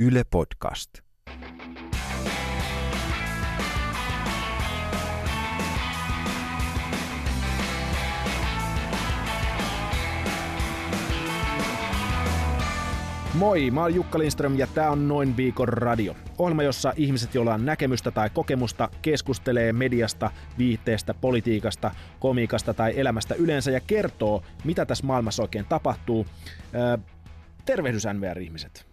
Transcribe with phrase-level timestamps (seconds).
[0.00, 0.90] Yle Podcast.
[13.34, 16.16] Moi, mä oon Jukka Lindström ja tää on Noin viikon radio.
[16.38, 21.90] Ohjelma, jossa ihmiset, joilla on näkemystä tai kokemusta, keskustelee mediasta, viihteestä, politiikasta,
[22.20, 26.26] komiikasta tai elämästä yleensä ja kertoo, mitä tässä maailmassa oikein tapahtuu.
[26.74, 26.98] Öö,
[27.64, 28.85] tervehdys NVR-ihmiset.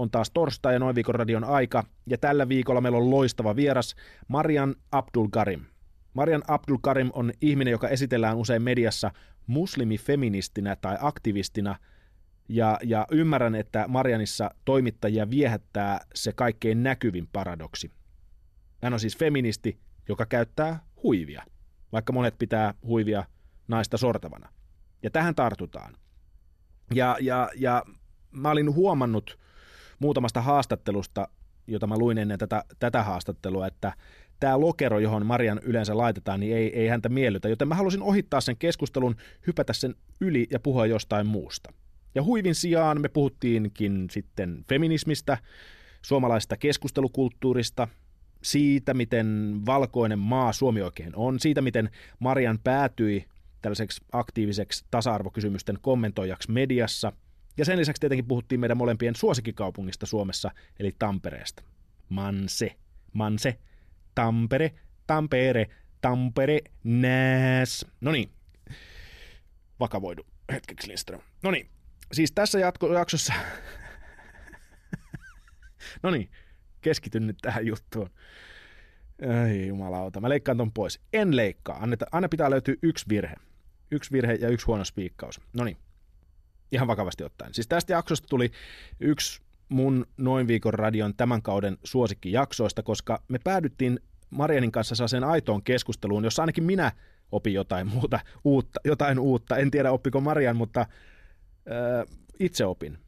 [0.00, 3.96] On taas torstai ja Noin viikon radion aika ja tällä viikolla meillä on loistava vieras
[4.28, 5.64] Marian Abdul Karim.
[6.14, 9.10] Marian Abdul Karim on ihminen, joka esitellään usein mediassa
[9.46, 11.76] muslimifeministinä tai aktivistina–
[12.50, 17.90] ja, ja ymmärrän, että Marianissa toimittajia viehättää se kaikkein näkyvin paradoksi.
[18.82, 21.42] Hän on siis feministi, joka käyttää huivia,
[21.92, 23.24] vaikka monet pitää huivia
[23.68, 24.48] naista sortavana.
[25.02, 25.96] Ja tähän tartutaan.
[26.94, 27.84] Ja, ja, ja
[28.30, 29.38] mä olin huomannut
[30.00, 31.28] muutamasta haastattelusta,
[31.66, 33.92] jota mä luin ennen tätä, tätä haastattelua, että
[34.40, 38.40] tämä lokero, johon Marian yleensä laitetaan, niin ei, ei häntä miellytä, joten mä halusin ohittaa
[38.40, 39.16] sen keskustelun,
[39.46, 41.72] hypätä sen yli ja puhua jostain muusta.
[42.14, 45.38] Ja huivin sijaan me puhuttiinkin sitten feminismistä,
[46.02, 47.88] suomalaisesta keskustelukulttuurista,
[48.42, 53.24] siitä, miten valkoinen maa Suomi oikein on, siitä, miten Marian päätyi
[53.62, 57.12] tällaiseksi aktiiviseksi tasa-arvokysymysten kommentoijaksi mediassa.
[57.60, 61.62] Ja sen lisäksi tietenkin puhuttiin meidän molempien suosikkikaupungista Suomessa, eli Tampereesta.
[62.08, 62.76] Manse,
[63.12, 63.58] Manse,
[64.14, 64.74] Tampere,
[65.06, 65.66] Tampere,
[66.00, 67.86] Tampere, Nääs.
[68.00, 68.30] No niin,
[69.80, 71.20] vakavoidu hetkeksi Lindström.
[71.42, 71.70] No niin,
[72.12, 73.34] siis tässä jatko- jaksossa...
[76.02, 76.30] no niin,
[76.80, 78.10] keskityn nyt tähän juttuun.
[79.48, 81.00] Ei jumalauta, mä leikkaan ton pois.
[81.12, 83.34] En leikkaa, Anneta, aina pitää löytyä yksi virhe.
[83.90, 85.40] Yksi virhe ja yksi huono spiikkaus.
[85.52, 85.76] No niin,
[86.72, 87.54] ihan vakavasti ottaen.
[87.54, 88.50] Siis tästä jaksosta tuli
[89.00, 95.62] yksi mun noin viikon radion tämän kauden suosikkijaksoista, koska me päädyttiin Marianin kanssa sen aitoon
[95.62, 96.92] keskusteluun, jossa ainakin minä
[97.32, 99.56] opin jotain muuta, uutta, jotain uutta.
[99.56, 100.86] En tiedä oppiko Marian, mutta
[102.38, 102.98] itse opin.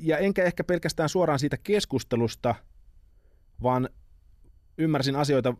[0.00, 2.54] Ja enkä ehkä pelkästään suoraan siitä keskustelusta,
[3.62, 3.88] vaan
[4.78, 5.54] ymmärsin asioita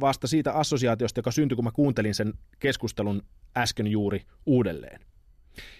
[0.00, 3.22] vasta siitä assosiaatiosta, joka syntyi, kun mä kuuntelin sen keskustelun
[3.56, 5.00] äsken juuri uudelleen.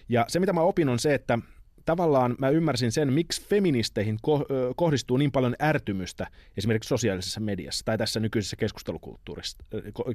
[0.09, 1.39] Ja se, mitä mä opin, on se, että
[1.85, 7.97] tavallaan mä ymmärsin sen, miksi feministeihin ko- kohdistuu niin paljon ärtymystä esimerkiksi sosiaalisessa mediassa tai
[7.97, 9.57] tässä nykyisessä keskustelukulttuurissa.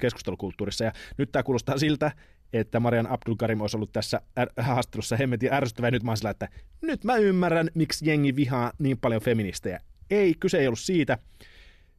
[0.00, 0.84] keskustelukulttuurissa.
[0.84, 2.12] Ja nyt tämä kuulostaa siltä,
[2.52, 4.20] että Marian Abdulkarim olisi ollut tässä
[4.56, 6.48] haastattelussa hemmetin ärsyttävä, nyt mä sillä, että
[6.82, 9.80] nyt mä ymmärrän, miksi jengi vihaa niin paljon feministejä.
[10.10, 11.18] Ei, kyse ei ollut siitä.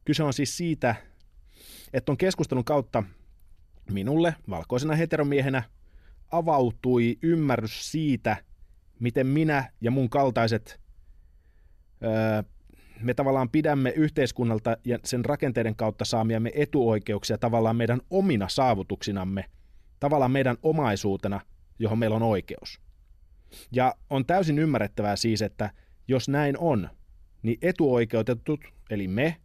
[0.04, 0.94] Kyse on siis siitä,
[1.92, 3.02] että on keskustelun kautta
[3.90, 5.62] minulle, valkoisena heteromiehenä,
[6.30, 8.36] avautui ymmärrys siitä,
[9.00, 10.80] miten minä ja mun kaltaiset,
[12.04, 12.42] öö,
[13.00, 19.44] me tavallaan pidämme yhteiskunnalta ja sen rakenteiden kautta saamiamme etuoikeuksia tavallaan meidän omina saavutuksinamme–
[20.00, 21.40] tavallaan meidän omaisuutena,
[21.78, 22.80] johon meillä on oikeus.
[23.72, 25.70] Ja on täysin ymmärrettävää siis, että
[26.08, 26.88] jos näin on,
[27.42, 28.60] niin etuoikeutetut,
[28.90, 29.36] eli me,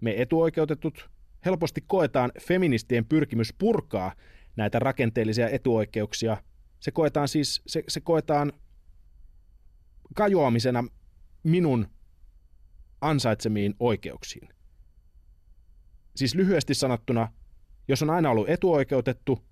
[0.00, 1.10] me etuoikeutetut,
[1.44, 4.12] helposti koetaan feministien pyrkimys purkaa
[4.56, 6.36] näitä rakenteellisia etuoikeuksia.
[6.80, 8.52] Se koetaan siis, se, se koetaan
[10.14, 10.84] kajoamisena
[11.42, 11.86] minun
[13.00, 14.48] ansaitsemiin oikeuksiin.
[16.16, 17.32] Siis lyhyesti sanottuna,
[17.88, 19.44] jos on aina ollut etuoikeutettu,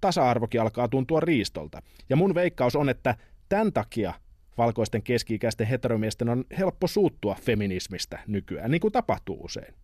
[0.00, 1.82] tasa-arvokin alkaa tuntua riistolta.
[2.08, 3.16] Ja mun veikkaus on, että
[3.48, 4.14] tämän takia
[4.58, 9.74] valkoisten keski-ikäisten heteromiesten on helppo suuttua feminismistä nykyään, niin kuin tapahtuu usein.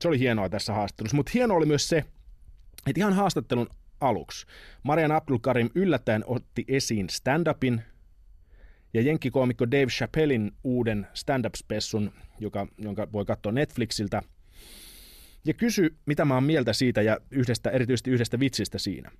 [0.00, 2.04] Se oli hienoa tässä haastattelussa, mutta hienoa oli myös se,
[2.86, 3.68] että ihan haastattelun
[4.00, 4.46] aluksi
[4.82, 7.82] Marian Abdulkarim yllättäen otti esiin stand-upin
[8.94, 14.22] ja jenkkikoomikko Dave Chappellin uuden stand-up-spessun, joka, jonka voi katsoa Netflixiltä–
[15.48, 19.10] ja kysy, mitä mä oon mieltä siitä ja yhdestä, erityisesti yhdestä vitsistä siinä.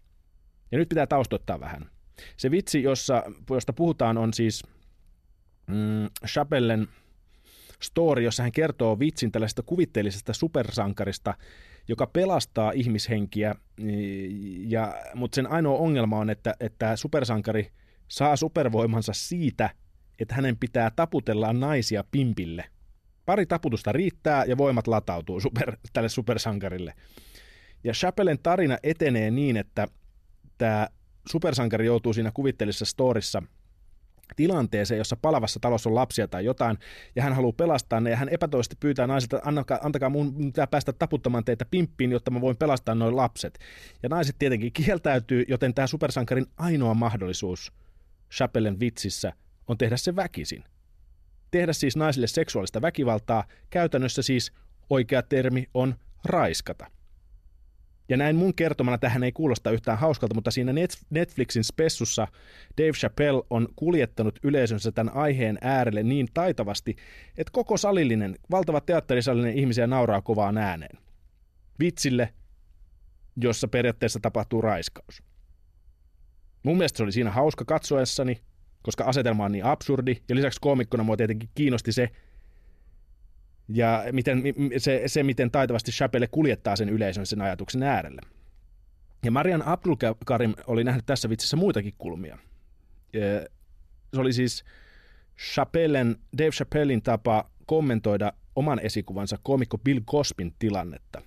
[0.73, 1.91] Ja nyt pitää taustoittaa vähän.
[2.37, 4.63] Se vitsi, jossa, josta puhutaan, on siis
[5.67, 6.89] mm, Chapellen
[7.83, 11.35] story, jossa hän kertoo vitsin tällaisesta kuvitteellisesta supersankarista,
[11.89, 13.55] joka pelastaa ihmishenkiä,
[14.67, 17.73] ja, mutta sen ainoa ongelma on, että, että supersankari
[18.09, 19.71] saa supervoimansa siitä,
[20.19, 22.65] että hänen pitää taputella naisia pimpille–
[23.29, 26.95] Pari taputusta riittää ja voimat latautuu super, tälle supersankarille.
[27.85, 29.89] Ja Chappellen tarina etenee niin, että
[30.59, 30.89] tämä
[31.29, 33.43] supersankari joutuu siinä kuvitteellisessa storissa
[34.37, 36.79] tilanteeseen, jossa palavassa talossa on lapsia tai jotain,
[37.17, 40.93] ja hän haluaa pelastaa ne, ja hän epätoisesti pyytää naisilta, antakaa, antakaa mun pitää päästä
[40.93, 43.59] taputtamaan teitä pimppiin, jotta mä voin pelastaa noin lapset.
[44.03, 47.73] Ja naiset tietenkin kieltäytyy, joten tämä supersankarin ainoa mahdollisuus
[48.33, 49.33] Chappellen vitsissä
[49.69, 50.65] on tehdä se väkisin.
[51.51, 54.53] Tehdä siis naisille seksuaalista väkivaltaa, käytännössä siis
[54.91, 55.95] oikea termi on
[56.25, 56.87] raiskata.
[58.09, 60.73] Ja näin mun kertomana tähän ei kuulosta yhtään hauskalta, mutta siinä
[61.11, 62.29] Netflixin spessussa
[62.79, 66.97] Dave Chappelle on kuljettanut yleisönsä tämän aiheen äärelle niin taitavasti,
[67.39, 70.99] että koko salillinen, valtava teatterisalillinen ihmisiä nauraa kovaan ääneen.
[71.81, 72.35] Vitsille,
[73.37, 75.23] jossa periaatteessa tapahtuu raiskaus.
[76.63, 78.41] Mun mielestä se oli siinä hauska katsoessani,
[78.83, 82.11] koska asetelma on niin absurdi, ja lisäksi koomikkona mua tietenkin kiinnosti se,
[83.69, 84.43] ja miten,
[84.79, 88.21] se, se, miten taitavasti Chappelle kuljettaa sen yleisön sen ajatuksen äärelle.
[89.25, 92.39] Ja Marian Abdulkarim oli nähnyt tässä vitsissä muitakin kulmia.
[94.15, 94.65] Se oli siis
[95.55, 101.23] Chappellen, Dave Chappellin tapa kommentoida oman esikuvansa komikko Bill Cospin tilannetta.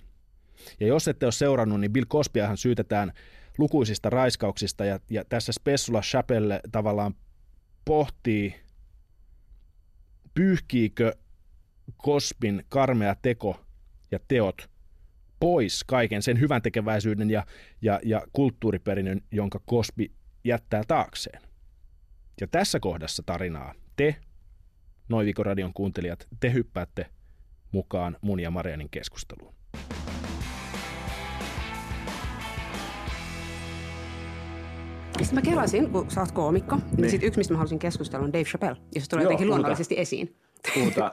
[0.80, 3.12] Ja jos ette ole seurannut, niin Bill Cosbyahan syytetään
[3.58, 7.16] lukuisista raiskauksista, ja, ja tässä Spessula Chappelle tavallaan
[7.86, 8.56] pohtii,
[10.34, 11.14] pyyhkiikö
[11.98, 13.62] Kospin karmea teko
[14.12, 14.72] ja teot
[15.40, 17.46] pois kaiken sen hyvän tekeväisyyden ja,
[17.82, 20.12] ja, ja kulttuuriperinnön, jonka Kospi
[20.44, 21.42] jättää taakseen.
[22.42, 24.16] Ja tässä kohdassa tarinaa te,
[25.10, 27.06] Noivikoradion kuuntelijat, te hyppäätte
[27.72, 29.54] mukaan mun ja Marianin keskusteluun.
[35.22, 38.26] Sitten mä kelasin, kun sä oot koomikko, niin, niin sit yksi, mistä mä halusin keskustella,
[38.26, 40.36] on Dave Chappelle, jos se tulee Joo, jotenkin luonnollisesti esiin.
[40.74, 41.12] Puhutaan.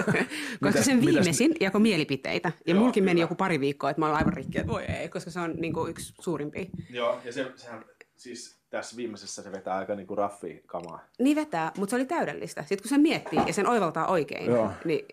[0.62, 1.60] koska sen viimeisin mitäs?
[1.60, 2.52] jako mielipiteitä.
[2.66, 5.08] Ja Joo, mulkin meni joku pari viikkoa, että mä olen aivan rikki, että voi ei,
[5.08, 6.64] koska se on niin kuin yksi suurimpia.
[6.90, 7.84] Joo, ja se, sehän
[8.16, 11.04] siis tässä viimeisessä se vetää aika niin kuin raffi kamaa.
[11.18, 12.62] Niin vetää, mutta se oli täydellistä.
[12.62, 14.70] Sitten kun se miettii ja sen oivaltaa oikein, Joo.
[14.84, 15.06] niin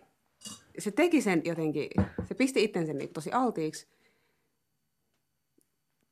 [0.80, 1.90] se teki sen jotenkin,
[2.28, 3.88] se pisti itsensä niin tosi altiiksi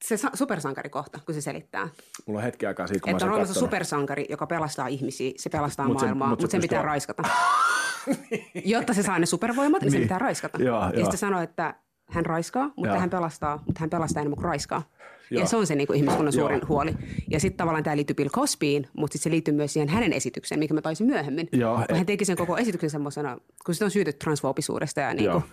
[0.03, 1.89] se supersankarikohta, kun se selittää.
[2.25, 5.87] Mulla on hetki aikaa siitä, kun Että on olemassa supersankari, joka pelastaa ihmisiä, se pelastaa
[5.87, 7.23] mut maailmaa, mutta mut sen pitää raiskata.
[8.65, 10.01] Jotta se saa ne supervoimat, niin, niin.
[10.01, 10.63] se pitää raiskata.
[10.63, 11.75] Joo, ja sitten sanoo, että
[12.11, 12.99] hän raiskaa, mutta Joo.
[12.99, 14.89] hän pelastaa, mutta hän pelastaa enemmän kuin raiskaa.
[15.31, 15.41] Joo.
[15.41, 16.67] Ja se on se niin kuin ihmiskunnan suurin Joo.
[16.67, 16.93] huoli.
[17.29, 20.59] Ja sitten tavallaan tämä liittyy Bill Cosbyin, mutta sitten se liittyy myös siihen hänen esitykseen,
[20.59, 21.49] mikä mä taisin myöhemmin.
[21.51, 21.83] Joo.
[21.87, 25.43] Kun hän teki sen koko esityksen semmoisena, kun sitä on syytetty transfoobisuudesta ja niin kuin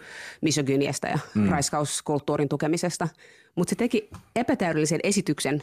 [0.40, 1.48] misogyniasta ja mm.
[1.48, 3.08] raiskauskulttuurin tukemisesta.
[3.54, 5.62] Mutta se teki epätäydellisen esityksen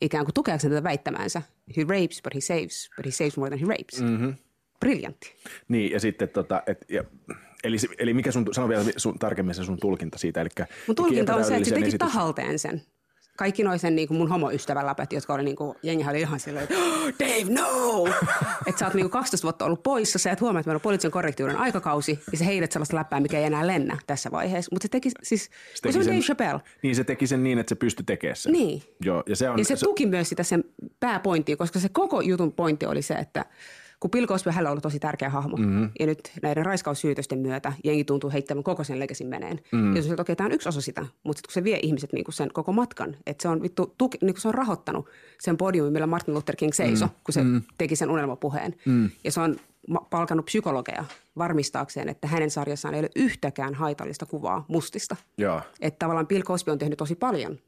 [0.00, 1.42] ikään kuin tukeakseen tätä väittämäänsä.
[1.76, 4.02] He rapes, but he saves, but he saves more than he rapes.
[4.02, 4.34] Mm-hmm.
[4.80, 5.34] Briljantti.
[5.68, 7.04] Niin, ja sitten tota, et, ja,
[7.64, 10.40] eli, eli mikä sun, sano vielä sun, tarkemmin se sun tulkinta siitä.
[10.40, 10.48] Eli
[10.86, 11.98] Mun tulkinta on se, että se teki esitys.
[11.98, 12.82] tahalteen sen
[13.36, 16.40] kaikki noin sen niin kuin mun homoystävän läpät, jotka oli niin kuin, jengi oli ihan
[16.40, 18.06] silleen, että oh, Dave, no!
[18.66, 20.82] että sä oot niin kuin 12 vuotta ollut poissa, sä et huomaa, että meillä on
[20.82, 24.68] poliittisen korrektiuden aikakausi, ja sä heidät sellaista läppää, mikä ei enää lennä tässä vaiheessa.
[24.72, 25.50] Mutta se teki siis, se,
[25.82, 26.60] teki se on sen, Dave Chappelle.
[26.82, 28.52] Niin, se teki sen niin, että se pystyi tekemään sen.
[28.52, 28.82] Niin.
[29.04, 30.64] Joo, ja se, on, ja se, se tuki myös sitä sen
[31.00, 33.44] pääpointtia, koska se koko jutun pointti oli se, että–
[34.04, 35.56] kun Bill Cosby hänellä on ollut tosi tärkeä hahmo.
[35.56, 35.90] Mm-hmm.
[36.00, 39.60] Ja nyt näiden raiskaussyytösten myötä jengi tuntuu heittämään koko sen legasin meneen.
[39.72, 39.96] Mm-hmm.
[39.96, 42.24] Ja se, okei, tämä on yksi osa sitä, mutta sitten kun se vie ihmiset niin
[42.24, 45.08] kuin sen koko matkan, että se on, vittu, tuki, niin kuin se on rahoittanut
[45.40, 47.20] sen podiumin, millä Martin Luther King seisoi, mm-hmm.
[47.24, 47.62] kun se mm-hmm.
[47.78, 48.74] teki sen unelmapuheen.
[48.84, 49.10] Mm-hmm.
[49.24, 49.56] Ja se on
[50.10, 51.04] palkannut psykologeja
[51.38, 55.16] varmistaakseen, että hänen sarjassaan ei ole yhtäkään haitallista kuvaa mustista.
[55.38, 55.60] Joo.
[55.80, 57.58] Että tavallaan Bill Cosby on tehnyt tosi paljon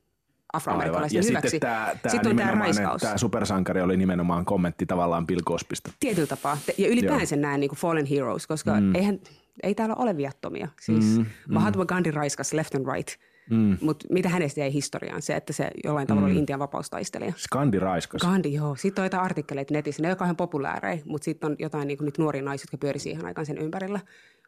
[0.57, 1.51] afroamerikkalaisten ja hyväksi.
[1.51, 3.03] Sitten, tämä, tämä, sitten on tämä raiskaus.
[3.03, 5.91] Tämä supersankari oli nimenomaan kommentti tavallaan Bill Cosbysta.
[6.01, 6.59] Tietyllä tapaa.
[6.79, 8.95] Ja ylipäänsä nämä niin kuin fallen heroes, koska mm.
[8.95, 9.19] eihän,
[9.63, 10.69] ei täällä ole viattomia.
[10.81, 11.27] Siis mm.
[11.49, 11.87] Mahatma mm.
[11.87, 13.11] Gandhi raiskas left and right.
[13.51, 13.79] Mm.
[13.81, 15.23] Mutta mitä hänestä jäi historiaan?
[15.23, 16.33] Se, että se jollain tavalla mm.
[16.33, 17.33] oli Intian vapaustaistelija.
[17.53, 18.21] Gandhi raiskas.
[18.21, 18.77] Gandhi, joo.
[18.77, 20.03] Sitten on jotain artikkeleita netissä.
[20.03, 22.99] Ne ole kauhean populääreja, mutta sitten on jotain niin kuin, nyt nuoria naisia, jotka pyöri
[22.99, 24.01] siihen aikaan sen ympärillä.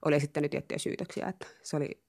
[0.04, 1.28] Oli esittänyt tiettyjä syytöksiä.
[1.28, 2.00] Että se oli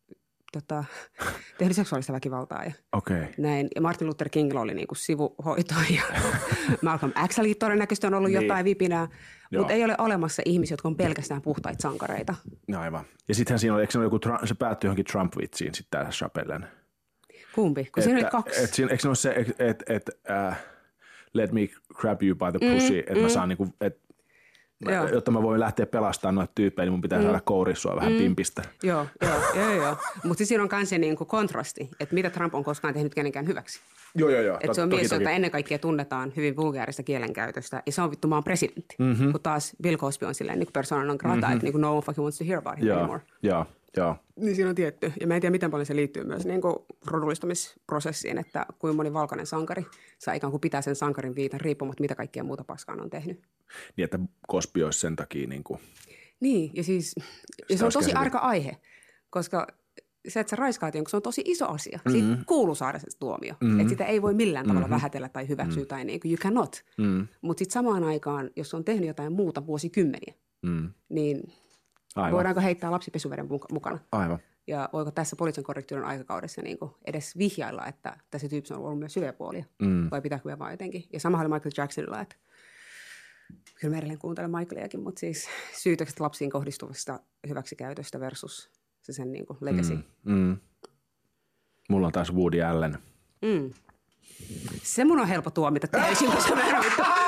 [0.52, 0.84] tota,
[1.58, 3.26] tehnyt seksuaalista väkivaltaa ja okay.
[3.38, 3.68] näin.
[3.76, 6.02] Ja Martin Luther Kingillä oli niinku sivuhoito ja
[6.82, 8.42] Malcolm Xllä todennäköisesti on ollut niin.
[8.42, 9.08] jotain vipinää.
[9.58, 12.36] Mutta ei ole olemassa ihmisiä, jotka on pelkästään puhtaita sankareita.
[12.68, 13.06] No aivan.
[13.28, 16.68] Ja sittenhän siinä oli, eikö se, joku, se päättyi johonkin Trump-vitsiin sitten tämä Chapellen?
[17.56, 17.90] Kumpi?
[17.94, 18.64] Kun siinä oli kaksi.
[18.64, 20.56] Et, et, eikö se ole se, että et, et, uh,
[21.34, 23.22] let me grab you by the pussy, mm, että mm.
[23.22, 24.09] mä saan niinku, että
[24.86, 25.08] Joo.
[25.08, 27.26] jotta mä voin lähteä pelastamaan noita tyyppejä, niin mun pitää mm.
[27.26, 28.18] saada kourissua vähän mm.
[28.18, 28.64] pimpistä.
[28.84, 29.72] Joo, joo, joo.
[29.72, 29.98] joo.
[30.24, 33.48] Mutta siinä on myös se niin kuin kontrasti, että mitä Trump on koskaan tehnyt kenenkään
[33.48, 33.80] hyväksi.
[34.16, 34.58] Joo, joo, joo.
[34.62, 38.28] Että se on mies, jota ennen kaikkea tunnetaan hyvin vulgaarista kielenkäytöstä, ja se on vittu
[38.28, 38.96] maan presidentti.
[39.00, 39.32] Mm-hmm.
[39.32, 41.54] Kun taas Bill Cosby on silleen niin persona non grata, mm-hmm.
[41.54, 43.22] että niin no one fucking wants to hear about him joo, anymore.
[43.44, 43.66] Joo,
[43.98, 44.16] joo.
[44.36, 45.14] Niin siinä on tietty.
[45.20, 49.14] Ja mä en tiedä, miten paljon se liittyy myös niin kuin rodullistamisprosessiin, että kuinka moni
[49.14, 49.86] valkoinen sankari
[50.18, 53.42] saa ikään kuin pitää sen sankarin viitan riippumatta, mitä kaikkea muuta paskaan on tehnyt.
[53.98, 54.20] Niin, että
[54.52, 55.80] Cosby olisi sen takia niin kuin...
[56.40, 57.16] Niin, ja siis
[57.70, 58.78] ja se on tosi arka aihe,
[59.30, 59.68] koska
[60.28, 62.00] se, että sä raiskaat jonkun, se on tosi iso asia.
[62.06, 62.20] Mm-hmm.
[62.22, 63.54] Siitä kuuluu saada se tuomio.
[63.62, 63.80] Mm-hmm.
[63.80, 64.96] Että sitä ei voi millään tavalla mm-hmm.
[64.96, 65.88] vähätellä tai hyväksyä mm-hmm.
[65.88, 66.84] tai niin kuin, you cannot.
[66.98, 67.28] Mm-hmm.
[67.42, 70.94] Mutta sitten samaan aikaan, jos on tehnyt jotain muuta vuosikymmeniä, mm-hmm.
[71.10, 71.54] niin
[72.16, 72.32] Aivan.
[72.32, 74.00] voidaanko heittää lapsipesuveden mukana?
[74.12, 74.40] Aivan.
[74.68, 79.00] Ja voiko tässä poliisin korrektiuden aikakaudessa niin kuin edes vihjailla, että tässä tyyppissä on ollut
[79.00, 79.66] myös syöpuolia?
[79.82, 80.08] Mm.
[80.12, 81.04] Vai pitääkö me vaan jotenkin?
[81.14, 82.36] Ja sama oli Michael Jacksonilla, että
[83.80, 89.46] kyllä mä edelleen kuuntelen Michaeliakin, mutta siis syytökset lapsiin kohdistuvasta hyväksikäytöstä versus se sen niin
[89.46, 89.96] kuin legacy.
[89.96, 90.58] Mm, mm.
[91.90, 92.98] Mulla on taas Woody Allen.
[93.42, 93.74] Mm.
[94.84, 96.86] Se mun on helppo tuomita täysin, koska mä en, ole,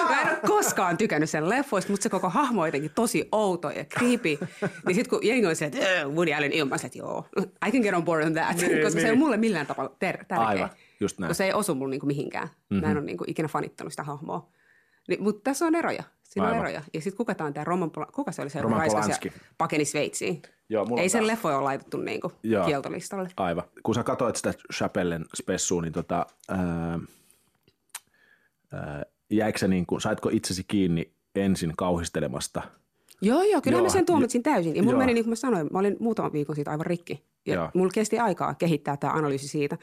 [0.09, 3.69] mä en ole koskaan tykännyt sen leffoista, mutta se koko hahmo on jotenkin tosi outo
[3.69, 4.37] ja creepy.
[4.87, 7.25] Niin sit kun jengi on se, että Woody Allen ilman, että joo,
[7.67, 8.91] I can get on board on that, niin, koska niin.
[8.91, 9.19] se ei ole niin.
[9.19, 10.47] mulle millään tapaa ter- tärkeä.
[10.47, 11.27] Aivan, just näin.
[11.29, 12.47] Koska se ei osu mulle niinku mihinkään.
[12.47, 12.75] Mm-hmm.
[12.81, 12.97] Mä en mhm.
[12.97, 14.49] ole niinku ikinä fanittanut sitä hahmoa.
[15.07, 16.03] Niin, mutta tässä on eroja.
[16.31, 16.59] Siinä Aivan.
[16.59, 16.83] on eroja.
[16.93, 19.31] Ja sitten kuka tämä Roman, kuka se oli se, Roman Polanski.
[19.57, 20.41] pakeni Sveitsiin?
[20.69, 22.31] Joo, mulla Ei sen leffoja ole laitettu niinku
[22.65, 23.29] kieltolistalle.
[23.37, 23.63] Aivan.
[23.83, 26.99] Kun sä katsoit sitä Chapellen spessua, niin tota, ää,
[28.73, 32.61] ää, jäikö niin kuin, saitko itsesi kiinni ensin kauhistelemasta–
[33.21, 34.75] Joo, joo, kyllä joo, mä sen tuomitsin täysin.
[34.75, 37.23] Ja mulla meni, niin kuin mä sanoin, mä olin muutaman viikon siitä aivan rikki.
[37.45, 37.69] Ja joo.
[37.73, 39.77] mulla kesti aikaa kehittää tämä analyysi siitä.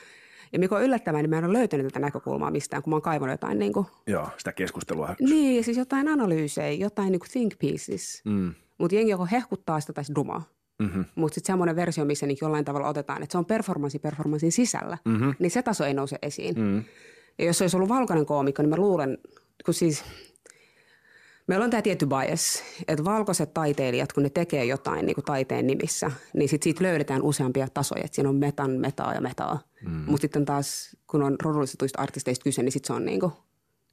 [0.53, 3.03] Ja mikä on yllättävää, niin mä en ole löytänyt tätä näkökulmaa mistään, kun mä oon
[3.03, 5.15] kaivannut jotain niin kuin, Joo, sitä keskustelua.
[5.21, 8.23] Niin, siis jotain analyysejä, jotain niin kuin think pieces.
[8.25, 8.55] Mm.
[8.79, 10.43] Mutta jengi joko hehkuttaa sitä tai dumaa.
[10.79, 11.05] Mm-hmm.
[11.15, 14.99] Mutta sitten semmoinen versio, missä niin jollain tavalla otetaan, että se on performanssi performanssin sisällä,
[15.05, 15.35] mm-hmm.
[15.39, 16.55] niin se taso ei nouse esiin.
[16.55, 16.85] Mm-hmm.
[17.39, 19.19] Ja jos se olisi ollut valkoinen koomikko, niin mä luulen,
[19.65, 20.05] kun siis
[21.49, 25.67] Meillä on tämä tietty bias, että valkoiset taiteilijat, kun ne tekee jotain niin kuin taiteen
[25.67, 28.05] nimissä, niin sit siitä löydetään useampia tasoja.
[28.05, 29.61] Että siinä on metan, metaa ja metaa.
[29.85, 29.91] Mm.
[29.91, 33.33] Mutta sitten taas, kun on rodullistetuista artisteista kyse, niin sitten se on niin kuin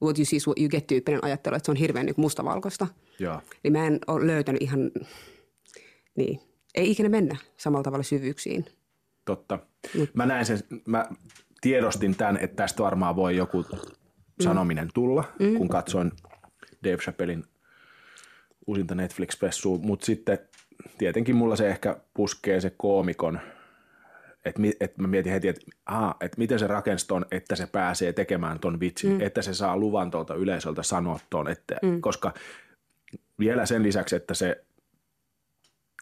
[0.01, 2.87] what you see what you get tyyppinen ajattelu, että se on hirveän niin mustavalkoista.
[3.19, 3.41] Ja.
[3.63, 4.91] Niin mä en ole löytänyt ihan,
[6.15, 6.39] niin,
[6.75, 8.65] ei ikinä mennä samalla tavalla syvyyksiin.
[9.25, 9.59] Totta.
[9.97, 10.09] Mut.
[10.13, 11.05] Mä näin sen, mä
[11.61, 13.65] tiedostin tämän, että tästä varmaan voi joku
[14.43, 15.57] sanominen tulla, mm.
[15.57, 16.11] kun katsoin
[16.85, 17.43] Dave Chappellin
[18.67, 20.39] uusinta Netflix-pessua, mutta sitten
[20.97, 23.39] tietenkin mulla se ehkä puskee se koomikon,
[24.45, 25.65] että et mä mietin heti, että
[26.21, 29.21] et miten se rakensi ton, että se pääsee tekemään ton vitsin, mm.
[29.21, 32.01] että se saa luvan tuolta yleisöltä sanoa ton, että, mm.
[32.01, 32.33] koska
[33.39, 34.65] vielä sen lisäksi, että se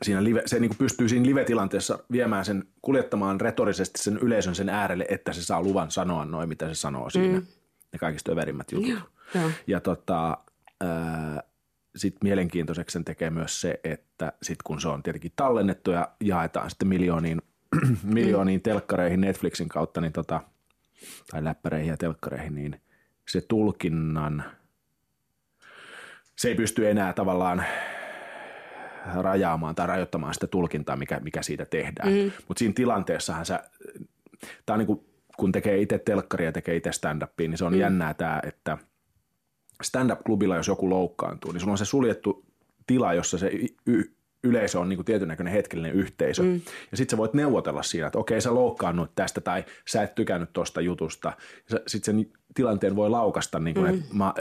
[0.01, 5.05] siinä live, se niin pystyy siinä live-tilanteessa viemään sen, kuljettamaan retorisesti sen yleisön sen äärelle,
[5.09, 7.39] että se saa luvan sanoa noin, mitä se sanoo siinä.
[7.39, 7.45] Mm.
[7.93, 8.89] Ne kaikista överimmät jutut.
[8.89, 9.01] Ja,
[9.33, 9.51] ja.
[9.67, 10.37] ja tota,
[11.95, 16.69] sitten mielenkiintoiseksi sen tekee myös se, että sit kun se on tietenkin tallennettu ja jaetaan
[16.69, 17.41] sitten miljooniin,
[18.03, 20.41] miljooniin telkkareihin Netflixin kautta, niin tota,
[21.31, 22.81] tai läppäreihin ja telkkareihin, niin
[23.27, 24.43] se tulkinnan,
[26.35, 27.65] se ei pysty enää tavallaan
[29.15, 32.13] rajaamaan tai rajoittamaan sitä tulkintaa, mikä, mikä siitä tehdään.
[32.13, 32.31] Mm.
[32.47, 33.63] Mutta siinä tilanteessahan sä,
[34.65, 35.05] tää on niin kuin,
[35.37, 37.79] kun tekee itse telkkaria ja tekee itse stand-upia, niin se on mm.
[37.79, 38.77] jännää tämä, että–
[39.83, 42.45] stand-up-klubilla, jos joku loukkaantuu, niin sulla on se suljettu
[42.87, 43.51] tila, jossa se
[43.85, 44.11] y-
[44.43, 46.43] yleisö on niin kuin tietyn näköinen hetkellinen yhteisö.
[46.43, 46.61] Mm.
[46.91, 50.53] Ja sitten sä voit neuvotella siinä, että okei sä loukkaannut tästä tai sä et tykännyt
[50.53, 51.33] tuosta jutusta.
[51.87, 53.93] Sitten sen tilanteen voi laukasta, niin kuin, mm.
[53.93, 54.33] että mä,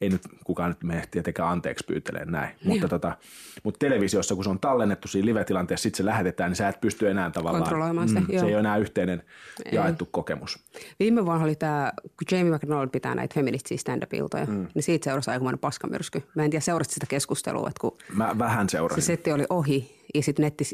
[0.00, 2.50] ei nyt kukaan nyt mene tietenkään anteeksi pyytelee näin.
[2.64, 3.16] Mutta, tota,
[3.62, 7.10] mutta televisiossa, kun se on tallennettu siinä live-tilanteessa, sitten se lähetetään, niin sä et pysty
[7.10, 7.62] enää tavallaan.
[7.62, 9.22] Kontrolloimaan sitä, mm, Se ei ole enää yhteinen
[9.64, 9.74] ei.
[9.74, 10.58] jaettu kokemus.
[11.00, 14.66] Viime vuonna oli tämä, kun Jamie McDonald pitää näitä feministisiä stand-up-iltoja, mm.
[14.74, 16.22] niin siitä seurasi aikamoinen paskamyrsky.
[16.34, 17.68] Mä en tiedä, seurasit sitä keskustelua.
[17.68, 19.02] Että kun Mä vähän seurasin.
[19.02, 20.64] Se setti oli ohi ja sitten netti,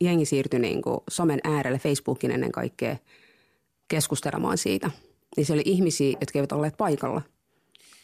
[0.00, 2.96] jengi siirtyi niin kuin somen äärelle, Facebookin ennen kaikkea
[3.88, 4.90] keskustelemaan siitä–
[5.36, 7.22] niin se oli ihmisiä, jotka eivät olleet paikalla,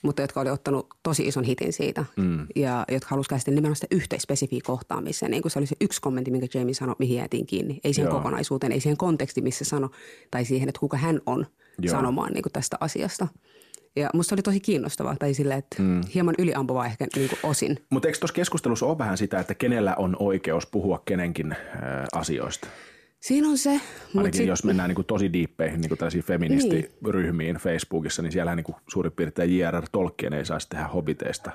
[0.02, 2.46] mutta jotka oli ottanut tosi ison hitin siitä mm.
[2.56, 6.00] ja jotka halusivat käsitellä nimenomaan sitä yhteispesifiä kohtaa, missä niin kuin se oli se yksi
[6.00, 7.80] kommentti, minkä Jamie sanoi, mihin jäätiin kiinni.
[7.84, 8.18] Ei siihen Joo.
[8.18, 9.90] kokonaisuuteen, ei siihen konteksti, missä sanoi,
[10.30, 11.46] tai siihen, että kuka hän on
[11.78, 11.96] Joo.
[11.96, 13.28] sanomaan niin kuin tästä asiasta.
[13.96, 16.00] Ja musta oli tosi kiinnostavaa, tai sille, että mm.
[16.14, 17.78] hieman yliampuvaa ehkä niin kuin osin.
[17.90, 21.58] Mutta eikö tuossa keskustelussa ole vähän sitä, että kenellä on oikeus puhua kenenkin äh,
[22.12, 22.68] asioista?
[23.22, 23.80] Siinä on se.
[24.16, 24.46] Ainakin sit...
[24.46, 27.62] jos mennään niin kuin tosi diippeihin niin kuin tällaisiin feministiryhmiin niin.
[27.62, 29.86] Facebookissa, niin siellä niin kuin suurin piirtein J.R.R.
[29.92, 31.50] Tolkien ei saisi tehdä hobiteista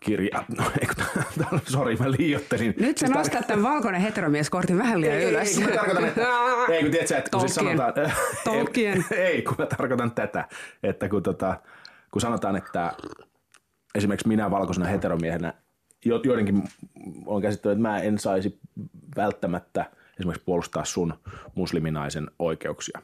[0.00, 0.44] kirja.
[0.56, 0.64] No,
[1.66, 2.74] sori, mä liiottelin.
[2.80, 5.58] Nyt sä siis nostat tämän valkoinen heteromieskortin vähän liian ei, ylös.
[5.58, 6.26] Ei, kun mä tarkoitan, että,
[6.72, 7.92] ei, kun tiedät että kun siis sanotaan,
[8.44, 9.04] Tolkien.
[9.10, 10.48] ei, ei, kun mä tarkoitan tätä,
[10.82, 11.60] että kun, tota,
[12.10, 12.92] kun sanotaan, että
[13.94, 15.54] esimerkiksi minä valkoisena heteromiehenä
[16.04, 16.62] joidenkin
[17.26, 18.58] on käsittänyt, että mä en saisi
[19.16, 19.84] välttämättä–
[20.18, 21.14] esimerkiksi puolustaa sun
[21.54, 23.02] musliminaisen oikeuksia.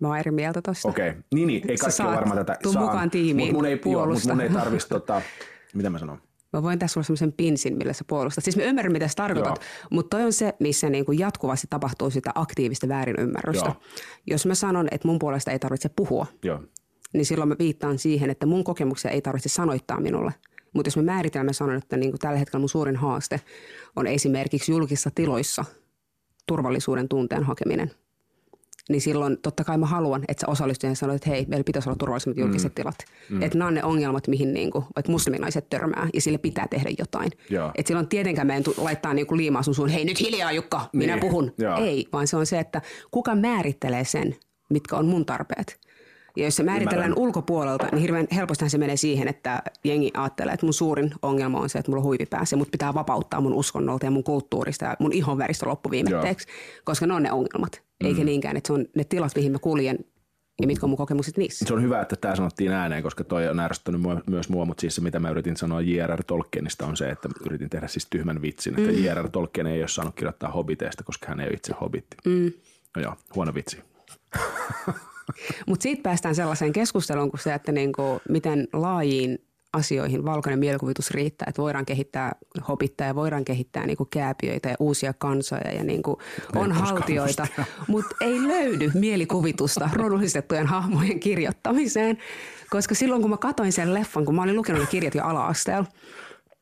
[0.00, 0.88] Mä oon eri mieltä tosta.
[0.88, 1.22] Okei, okay.
[1.34, 2.82] niin, niin ei kaikki ole varmaan tätä saa.
[2.82, 5.22] mukaan tiimiin Mutta mun ei, joo, mut mun ei tarvitsisi, tota,
[5.74, 6.18] mitä mä sanon,
[6.52, 8.44] Mä voin tässä olla semmoisen pinsin, millä sä puolustat.
[8.44, 9.88] Siis mä ymmärrän, mitä sä tarkoitat, Joo.
[9.90, 13.66] mutta toi on se, missä niin kuin jatkuvasti tapahtuu sitä aktiivista väärinymmärrystä.
[13.66, 13.82] Joo.
[14.26, 16.62] Jos mä sanon, että mun puolesta ei tarvitse puhua, Joo.
[17.12, 20.32] niin silloin mä viittaan siihen, että mun kokemuksia ei tarvitse sanoittaa minulle.
[20.72, 23.40] Mutta jos me määritelmä sanon, että niin kuin tällä hetkellä mun suurin haaste
[23.96, 25.64] on esimerkiksi julkisissa tiloissa
[26.46, 27.90] turvallisuuden tunteen hakeminen–
[28.88, 31.88] niin silloin totta kai mä haluan, että sä osallistut ja sanot, että hei, meillä pitäisi
[31.88, 32.74] olla turvallisemmat julkiset mm.
[32.74, 33.04] tilat.
[33.30, 33.42] Mm.
[33.42, 36.90] Että nämä on ne ongelmat, mihin niin kuin, vaikka musliminaiset törmää ja sille pitää tehdä
[36.98, 37.30] jotain.
[37.74, 41.12] Että silloin tietenkään meidän laittaa niin kuin liimaa sun suun, hei nyt hiljaa Jukka, minä
[41.12, 41.20] niin.
[41.20, 41.54] puhun.
[41.58, 41.76] Ja.
[41.76, 44.36] Ei, vaan se on se, että kuka määrittelee sen,
[44.70, 45.80] mitkä on mun tarpeet.
[46.36, 47.26] Ja jos se määritellään Ymmärrän.
[47.26, 51.68] ulkopuolelta, niin hirveän helposti se menee siihen, että jengi ajattelee, että mun suurin ongelma on
[51.68, 52.56] se, että mulla on huivi päässä.
[52.56, 56.48] Mut pitää vapauttaa mun uskonnolta ja mun kulttuurista ja mun ihonväristä loppuviimetteeksi,
[56.84, 57.82] koska ne on ne ongelmat.
[58.02, 58.08] Mm.
[58.08, 59.98] Eikä niinkään, että se on ne tilat, mihin mä kuljen
[60.60, 61.64] ja mitkä on mun kokemukset niissä.
[61.64, 64.94] Se on hyvä, että tämä sanottiin ääneen, koska toi on ärsyttänyt myös mua, mutta siis
[64.94, 66.24] se, mitä mä yritin sanoa J.R.R.
[66.24, 69.04] Tolkienista on se, että yritin tehdä siis tyhmän vitsin, että mm.
[69.04, 69.28] J.R.R.
[69.28, 72.16] Tolkien ei ole saanut kirjoittaa hobiteista, koska hän ei ole itse hobitti.
[72.24, 72.52] Mm.
[72.96, 73.82] No joo, huono vitsi.
[75.66, 79.38] Mutta siitä päästään sellaiseen keskusteluun kuin se, että niinku, miten laajiin
[79.72, 82.32] asioihin valkoinen mielikuvitus riittää, että voidaan kehittää
[82.68, 86.18] hobittaa ja voidaan kehittää niinku kääpiöitä ja uusia kansoja ja niinku
[86.54, 87.46] on haltioita,
[87.88, 92.18] mutta ei löydy mielikuvitusta rodullistettujen hahmojen kirjoittamiseen,
[92.70, 95.86] koska silloin kun mä katoin sen leffan, kun mä olin lukenut ne kirjat jo ala-asteella,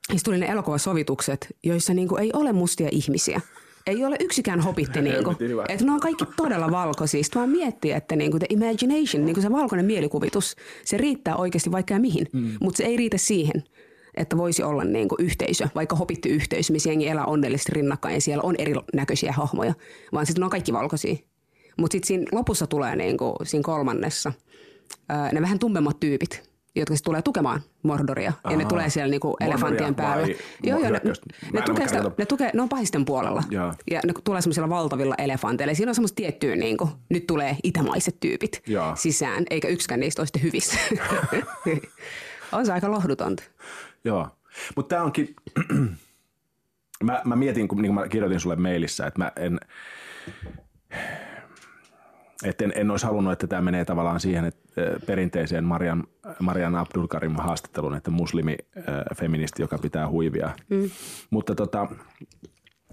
[0.08, 3.40] niin tuli ne elokuvasovitukset, joissa niinku ei ole mustia ihmisiä–
[3.86, 5.02] ei ole yksikään hobitti.
[5.02, 5.30] Niinku.
[5.68, 7.22] Että ne on kaikki todella valkoisia.
[7.22, 11.98] Sitten vaan miettiä, että niinku the imagination, niinku se valkoinen mielikuvitus, se riittää oikeasti vaikka
[11.98, 12.26] mihin.
[12.32, 12.50] Mm.
[12.60, 13.64] Mutta se ei riitä siihen
[14.14, 18.42] että voisi olla niin kuin yhteisö, vaikka hobittiyhteisö, missä jengi elää onnellisesti rinnakkain ja siellä
[18.42, 19.74] on erinäköisiä hahmoja,
[20.12, 21.16] vaan sitten ne on kaikki valkoisia.
[21.78, 24.32] Mutta sitten siinä lopussa tulee niin kuin, siinä kolmannessa
[25.32, 28.32] ne vähän tummemmat tyypit, jotka sitten tulee tukemaan Mordoria.
[28.44, 28.52] Aha.
[28.52, 30.26] Ja ne tulee siellä niinku elefantien päällä.
[30.62, 31.00] Joo, joo, ne,
[31.52, 33.42] ne, tukee sitä, ne, tukee, ne on pahisten puolella.
[33.50, 35.74] Ja, ja ne tulee semmoisilla valtavilla elefanteilla.
[35.74, 38.92] Siinä on semmoista tiettyä, niinku, nyt tulee itämaiset tyypit ja.
[38.96, 40.78] sisään, eikä yksikään niistä ole sitten hyvissä.
[42.52, 43.42] on se aika lohdutonta.
[44.04, 44.28] Joo,
[44.76, 45.36] mutta tämä onkin,
[47.04, 49.60] mä, mä mietin, kun niin mä kirjoitin sulle mailissa, että mä en,
[52.44, 56.04] et en, en olisi halunnut, että tämä menee tavallaan siihen että perinteiseen Marian,
[56.40, 58.56] Marian Abdulkarim haastatteluun, että muslimi
[59.16, 60.50] feministi, joka pitää huivia.
[60.68, 60.90] Mm.
[61.30, 61.88] Mutta tota,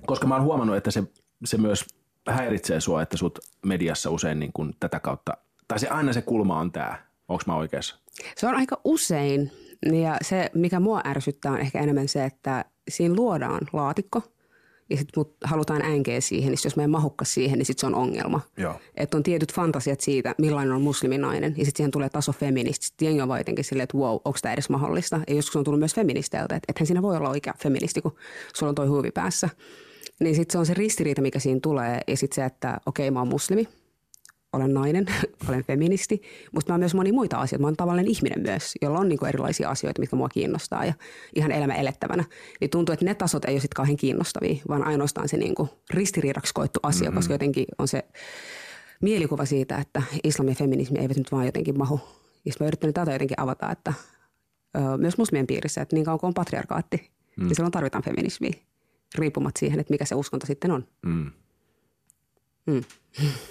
[0.05, 1.03] koska mä oon huomannut, että se,
[1.45, 1.85] se myös
[2.29, 6.59] häiritsee sua, että sut mediassa usein niin kuin tätä kautta, tai se aina se kulma
[6.59, 7.07] on tämä.
[7.27, 7.95] Onko mä oikeassa?
[8.35, 9.51] Se on aika usein.
[10.03, 14.21] Ja se, mikä mua ärsyttää, on ehkä enemmän se, että siinä luodaan laatikko–
[14.89, 17.87] ja sitten mut halutaan änkeä siihen, niin jos me ei mahukka siihen, niin sitten se
[17.87, 18.41] on ongelma.
[18.95, 22.85] Että on tietyt fantasiat siitä, millainen on musliminainen, ja sitten siihen tulee taso feministi.
[22.85, 25.21] Sitten jengi on vaan jotenkin silleen, että wow, onko tämä edes mahdollista?
[25.27, 28.15] Ja joskus on tullut myös feministeiltä, että ethän siinä voi olla oikea feministi, kun
[28.55, 29.49] sulla on toi huivi päässä.
[30.19, 33.13] Niin sitten se on se ristiriita, mikä siinä tulee, ja sitten se, että okei, okay,
[33.13, 33.67] mä oon muslimi,
[34.57, 35.05] olen nainen,
[35.49, 37.61] olen feministi, mutta mä oon myös moni muita asioita.
[37.61, 40.93] Mä oon tavallinen ihminen myös, jolla on niinku erilaisia asioita, mitkä mua kiinnostaa ja
[41.35, 42.23] ihan elämä elettävänä.
[42.61, 46.53] Niin tuntuu, että ne tasot ei ole sitten kauhean kiinnostavia, vaan ainoastaan se niinku ristiriidaksi
[46.53, 47.15] koettu asia, mm-hmm.
[47.15, 48.03] koska jotenkin on se
[49.01, 51.99] mielikuva siitä, että islam ja feminismi eivät nyt vaan jotenkin mahu.
[52.45, 53.93] Ja mä yrittänyt tätä jotenkin avata, että
[54.77, 57.45] ö, myös muslimien piirissä, että niin kauan kuin on patriarkaatti, mm.
[57.45, 58.53] niin silloin tarvitaan feminismiä,
[59.15, 60.87] riippumatta siihen, että mikä se uskonto sitten on.
[61.05, 61.31] Mm.
[62.67, 62.83] Mm.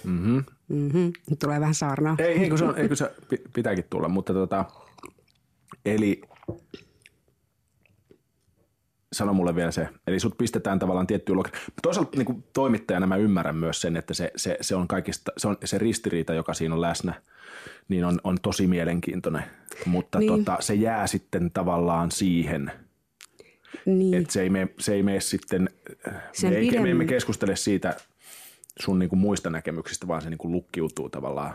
[0.04, 0.44] Mm-hmm.
[0.68, 1.12] Mm-hmm.
[1.40, 2.16] Tulee vähän saarnaa.
[2.18, 3.14] Ei, eikö se, on, eikö se
[3.54, 4.64] pitääkin tulla, mutta tota,
[5.84, 6.22] eli
[9.12, 9.88] sano mulle vielä se.
[10.06, 11.64] Eli sut pistetään tavallaan tiettyyn logiikkaan.
[11.82, 15.48] Toisaalta niin kuin toimittajana mä ymmärrän myös sen, että se, se, se on kaikista, se,
[15.48, 17.22] on, se ristiriita, joka siinä on läsnä,
[17.88, 19.42] niin on, on tosi mielenkiintoinen.
[19.86, 20.28] Mutta niin.
[20.28, 22.72] tota, se jää sitten tavallaan siihen.
[23.86, 24.14] Niin.
[24.14, 25.70] Että se ei mene, se ei mene sitten,
[26.32, 27.96] Sen me, ei, me emme keskustele siitä–
[28.78, 31.54] sun niin kuin muista näkemyksistä, vaan se niin kuin lukkiutuu tavallaan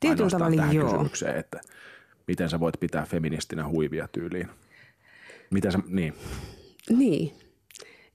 [0.00, 0.90] Tietyllä tavalla tähän joo.
[0.90, 1.60] kysymykseen, että
[2.26, 4.48] miten sä voit pitää feministinä huivia tyyliin.
[5.50, 6.14] Mitä sä, niin.
[6.90, 7.32] Niin.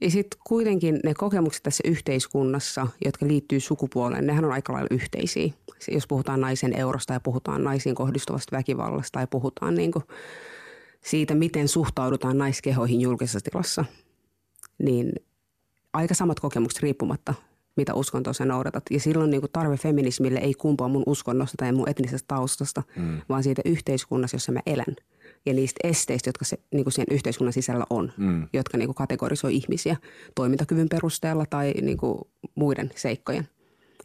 [0.01, 5.53] Ja sitten kuitenkin ne kokemukset tässä yhteiskunnassa, jotka liittyy sukupuoleen, nehän on aika lailla yhteisiä.
[5.91, 10.05] Jos puhutaan naisen eurosta ja puhutaan naisiin kohdistuvasta väkivallasta ja puhutaan niin kuin
[11.03, 13.85] siitä, miten suhtaudutaan naiskehoihin julkisessa tilassa,
[14.77, 15.11] niin
[15.93, 17.33] aika samat kokemukset riippumatta
[17.77, 18.83] mitä uskontoa sä noudatat.
[18.91, 23.21] Ja silloin niin kuin tarve feminismille ei kumpua mun uskonnosta tai mun etnisestä taustasta, mm.
[23.29, 24.95] vaan siitä yhteiskunnassa, jossa mä elän.
[25.45, 28.47] Ja niistä esteistä, jotka se, niin kuin siihen yhteiskunnan sisällä on, mm.
[28.53, 29.95] jotka niin kuin kategorisoi ihmisiä
[30.35, 32.19] toimintakyvyn perusteella tai niin kuin
[32.55, 33.47] muiden seikkojen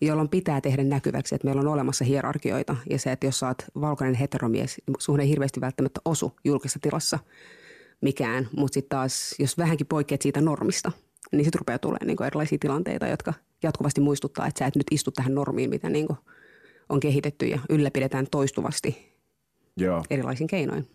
[0.01, 2.77] jolloin pitää tehdä näkyväksi, että meillä on olemassa hierarkioita.
[2.91, 7.19] Ja se, että jos sä oot valkoinen heteromies, sun ei hirveästi välttämättä osu julkisessa tilassa–
[8.03, 10.93] mikään, mutta sitten taas, jos vähänkin poikkeat siitä normista,
[11.33, 15.11] niin sitten rupeaa tulemaan niin erilaisia tilanteita, jotka jatkuvasti muistuttaa, että sä et nyt istu
[15.11, 16.09] tähän normiin, mitä niin
[16.89, 19.13] on kehitetty ja ylläpidetään toistuvasti
[19.77, 20.05] Joo.
[20.11, 20.89] erilaisin keinoin.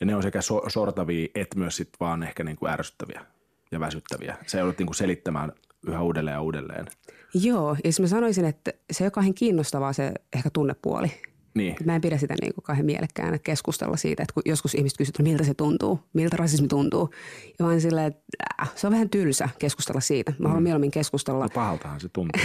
[0.00, 3.26] Ja ne on sekä so- sortavia, että myös sit vaan ehkä niin kuin ärsyttäviä
[3.72, 4.36] ja väsyttäviä.
[4.46, 5.52] Se joudut niin kuin selittämään
[5.86, 6.86] yhä uudelleen ja uudelleen.
[7.34, 11.12] Joo, ja mä sanoisin, että se on kauhean kiinnostavaa se ehkä tunnepuoli.
[11.58, 11.76] Niin.
[11.84, 15.18] Mä en pidä sitä niin kuin kauhean mielekkäänä keskustella siitä, että kun joskus ihmiset kysyvät,
[15.22, 17.10] miltä se tuntuu, miltä rasismi tuntuu.
[17.58, 18.22] Ja vaan silleen, että
[18.62, 20.32] äh, se on vähän tylsä keskustella siitä.
[20.38, 20.64] Mä haluan mm.
[20.64, 21.44] mieluummin keskustella.
[21.44, 22.42] No pahaltahan se tuntuu.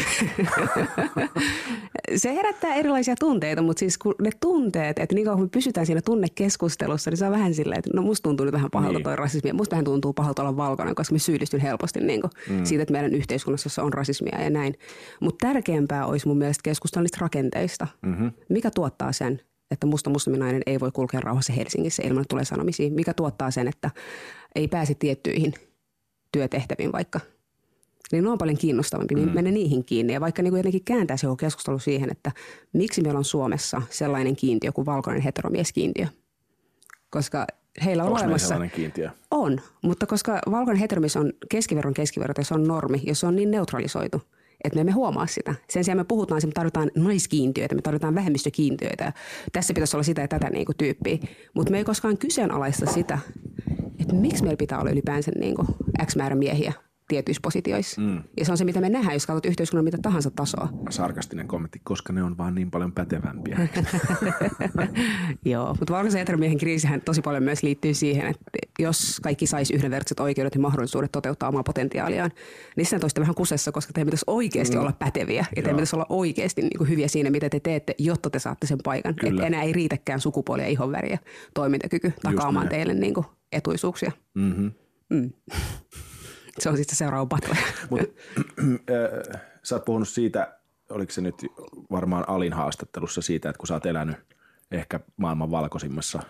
[2.16, 5.86] se herättää erilaisia tunteita, mutta siis kun ne tunteet, että niin kauan kun me pysytään
[5.86, 9.04] siinä tunnekeskustelussa, niin se on vähän silleen, että no musta tuntuu nyt vähän pahalta niin.
[9.04, 9.50] toi rasismi.
[9.50, 12.66] Ja musta vähän tuntuu pahalta olla valkoinen, koska me syyllistyn helposti niin kuin mm.
[12.66, 14.76] siitä, että meidän yhteiskunnassa on rasismia ja näin.
[15.20, 17.88] Mutta tärkeämpää olisi mun mielestä keskustella niistä rakenteista.
[18.02, 18.32] Mm-hmm.
[18.50, 22.92] Mikä tuottaa sen, että musta musliminainen ei voi kulkea rauhassa Helsingissä ilman, että tulee sanomisia?
[22.92, 23.92] Mikä tuottaa sen, että
[24.56, 25.54] ei pääse tiettyihin
[26.32, 27.20] työtehtäviin vaikka–
[28.14, 29.34] niin ne on paljon kiinnostavampi, niin mm.
[29.36, 30.14] mennä niihin kiinni.
[30.14, 32.32] Ja vaikka niin kuin jotenkin kääntää se keskustelu siihen, että
[32.74, 36.08] miksi meillä on Suomessa sellainen kiintiö kuin valkoinen heteromieskiintiö.
[37.10, 37.48] Koska
[37.86, 38.68] heillä on Onko olemassa...
[38.76, 39.10] kiintiö?
[39.32, 43.36] On, mutta koska valkoinen heteromies on keskiverron keskiverto ja se on normi, jos se on
[43.36, 44.22] niin neutralisoitu,
[44.64, 45.56] että me emme huomaa sitä.
[45.70, 49.14] Sen sijaan me puhutaan, että me tarvitaan naiskiintiöitä, me tarvitaan vähemmistökiintiöitä.
[49.54, 51.18] Tässä pitäisi olla sitä ja tätä niin kuin tyyppiä.
[51.54, 53.20] Mutta me ei koskaan kyseenalaista sitä,
[54.00, 55.68] että miksi meillä pitää olla ylipäänsä niin kuin
[56.06, 56.74] X määrä miehiä
[57.08, 58.02] tietyissä positioissa.
[58.02, 58.24] Mm.
[58.38, 60.70] Ja se on se, mitä me nähdään, jos katsot yhteiskunnan mitä tahansa tasoa.
[60.90, 63.68] Sarkastinen kommentti, koska ne on vaan niin paljon pätevämpiä.
[65.46, 68.44] Joo, mutta valkoisen heteromiehen kriisihän tosi paljon myös liittyy siihen, että
[68.80, 72.32] jos kaikki saisi yhdenvertaiset oikeudet ja mahdollisuudet toteuttaa omaa potentiaaliaan,
[72.76, 74.82] niin se on vähän kusessa, koska teidän pitäisi oikeasti mm.
[74.82, 78.30] olla päteviä ja teidän pitäisi olla oikeasti niin kuin hyviä siinä, mitä te teette, jotta
[78.30, 79.16] te saatte sen paikan.
[79.24, 81.18] Että enää ei riitäkään sukupuoli ja ihonväri ja
[81.54, 84.12] toimintakyky takaamaan teille niin kuin etuisuuksia.
[84.36, 84.72] Mm-hmm.
[85.10, 85.32] Mm.
[86.60, 87.58] Se on sitten seuraava battle.
[87.90, 90.58] Mut, äh, sä oot puhunut siitä,
[90.90, 91.36] oliko se nyt
[91.92, 94.18] varmaan alin haastattelussa siitä, että kun sä oot elänyt
[94.72, 96.24] ehkä maailman valkoisimmassa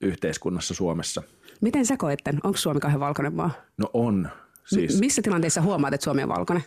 [0.00, 1.22] yhteiskunnassa Suomessa.
[1.60, 2.40] Miten sä koet tämän?
[2.44, 3.50] Onko Suomi kauhean valkoinen maa?
[3.76, 4.28] No on.
[4.64, 4.96] Siis.
[4.96, 6.64] M- missä tilanteessa huomaat, että Suomi on valkoinen?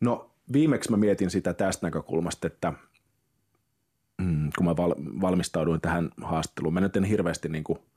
[0.00, 2.72] No viimeksi mä mietin sitä tästä näkökulmasta, että
[4.18, 7.78] mm, kun mä val- valmistauduin tähän haastatteluun, mä nyt en hirveästi niin kuin–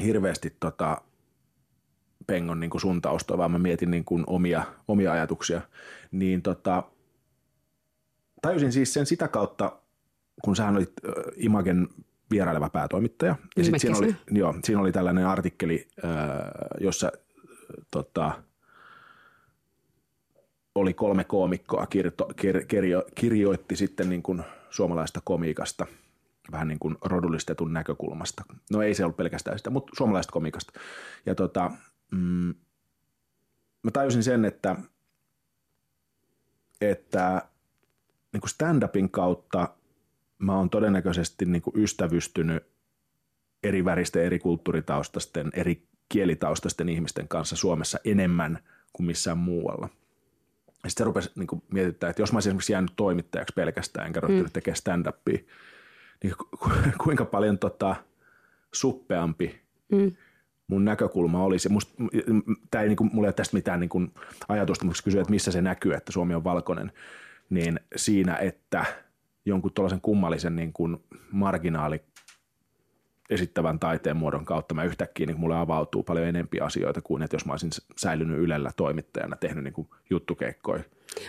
[0.00, 1.02] hirveästi tota,
[2.26, 5.60] pengon niin kuin sun taustoa, vaan mä mietin niin kuin omia, omia ajatuksia,
[6.10, 6.82] niin tota,
[8.42, 9.76] tajusin siis sen sitä kautta,
[10.44, 10.92] kun sähän olit
[11.36, 11.88] Imagen
[12.30, 13.36] vieraileva päätoimittaja.
[13.56, 15.88] Ja sit siinä, oli, joo, siinä oli tällainen artikkeli,
[16.80, 17.12] jossa
[17.90, 18.42] tota,
[20.74, 25.86] oli kolme koomikkoa kirto, kir, kirjo, kirjoitti sitten niin kuin suomalaista komiikasta–
[26.52, 28.44] vähän niin kuin rodullistetun näkökulmasta.
[28.70, 30.80] No ei se ollut pelkästään sitä, mutta suomalaisesta komikasta.
[31.26, 31.70] Ja tota,
[32.10, 32.54] mm,
[33.82, 34.76] mä tajusin sen, että,
[36.80, 37.42] että
[38.32, 39.68] niin kuin stand-upin kautta
[40.38, 42.66] mä oon todennäköisesti niin kuin ystävystynyt
[43.62, 48.58] eri väristen, eri kulttuuritaustasten, eri kielitaustasten ihmisten kanssa Suomessa enemmän
[48.92, 49.88] kuin missään muualla.
[50.66, 54.20] Ja sitten se rupesi niin mietittää, että jos mä olisin esimerkiksi jäänyt toimittajaksi pelkästään, enkä
[54.20, 54.44] mm.
[54.52, 55.44] tekemään stand-upia,
[56.22, 56.34] niin
[57.04, 57.96] kuinka paljon tota,
[58.72, 59.60] suppeampi
[59.92, 60.12] mm.
[60.66, 61.68] mun näkökulma olisi.
[62.70, 64.12] Tää ei, niin kuin, mulla ei ole tästä mitään niin kuin,
[64.48, 66.92] ajatusta, mutta kysyä, että missä se näkyy, että Suomi on valkoinen,
[67.50, 68.84] niin siinä, että
[69.44, 72.02] jonkun tuollaisen kummallisen niin kuin marginaali
[73.30, 77.46] esittävän taiteen muodon kautta mä yhtäkkiä niin mulle avautuu paljon enempi asioita kuin että jos
[77.46, 80.82] mä olisin säilynyt Ylellä toimittajana, tehnyt niin juttukeikkoja.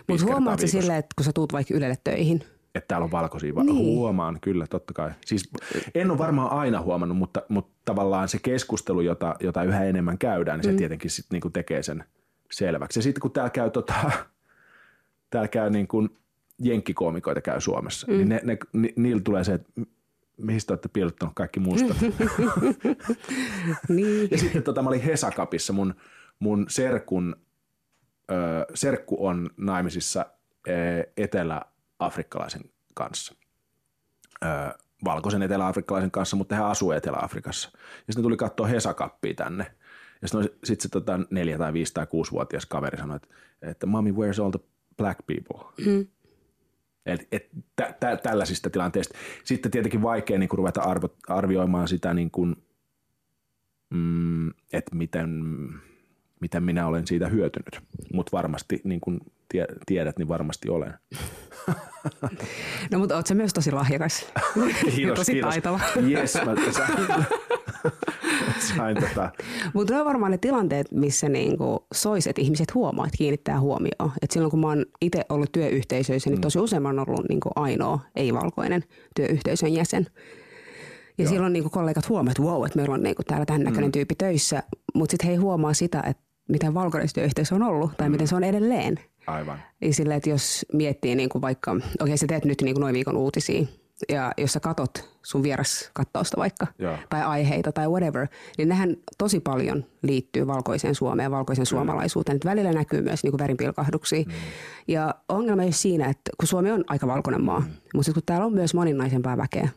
[0.08, 2.44] Mutta huomaatko sille, että kun sä tuut vaikka Ylelle töihin–
[2.76, 3.54] että täällä on valkoisia.
[3.54, 3.76] Niin.
[3.76, 5.12] Huomaan kyllä, totta kai.
[5.26, 5.50] Siis
[5.96, 10.60] en ole varmaan aina huomannut, mutta, mutta tavallaan se keskustelu, jota, jota yhä enemmän käydään,
[10.60, 10.78] niin se mm.
[10.78, 12.04] tietenkin sit niinku tekee sen
[12.52, 13.00] selväksi.
[13.00, 13.94] Ja sitten kun täällä käy, tota,
[15.30, 16.10] täällä käy niin kuin
[16.60, 18.30] jenkkikoomikoita käy Suomessa, niin mm.
[18.30, 19.72] niin ne, ne, ni, niillä tulee se, että
[20.38, 21.98] mihin te olette piilottanut kaikki mustat.
[23.90, 24.28] niin.
[24.32, 25.96] Ja sitten tota, mä olin Hesakapissa, mun,
[26.40, 27.36] mun serkun,
[28.32, 30.26] ö, serkku on naimisissa
[31.18, 31.62] etelä
[32.02, 32.62] afrikkalaisen
[32.94, 33.36] kanssa.
[34.46, 34.72] Öö,
[35.06, 37.70] valkoisen etelä-afrikkalaisen kanssa, mutta hän asuu Etelä-Afrikassa.
[37.74, 39.66] Ja sitten tuli katsoa Hesakappia tänne.
[40.22, 43.28] Ja sitten sit se tota, neljä tai viisi tai kuusi-vuotias kaveri sanoi, että,
[43.62, 44.60] että mommy, where's all the
[44.98, 45.86] black people?
[45.86, 46.08] Mm.
[47.06, 49.18] Et, et, tä, tä, tällaisista tilanteista.
[49.44, 52.56] Sitten tietenkin vaikea niin ruveta arvo, arvioimaan sitä, niin kuin,
[53.90, 55.44] mm, että miten,
[56.40, 57.80] miten minä olen siitä hyötynyt.
[58.14, 59.20] Mutta varmasti, niin kuin
[59.86, 60.94] tiedät, niin varmasti olen.
[62.92, 64.26] No mutta oot myös tosi lahjakas.
[64.96, 65.50] Kiitos, tosi kiitos.
[65.50, 65.80] taitava.
[66.10, 67.26] Yes, mä sain,
[68.76, 69.30] sain tota.
[69.74, 74.12] Mutta on varmaan ne tilanteet, missä niinku sois, että ihmiset huomaa, että kiinnittää huomioon.
[74.22, 76.42] Et silloin kun mä oon itse ollut työyhteisöissä, niin mm.
[76.42, 78.84] tosi usein mä oon ollut niinku ainoa ei-valkoinen
[79.16, 80.08] työyhteisön jäsen.
[81.18, 81.30] Ja Joo.
[81.34, 83.92] silloin niinku kollegat huomaavat, että wow, että meillä on niinku täällä tämän näköinen mm.
[83.92, 84.64] tyyppi töissä.
[84.94, 88.12] Mutta sitten he ei huomaa sitä, että miten valkoinen työyhteisö on ollut tai mm.
[88.12, 89.00] miten se on edelleen.
[89.28, 89.60] Aivan.
[89.82, 92.82] Niin sille, että jos miettii niin kuin vaikka, okei okay, sä teet nyt niin kuin
[92.82, 93.66] noin viikon uutisia,
[94.10, 96.98] ja jos sä katot sun vieraskattausta vaikka, Joo.
[97.10, 102.36] tai aiheita tai whatever, niin nehän tosi paljon liittyy valkoiseen Suomeen ja valkoisen suomalaisuuteen.
[102.36, 104.24] Että välillä näkyy myös niin kuin värinpilkahduksia.
[104.24, 104.32] Mm.
[104.88, 107.68] Ja ongelma ei siinä, että kun Suomi on aika valkoinen maa, mm.
[107.96, 109.70] mutta kun täällä on myös moninaisempaa väkeä,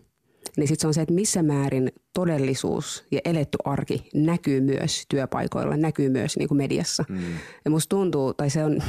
[0.56, 5.76] niin sitten se on se, että missä määrin todellisuus ja eletty arki näkyy myös työpaikoilla,
[5.76, 7.04] näkyy myös niin kuin mediassa.
[7.08, 7.18] Mm.
[7.64, 8.82] Ja musta tuntuu, tai se on,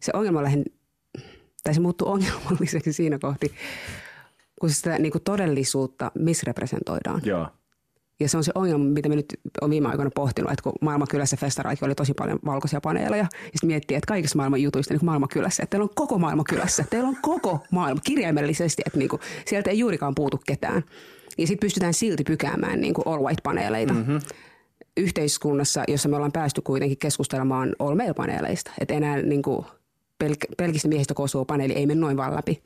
[0.00, 0.64] se ongelma lähden,
[1.64, 3.52] tai se muuttuu ongelmalliseksi siinä kohti,
[4.60, 7.20] kun sitä niin kuin todellisuutta misrepresentoidaan.
[7.24, 7.48] Joo.
[8.20, 11.36] Ja se on se ongelma, mitä me nyt on viime aikoina pohtinut, että kun maailmankylässä
[11.36, 15.62] festaraiki oli tosi paljon valkoisia paneeleja, ja sitten miettii, että kaikissa maailman jutuista niin maailmankylässä,
[15.62, 19.78] että teillä on koko maailmankylässä, teillä on koko maailma kirjaimellisesti, että niin kuin, sieltä ei
[19.78, 20.84] juurikaan puutu ketään.
[21.38, 23.94] Ja sitten pystytään silti pykäämään niin kuin all white-paneeleita.
[23.94, 24.20] Mm-hmm
[24.98, 28.70] yhteiskunnassa, jossa me ollaan päästy kuitenkin keskustelemaan all male-paneeleista.
[28.80, 29.66] Että enää niin kuin
[30.24, 32.62] pelk- pelkistä miehistä koostuva paneeli ei mene noin vaan läpi.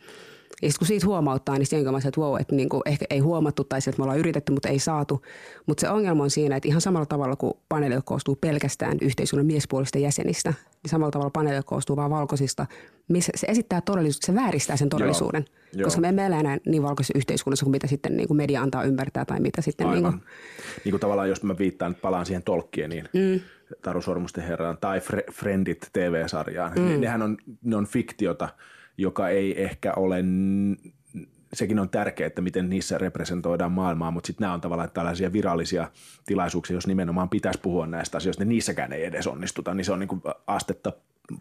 [0.62, 3.18] Ja sitten kun siitä huomauttaa, niin siinä on että wow, että niin kuin ehkä ei
[3.18, 5.22] huomattu tai että me ollaan yritetty, mutta ei saatu.
[5.66, 9.98] Mutta se ongelma on siinä, että ihan samalla tavalla kuin paneeli koostuu pelkästään yhteiskunnan miespuolista
[9.98, 12.66] jäsenistä, niin samalla tavalla paneeli koostuu vain valkoisista,
[13.08, 15.44] missä se esittää todellisuutta, se vääristää sen todellisuuden.
[15.72, 18.62] Joo, koska me emme elä enää niin valkoisessa yhteiskunnassa kuin mitä sitten niin kuin media
[18.62, 20.02] antaa ymmärtää tai mitä sitten Aivan.
[20.02, 20.30] niin kuin...
[20.84, 23.40] Niin kuin tavallaan, jos mä viittaan, palaan siihen tolkkien, niin mm.
[23.82, 27.00] Taru Sormusten herran tai Fre- Friendit TV-sarjaan, mm.
[27.00, 28.48] nehän on, ne on fiktiota–
[28.98, 30.24] joka ei ehkä ole,
[31.52, 35.90] sekin on tärkeää, että miten niissä representoidaan maailmaa, mutta sitten nämä on tavallaan tällaisia virallisia
[36.26, 39.98] tilaisuuksia, jos nimenomaan pitäisi puhua näistä asioista, niin niissäkään ei edes onnistuta, niin se on
[39.98, 40.92] niin kuin astetta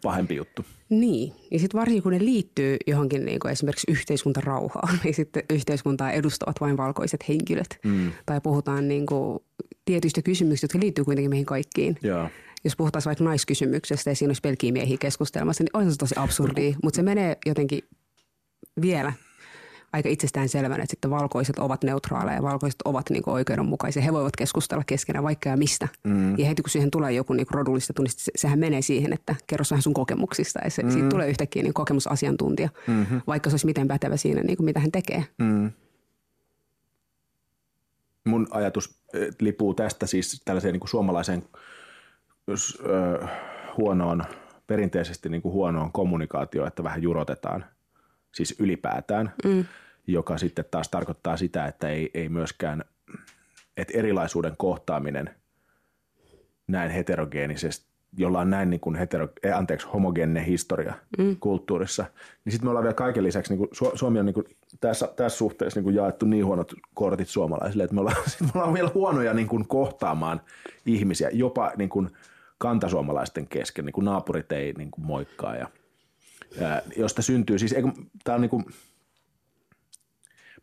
[0.02, 0.64] pahempi juttu.
[0.88, 6.12] Niin, ja sitten varsinkin kun ne liittyy johonkin niin kuin esimerkiksi yhteiskuntarauhaan, niin sitten yhteiskuntaa
[6.12, 7.78] edustavat vain valkoiset henkilöt.
[7.84, 8.12] Mm.
[8.26, 9.38] Tai puhutaan niin kuin
[9.84, 11.98] tietyistä kysymyksistä, jotka liittyy kuitenkin meihin kaikkiin.
[12.02, 12.28] Joo
[12.64, 16.76] jos puhutaan vaikka naiskysymyksestä ja siinä olisi pelkiä miehiä keskustelmassa, niin on se tosi absurdia,
[16.82, 17.82] mutta se menee jotenkin
[18.80, 19.12] vielä
[19.92, 24.02] aika itsestään selvänä, että sitten valkoiset ovat neutraaleja, valkoiset ovat niin kuin oikeudenmukaisia.
[24.02, 25.88] He voivat keskustella keskenään vaikka ja mistä.
[26.04, 26.38] Mm.
[26.38, 29.82] Ja heti kun siihen tulee joku niin rodullistettu, niin sehän menee siihen, että kerro vähän
[29.82, 30.60] sun kokemuksista.
[30.64, 30.90] Ja se, mm.
[30.90, 33.20] siitä tulee yhtäkkiä niin kokemusasiantuntija, mm-hmm.
[33.26, 35.24] vaikka se olisi miten pätevä siinä, niin kuin mitä hän tekee.
[35.38, 35.70] Mm.
[38.24, 41.42] Mun ajatus eh, lipuu tästä siis tällaiseen niin kuin suomalaiseen–
[42.46, 43.26] jos ö,
[43.76, 44.22] huonoon,
[44.66, 47.64] perinteisesti niin kuin huonoon kommunikaatioon, että vähän jurotetaan,
[48.32, 49.64] siis ylipäätään, mm.
[50.06, 52.84] joka sitten taas tarkoittaa sitä, että ei, ei myöskään,
[53.76, 55.30] että erilaisuuden kohtaaminen
[56.66, 61.36] näin heterogeenisesti, jolla on näin niin kuin hetero, eh, anteeksi, homogeeninen historia mm.
[61.40, 62.04] kulttuurissa,
[62.44, 64.46] niin sitten me ollaan vielä kaiken lisäksi, niin kuin Suomi on niin kuin
[64.80, 68.74] tässä, tässä suhteessa niin kuin jaettu niin huonot kortit suomalaisille, että me ollaan, me ollaan
[68.74, 70.40] vielä huonoja niin kuin kohtaamaan
[70.86, 72.10] ihmisiä, jopa niin kuin–
[72.62, 75.68] kantasuomalaisten kesken, niin kuin naapurit ei niin kuin moikkaa ja,
[76.60, 77.74] ja josta syntyy, siis
[78.24, 78.64] tämä on niin kuin,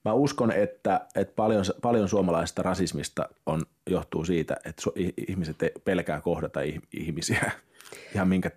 [0.05, 4.93] mä uskon, että, että paljon, paljon suomalaisesta rasismista on, johtuu siitä, että su,
[5.27, 6.59] ihmiset pelkää kohdata
[6.93, 7.51] ihmisiä,
[8.15, 8.51] ihan minkä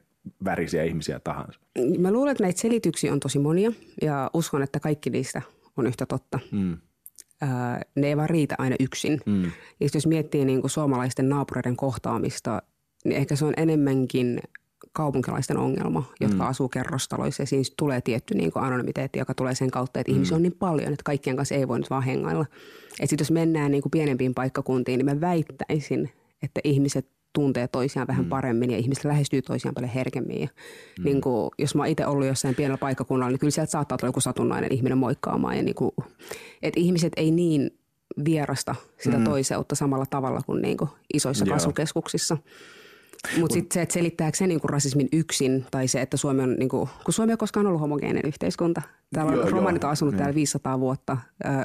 [0.44, 1.60] värisiä ihmisiä tahansa.
[1.98, 5.42] Mä luulen, että näitä selityksiä on tosi monia ja uskon, että kaikki niistä
[5.76, 6.38] on yhtä totta.
[6.50, 6.76] Mm.
[7.94, 9.20] ne ei vaan riitä aina yksin.
[9.26, 9.44] Mm.
[9.80, 12.62] Ja jos miettii niin kuin suomalaisten naapureiden kohtaamista
[13.04, 14.40] niin ehkä se on enemmänkin
[14.92, 16.48] kaupunkilaisten ongelma, jotka mm.
[16.48, 20.14] asuu kerrostaloissa ja siinä tulee tietty niin kuin anonymiteetti, joka tulee sen kautta, että mm.
[20.14, 22.46] ihmisiä on niin paljon, että kaikkien kanssa ei voi nyt vaan hengailla.
[23.00, 26.10] Että sitten jos mennään niin kuin pienempiin paikkakuntiin, niin mä väittäisin,
[26.42, 28.28] että ihmiset tuntee toisiaan vähän mm.
[28.28, 30.40] paremmin ja ihmiset lähestyy toisiaan paljon herkemmin.
[30.40, 30.48] Ja
[30.98, 31.04] mm.
[31.04, 34.20] niin kuin, jos mä itse ollut jossain pienellä paikkakunnalla, niin kyllä sieltä saattaa tulla joku
[34.20, 35.56] satunnainen ihminen moikkaamaan.
[35.56, 35.92] Ja niin kuin,
[36.62, 37.70] että ihmiset ei niin
[38.24, 39.24] vierasta sitä mm.
[39.24, 41.54] toiseutta samalla tavalla kuin, niin kuin isoissa Joo.
[41.54, 42.36] kasvukeskuksissa.
[43.40, 46.88] Mutta sitten se, että selittääkö se niinku rasismin yksin tai se, että Suomi on, niinku,
[47.04, 48.82] kun Suomi on koskaan ollut homogeeninen yhteiskunta.
[49.14, 50.18] Täällä on romanit on asunut mm.
[50.18, 51.16] täällä 500 vuotta.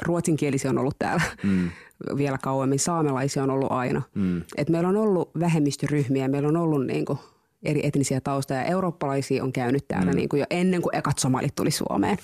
[0.01, 1.69] Ruotsinkielisiä on ollut täällä mm.
[2.17, 2.79] vielä kauemmin.
[2.79, 4.01] Saamelaisia on ollut aina.
[4.15, 4.41] Mm.
[4.57, 7.19] Et meillä on ollut vähemmistöryhmiä, meillä on ollut niinku
[7.63, 8.63] eri etnisiä taustoja.
[8.63, 10.15] Eurooppalaisia on käynyt täällä mm.
[10.15, 12.17] niinku jo ennen kuin ekat somalit tuli Suomeen.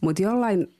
[0.00, 0.75] Mutta jollain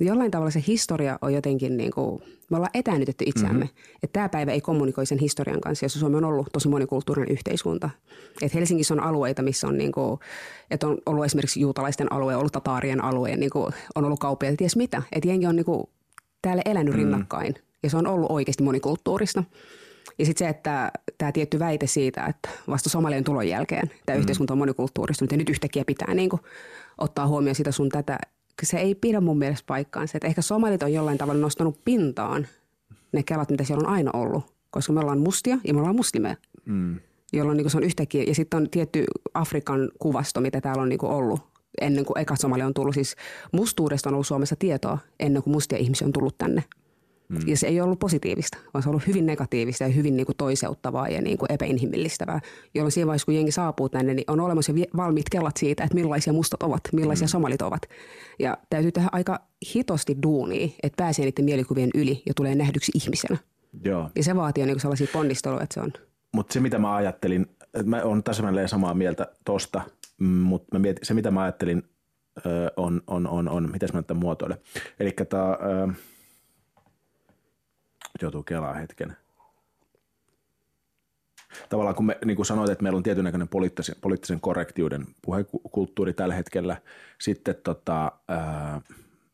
[0.00, 3.64] jollain tavalla se historia on jotenkin niin kuin, me ollaan etäännytetty itseämme.
[3.64, 3.98] Mm-hmm.
[4.02, 7.90] Että tämä päivä ei kommunikoi sen historian kanssa, jossa Suomi on ollut tosi monikulttuurinen yhteiskunta.
[8.42, 10.20] Että Helsingissä on alueita, missä on, niin kuin,
[10.70, 14.76] että on ollut esimerkiksi juutalaisten alue, ollut tataarien alue, niin kuin, on ollut kaupia, ties
[14.76, 15.02] mitä.
[15.12, 15.84] Että jengi on niin kuin,
[16.42, 17.10] täällä elänyt mm-hmm.
[17.10, 19.44] rinnakkain ja se on ollut oikeasti monikulttuurista.
[20.18, 24.20] Ja sitten se, että tämä tietty väite siitä, että vasta Somalian tulon jälkeen tämä mm.
[24.20, 26.42] yhteiskunta on monikulttuuristunut ja nyt yhtäkkiä pitää niin kuin
[26.98, 28.18] ottaa huomioon sitä sun tätä,
[28.66, 30.18] se ei pidä mun mielestä paikkaansa.
[30.18, 32.46] Että ehkä somalit on jollain tavalla nostanut pintaan
[33.12, 36.36] ne kelat, mitä siellä on aina ollut, koska me ollaan mustia ja me ollaan muslimeja.
[36.64, 37.00] Mm.
[37.32, 41.04] Jolloin niin se on yhtäkkiä, ja sitten on tietty Afrikan kuvasto, mitä täällä on niin
[41.04, 41.40] ollut
[41.80, 42.94] ennen kuin eka Somali on tullut.
[42.94, 43.16] Siis
[43.52, 46.64] mustuudesta on ollut Suomessa tietoa ennen kuin mustia ihmisiä on tullut tänne.
[47.28, 47.38] Mm.
[47.46, 50.36] Ja se ei ollut positiivista, vaan se on ollut hyvin negatiivista ja hyvin niin kuin
[50.36, 52.40] toiseuttavaa ja niin kuin epäinhimillistävää.
[52.74, 55.94] Jolloin siinä vaiheessa, kun jengi saapuu tänne, niin on olemassa jo valmiit kellat siitä, että
[55.94, 57.28] millaisia mustat ovat, millaisia mm.
[57.28, 57.82] somalit ovat.
[58.38, 59.40] Ja täytyy tehdä aika
[59.74, 63.38] hitosti duunia, että pääsee niiden mielikuvien yli ja tulee nähdyksi ihmisenä.
[63.84, 64.10] Joo.
[64.16, 65.92] Ja se vaatii niin sellaisia ponnisteluja, että se on.
[66.34, 69.82] Mutta se, mitä mä ajattelin, että mä olen täsmälleen samaa mieltä tosta,
[70.18, 71.82] mm, mutta se, mitä mä ajattelin,
[72.76, 74.58] on, on, on, on miten mä tämän muotoilen.
[75.00, 75.58] Eli tämä
[78.22, 79.16] joutuu kelaa hetken.
[81.68, 86.12] Tavallaan kun me niin kuin sanoit, että meillä on tietyn näköinen poliittisen, poliittisen korrektiuden puhekulttuuri
[86.12, 86.76] tällä hetkellä,
[87.20, 88.80] sitten tota, ää,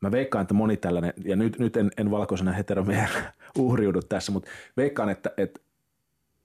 [0.01, 4.51] mä veikkaan, että moni tällainen, ja nyt, nyt en, en valkoisena heteromiehenä uhriudu tässä, mutta
[4.77, 5.61] veikkaan, että, että,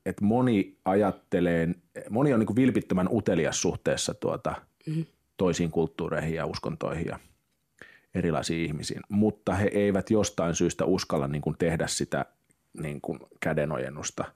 [0.05, 1.69] että moni ajattelee,
[2.09, 4.55] moni on niin vilpittömän utelias suhteessa tuota,
[4.87, 5.05] mm-hmm.
[5.37, 7.19] toisiin kulttuureihin ja uskontoihin ja
[8.15, 12.25] erilaisiin ihmisiin, mutta he eivät jostain syystä uskalla niin kuin tehdä sitä
[12.81, 14.33] niin kuin kädenojennusta äh,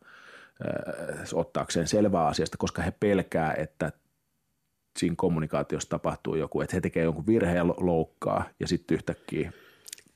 [1.34, 3.92] ottaakseen selvää asiasta, koska he pelkää, että
[5.00, 9.52] siinä kommunikaatiossa tapahtuu joku, että he tekevät jonkun virheen ja loukkaa ja sitten yhtäkkiä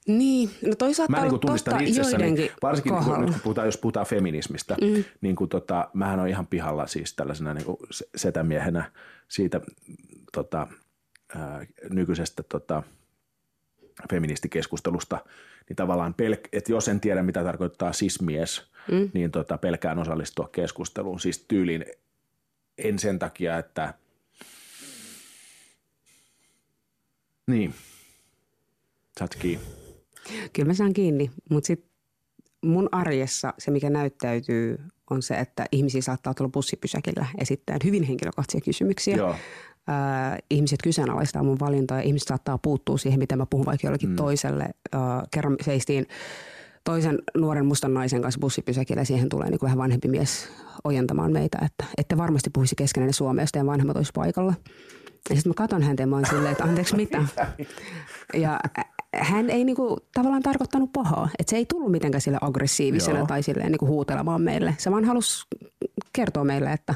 [0.08, 4.76] niin, no toisaalta mä niin tunnistan itsessäni, varsinkin kun, nyt kun puhutaan, jos puhutaan feminismistä,
[4.82, 5.04] mm.
[5.22, 7.78] niin kuin tota, mähän on ihan pihalla siis tällaisena niin kuin
[8.16, 8.92] setämiehenä
[9.28, 9.62] siitä
[10.34, 10.68] tota,
[11.36, 12.84] ää, nykyisestä tota,
[14.10, 15.26] feministikeskustelusta,
[15.70, 19.10] niin tavallaan, pelk- että jos en tiedä mitä tarkoittaa sismies, mm.
[19.14, 21.20] niin tota, pelkään osallistua keskusteluun.
[21.20, 21.86] Siis tyylin
[22.78, 23.94] en sen takia, että
[27.48, 27.74] niin,
[29.20, 29.66] saat kiinni.
[30.54, 31.90] Kyllä mä saan kiinni, mutta sitten
[32.62, 34.80] mun arjessa se, mikä näyttäytyy,
[35.10, 39.16] on se, että ihmisiä saattaa tulla bussipysäkillä esittäen hyvin henkilökohtaisia kysymyksiä.
[39.16, 39.36] Joo
[39.90, 44.10] äh, ihmiset kyseenalaistaa mun valintaa ja ihmiset saattaa puuttua siihen, mitä mä puhun vaikka jollekin
[44.10, 44.16] mm.
[44.16, 44.64] toiselle.
[44.64, 46.08] Äh, kerran seistiin
[46.84, 50.50] toisen nuoren mustan naisen kanssa bussipysäkillä ja siihen tulee niin kuin vähän vanhempi mies
[50.84, 54.54] ojentamaan meitä, että ette varmasti puhuisi keskenään Suomea, jos teidän vanhemmat olisi paikalla.
[55.30, 57.24] Ja sitten mä katson häntä ja mä oon silleen, että anteeksi mitä.
[58.34, 58.60] Ja
[59.16, 61.30] hän ei niinku tavallaan tarkoittanut pahaa.
[61.40, 63.28] Että se ei tullut mitenkään sille aggressiivisena Joo.
[63.28, 64.76] tai silleen niinku huutelemaan meille.
[64.78, 65.48] Se vaan halusi
[66.14, 66.96] kertoa meille, että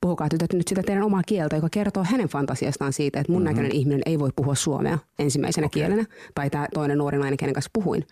[0.00, 3.50] puhukaa tytöt nyt sitä teidän omaa kieltä, joka kertoo hänen fantasiastaan siitä, että mun mm-hmm.
[3.50, 5.80] näköinen ihminen ei voi puhua suomea ensimmäisenä okay.
[5.80, 8.06] kielenä, tai tämä toinen nuori nainen, kenen kanssa puhuin.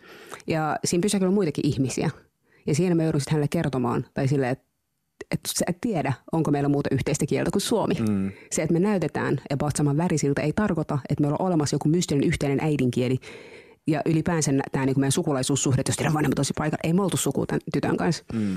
[0.47, 2.11] Ja siinä pysäkillä on muitakin ihmisiä.
[2.67, 4.67] Ja siinä me joudun hänelle kertomaan, tai silleen, että
[5.31, 7.95] että sä et tiedä, onko meillä muuta yhteistä kieltä kuin suomi.
[8.09, 8.33] Mm.
[8.53, 12.25] Se, että me näytetään about saman värisiltä, ei tarkoita, että meillä on olemassa joku mystinen
[12.25, 13.19] yhteinen äidinkieli.
[13.87, 17.47] Ja ylipäänsä tämä niin meidän sukulaisuussuhde, jos teidän vanhemmat olisi paikalla, ei me oltu suku
[17.47, 18.25] tämän tytön kanssa.
[18.33, 18.57] Mm.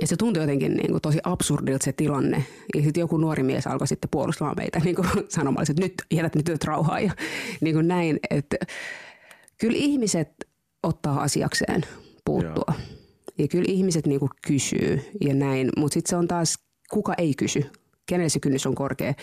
[0.00, 2.44] Ja se tuntui jotenkin niin kuin tosi absurdilta se tilanne.
[2.74, 6.34] Ja sitten joku nuori mies alkoi sitten puolustamaan meitä niin kuin sanomalla, että nyt jätät
[6.34, 7.12] nyt työt rauhaa ja
[7.60, 8.18] niin kuin näin.
[8.30, 8.56] Että
[9.58, 10.28] kyllä ihmiset
[10.82, 11.82] ottaa asiakseen
[12.24, 12.64] puuttua.
[12.68, 12.80] Joo.
[13.38, 16.58] Ja kyllä ihmiset niin kuin kysyy ja näin, mutta sitten se on taas,
[16.90, 17.64] kuka ei kysy,
[18.06, 19.14] kenelle se kynnys on korkea.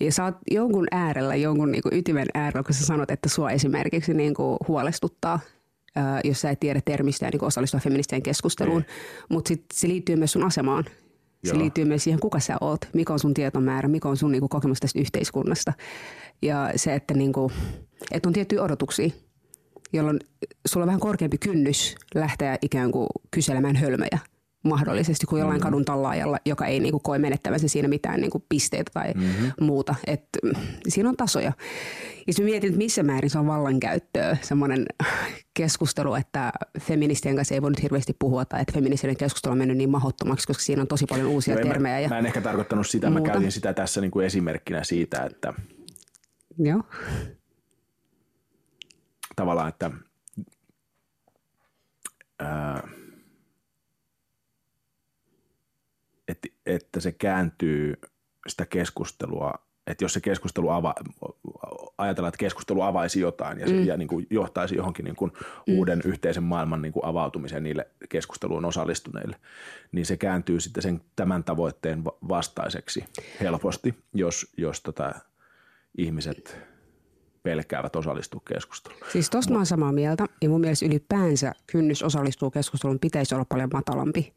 [0.00, 3.50] Ja sä oot jonkun äärellä, jonkun niin kuin ytimen äärellä, kun sä sanot, että sua
[3.50, 5.40] esimerkiksi niin kuin huolestuttaa
[6.24, 8.84] jos sä et tiedä termistä ja niin osallistua feministeen keskusteluun.
[9.28, 10.84] Mutta sitten se liittyy myös sun asemaan.
[11.44, 11.58] Se Joo.
[11.58, 14.50] liittyy myös siihen, kuka sä oot, mikä on sun tietomäärä, mikä on sun niin kuin,
[14.50, 15.72] kokemus tästä yhteiskunnasta.
[16.42, 17.52] Ja se, että, niin kuin,
[18.10, 19.10] että on tiettyjä odotuksia,
[19.92, 20.20] jolloin
[20.68, 24.18] sulla on vähän korkeampi kynnys lähteä ikään kuin kyselemään hölmöjä–
[24.66, 25.66] mahdollisesti kuin jollain mm-hmm.
[25.66, 29.52] kadun tallaajalla, joka ei niinku koe menettävänsä siinä mitään niinku pisteitä tai mm-hmm.
[29.60, 29.94] muuta.
[30.06, 30.52] Et, mm,
[30.88, 31.46] siinä on tasoja.
[31.46, 31.52] Ja
[32.26, 34.86] jos mietin, että missä määrin se on vallankäyttöä, semmoinen
[35.54, 39.76] keskustelu, että feministien kanssa ei voi nyt hirveästi puhua tai että feministinen keskustelu on mennyt
[39.76, 41.94] niin mahottomaksi, koska siinä on tosi paljon uusia no, termejä.
[41.94, 43.26] Mä, ja mä en ehkä tarkoittanut sitä, muuta.
[43.26, 45.54] mä käytin sitä tässä niin kuin esimerkkinä siitä, että
[46.58, 46.82] Joo.
[49.36, 49.90] tavallaan, että
[52.38, 52.88] ää,
[56.66, 58.00] että, se kääntyy
[58.46, 59.54] sitä keskustelua,
[59.86, 60.94] että jos se keskustelu ava,
[61.98, 63.84] ajatella, että keskustelu avaisi jotain ja, mm.
[63.84, 65.32] ja niin kuin johtaisi johonkin niin kuin
[65.66, 65.74] mm.
[65.74, 69.36] uuden yhteisen maailman niin kuin avautumiseen niille keskusteluun osallistuneille,
[69.92, 73.04] niin se kääntyy sitten sen tämän tavoitteen vastaiseksi
[73.40, 75.14] helposti, jos, jos tota,
[75.98, 76.58] ihmiset
[77.42, 79.02] pelkäävät osallistua keskusteluun.
[79.12, 83.44] Siis tosta mä oon samaa mieltä ja mun mielestä ylipäänsä kynnys osallistua keskusteluun pitäisi olla
[83.44, 84.34] paljon matalampi.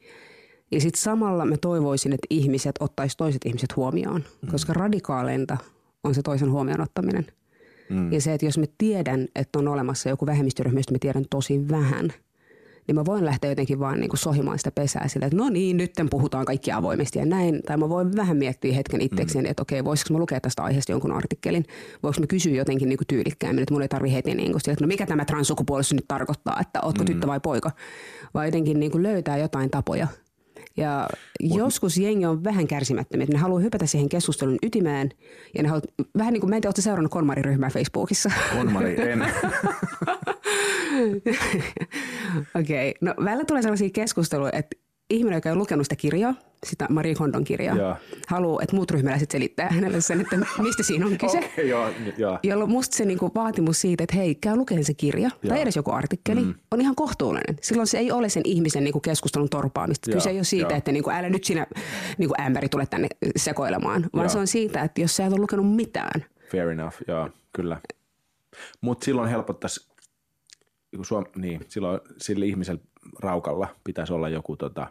[0.72, 4.51] Ja sitten samalla mä toivoisin, että ihmiset ottaisi toiset ihmiset huomioon, mm.
[4.51, 5.57] koska radikaaleinta
[6.03, 7.28] on se toisen huomioon ottaminen.
[7.89, 8.13] Mm.
[8.13, 11.70] Ja se, että jos mä tiedän, että on olemassa joku vähemmistöryhmä, josta mä tiedän tosi
[11.70, 12.13] vähän–
[12.89, 15.78] niin mä voin lähteä jotenkin vaan niin kuin sohimaan sitä pesää sille, että no niin,
[15.78, 17.61] nyt puhutaan kaikki avoimesti ja näin.
[17.65, 19.51] Tai mä voin vähän miettiä hetken itsekseni, mm.
[19.51, 21.65] että okei, voisiko mä lukea tästä aiheesta jonkun artikkelin.
[22.03, 24.74] Voinko mä kysyä jotenkin niin kuin tyylikkäämmin, että mun ei tarvi heti niin kuin sille,
[24.74, 27.05] että no mikä tämä transsukupuolisuus nyt tarkoittaa, että ootko mm.
[27.05, 27.72] tyttö vai poika.
[28.34, 30.07] Vaan jotenkin niin kuin löytää jotain tapoja.
[30.80, 31.07] Ja
[31.43, 31.57] Mut.
[31.57, 35.09] joskus jengi on vähän kärsimättömiä, että ne haluaa hypätä siihen keskustelun ytimeen.
[35.55, 35.86] Ja ne haluaa,
[36.17, 38.32] vähän niin kuin, mä en tiedä, seurannut Konmari-ryhmää Facebookissa?
[38.57, 39.21] Konmari, en.
[42.59, 42.93] Okei, okay.
[43.01, 44.77] no välillä tulee sellaisia keskusteluja, että
[45.10, 46.34] ihminen, joka on lukenut sitä kirjaa,
[46.66, 47.95] sitä Marie Kondon kirjaa, ja.
[48.28, 51.38] haluaa, että muut ryhmäläiset selittää hänelle sen, että mistä siinä on kyse.
[51.38, 52.39] okay, joo, joo.
[52.43, 55.49] Jolloin musta se niinku vaatimus siitä, että hei, käy lukemaan se kirja ja.
[55.49, 56.53] tai edes joku artikkeli, mm.
[56.72, 57.57] on ihan kohtuullinen.
[57.62, 60.10] Silloin se ei ole sen ihmisen niinku keskustelun torpaamista.
[60.10, 60.14] Ja.
[60.14, 60.78] Kyse ei ole siitä, ja.
[60.78, 61.68] että niinku, älä nyt sinä
[62.18, 64.30] niinku ämpäri tule tänne sekoilemaan, vaan ja.
[64.30, 66.26] se on siitä, että jos sä et ole lukenut mitään.
[66.51, 67.82] Fair enough, joo, kyllä.
[68.82, 69.89] Mutta silloin helpottaisi
[71.01, 72.82] Suom- niin, silloin sillä ihmisellä
[73.20, 74.88] raukalla pitäisi olla joku tota,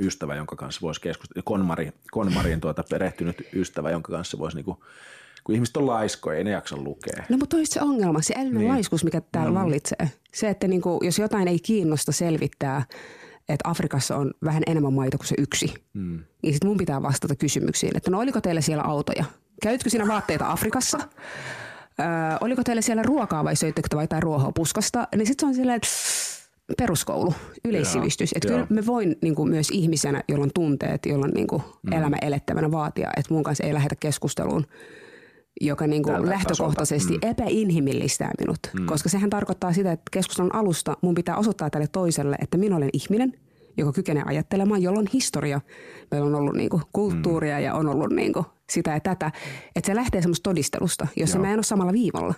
[0.00, 4.84] ystävä, jonka kanssa voisi keskustella, Konmari, Konmarin tuota perehtynyt ystävä, jonka kanssa voisi niinku,
[5.44, 7.24] kun ihmiset on laiskoja, ei ne jaksa lukea.
[7.28, 8.72] No mutta olisi se ongelma, se älyllinen niin.
[8.72, 9.64] laiskuus, mikä täällä mm.
[9.64, 10.10] vallitsee.
[10.34, 12.84] Se, että niinku, jos jotain ei kiinnosta selvittää,
[13.48, 16.24] että Afrikassa on vähän enemmän maita kuin se yksi, mm.
[16.42, 19.24] niin sitten mun pitää vastata kysymyksiin, että no oliko teillä siellä autoja?
[19.62, 20.98] Käytkö siinä vaatteita Afrikassa?
[22.00, 22.06] Öö,
[22.40, 25.08] oliko teillä siellä ruokaa vai söittekö vai jotain ruohoa puskasta?
[25.16, 25.88] Niin sitten se on silleen, että
[26.78, 28.32] peruskoulu, yleissivistys.
[28.32, 31.62] Että kyllä me voin niin kuin myös ihmisenä, jolla on tunteet, jolla on niin kuin
[31.82, 31.92] mm.
[31.92, 34.66] elämä elettävänä vaatia, että mun kanssa ei lähetä keskusteluun
[35.60, 37.30] joka niin kuin lähtökohtaisesti mm.
[37.30, 38.58] epäinhimillistää minut.
[38.78, 38.86] Mm.
[38.86, 42.90] Koska sehän tarkoittaa sitä, että keskustelun alusta mun pitää osoittaa tälle toiselle, että minä olen
[42.92, 43.32] ihminen,
[43.76, 45.60] joka kykenee ajattelemaan, jolla on historia.
[46.10, 47.64] Meillä on ollut niin kuin kulttuuria mm.
[47.64, 49.32] ja on ollut niin kuin sitä ja tätä.
[49.76, 51.44] Että se lähtee semmoista todistelusta, jossa Joo.
[51.44, 52.34] mä en ole samalla viivalla.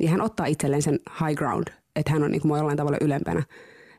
[0.00, 1.64] Ja hän ottaa itselleen sen high ground,
[1.96, 3.42] että hän on niin kuin jollain tavalla ylempänä.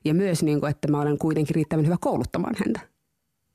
[0.05, 2.93] Ja myös, niin kuin, että mä olen kuitenkin riittävän hyvä kouluttamaan häntä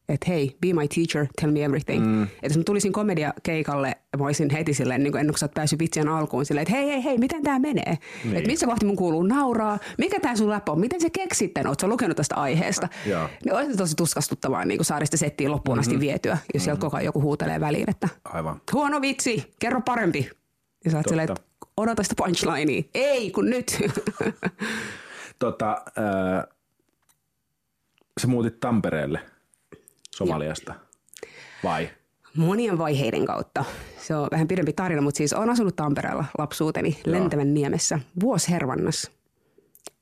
[0.09, 2.07] että hei, be my teacher, tell me everything.
[2.07, 2.23] Mm.
[2.23, 5.55] Että jos mä tulisin komediakeikalle, mä olisin heti silleen, niin kuin ennen kuin sä oot
[5.55, 7.99] päässyt vitsien alkuun, silleen, että hei, hei, hei, miten tämä menee?
[8.25, 8.37] Niin.
[8.37, 9.79] Että missä kohti mun kuuluu nauraa?
[9.99, 10.81] Mikä tämä sun läppä on?
[10.81, 11.67] Miten se keksit tämän?
[11.67, 12.89] Ootko lukenut tästä aiheesta?
[13.45, 16.07] niin olisi tosi tuskastuttavaa niin kuin saada sitä settiä loppuun asti mm-hmm.
[16.07, 16.61] vietyä, jos mm-hmm.
[16.61, 18.61] sieltä koko ajan joku huutelee väliin, että Aivan.
[18.73, 20.31] huono vitsi, kerro parempi.
[20.85, 21.43] Ja sä oot silleen, että
[21.77, 22.83] odota sitä punchlinea.
[22.95, 23.79] Ei, kun nyt.
[25.39, 26.57] tota, äh,
[28.21, 29.21] sä muutit Tampereelle–
[30.19, 30.75] Somaliasta
[31.65, 31.91] vai?
[32.37, 33.65] Monien vaiheiden kautta.
[33.99, 39.11] Se on vähän pidempi tarina, mutta siis olen asunut Tampereella lapsuuteni Lentävän niemessä Vuoshervannas,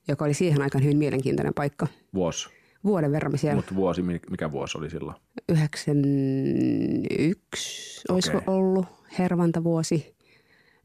[0.08, 1.86] joka oli siihen aikaan hyvin mielenkiintoinen paikka.
[2.14, 2.48] Vuosi?
[2.84, 3.56] Vuoden verran siellä.
[3.56, 5.16] Mutta vuosi, mikä vuosi oli silloin?
[5.48, 8.14] 91 okay.
[8.14, 8.86] olisiko ollut
[9.18, 10.15] hervantavuosi.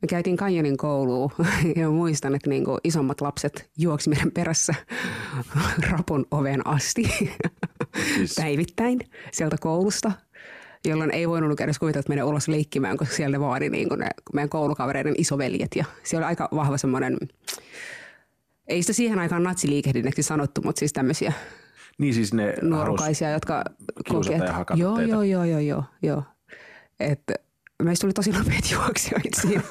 [0.01, 1.31] Me käytiin Kanjonin kouluun
[1.75, 4.75] ja muistan, että niinku isommat lapset juoksi meidän perässä
[5.91, 7.03] rapun oven asti
[8.15, 8.35] siis...
[8.35, 8.99] päivittäin
[9.31, 10.11] sieltä koulusta
[10.85, 14.09] jolloin ei voinut edes kuvitella, että menen ulos leikkimään, koska siellä ne vaadi niin ne
[14.33, 15.75] meidän koulukavereiden isoveljet.
[15.75, 17.17] Ja siellä oli aika vahva semmoinen,
[18.67, 21.33] ei sitä siihen aikaan natsiliikehdinneksi sanottu, mutta siis tämmöisiä
[21.97, 23.63] niin siis ne nuorukaisia, jotka
[24.09, 24.69] kokevat.
[24.75, 26.23] joo, joo, joo, joo, joo, joo.
[26.99, 27.33] Että
[27.83, 29.63] meistä tuli tosi nopeat juoksijoita siinä.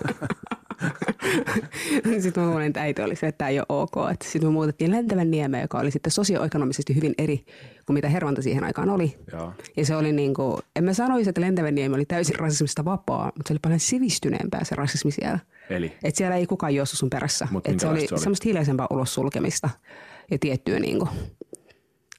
[2.20, 3.94] sitten mä huomasin, että äiti oli se, että tämä ei ole ok.
[4.22, 7.44] Sitten me muutettiin Lentävän niemeen, joka oli sitten sosioekonomisesti hyvin eri
[7.86, 9.18] kuin mitä Hervanta siihen aikaan oli.
[9.32, 9.52] Joo.
[9.76, 13.32] Ja se oli niin kuin, en mä sanoisi, että Lentävän niemi oli täysin rasismista vapaa,
[13.36, 15.38] mutta se oli paljon sivistyneempää se rasismi siellä.
[15.70, 15.92] Eli?
[16.04, 17.48] Et siellä ei kukaan juossut sun perässä.
[17.64, 19.70] Et se oli, se oli semmoista hiljaisempaa ulos sulkemista
[20.30, 21.10] ja tiettyä niin kuin,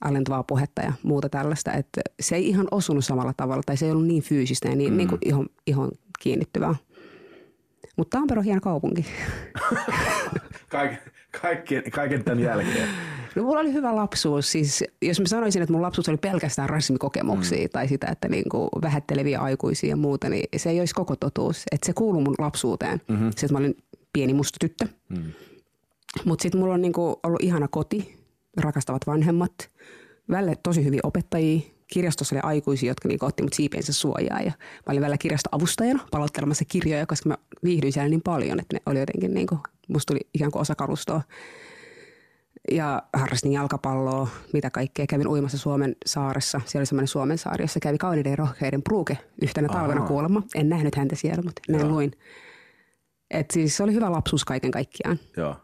[0.02, 1.74] alentavaa puhetta ja muuta tällaista.
[1.74, 4.94] Että se ei ihan osunut samalla tavalla tai se ei ollut niin fyysistä ja niin,
[4.94, 4.98] mm.
[4.98, 6.76] niin kuin ihon, ihon kiinnittyvää.
[7.98, 9.06] Mutta Tampere on hieno kaupunki.
[10.70, 10.92] Kaik,
[11.42, 12.90] kaikki, kaiken tämän jälkeen.
[13.36, 14.52] No mulla oli hyvä lapsuus.
[14.52, 17.70] Siis, jos mä sanoisin, että mun lapsuus oli pelkästään rasismikokemuksia mm.
[17.74, 21.64] tai sitä, että niinku vähätteleviä aikuisia ja muuta, niin se ei olisi koko totuus.
[21.72, 23.02] Että se kuuluu mun lapsuuteen.
[23.08, 23.32] Mm-hmm.
[23.36, 23.78] Se, että mä olin
[24.14, 24.86] pieni musta tyttö.
[25.10, 25.24] Mm.
[26.26, 28.21] Mutta sitten mulla on niinku ollut ihana koti,
[28.58, 29.70] rakastavat vanhemmat,
[30.30, 31.62] välillä tosi hyviä opettajia,
[31.94, 34.40] kirjastossa oli aikuisia, jotka niinku otti mut siipiensä suojaa.
[34.40, 38.82] Ja mä olin välillä kirjastoavustajana palauttelemassa kirjoja, koska mä viihdyin siellä niin paljon, että ne
[38.86, 41.22] oli jotenkin, niinku, musta tuli ikään kuin osa kalustoa.
[42.72, 45.08] Ja harrastin jalkapalloa, mitä kaikkea.
[45.08, 46.62] Kävin uimassa Suomen saaressa.
[46.66, 49.80] Siellä oli semmoinen Suomen saari, jossa kävi kauniiden rohkeiden Pruuke yhtenä Aha.
[49.80, 50.44] talvena kuulemma.
[50.56, 52.12] En nähnyt häntä siellä, mutta näin luin.
[53.32, 55.20] Et siis se oli hyvä lapsuus kaiken kaikkiaan.
[55.38, 55.56] Joo.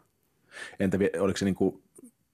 [0.80, 1.82] Entä oliko se niinku,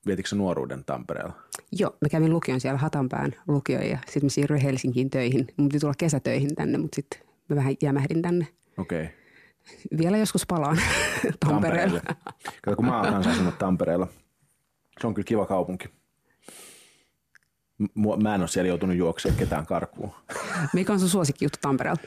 [0.06, 1.32] vietikö se nuoruuden Tampereella?
[1.72, 5.46] Joo, mä kävin lukion siellä Hatanpään lukio ja sitten mä siirryin Helsinkiin töihin.
[5.56, 8.48] Mun piti tulla kesätöihin tänne, mutta sitten mä vähän jämähdin tänne.
[8.78, 9.02] Okei.
[9.02, 9.98] Okay.
[9.98, 10.78] Vielä joskus palaan
[11.46, 12.00] Tampereella.
[12.62, 14.06] Kato, kun mä oon kanssa asunut Tampereella.
[15.00, 15.88] Se on kyllä kiva kaupunki.
[18.22, 20.12] Mä en ole siellä joutunut juoksemaan ketään karkuun.
[20.74, 22.02] Mikä on sun suosikki juttu Tampereella?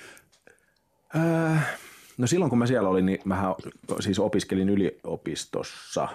[1.16, 1.56] Öö,
[2.18, 3.56] no silloin kun mä siellä olin, niin mä
[4.00, 6.08] siis opiskelin yliopistossa.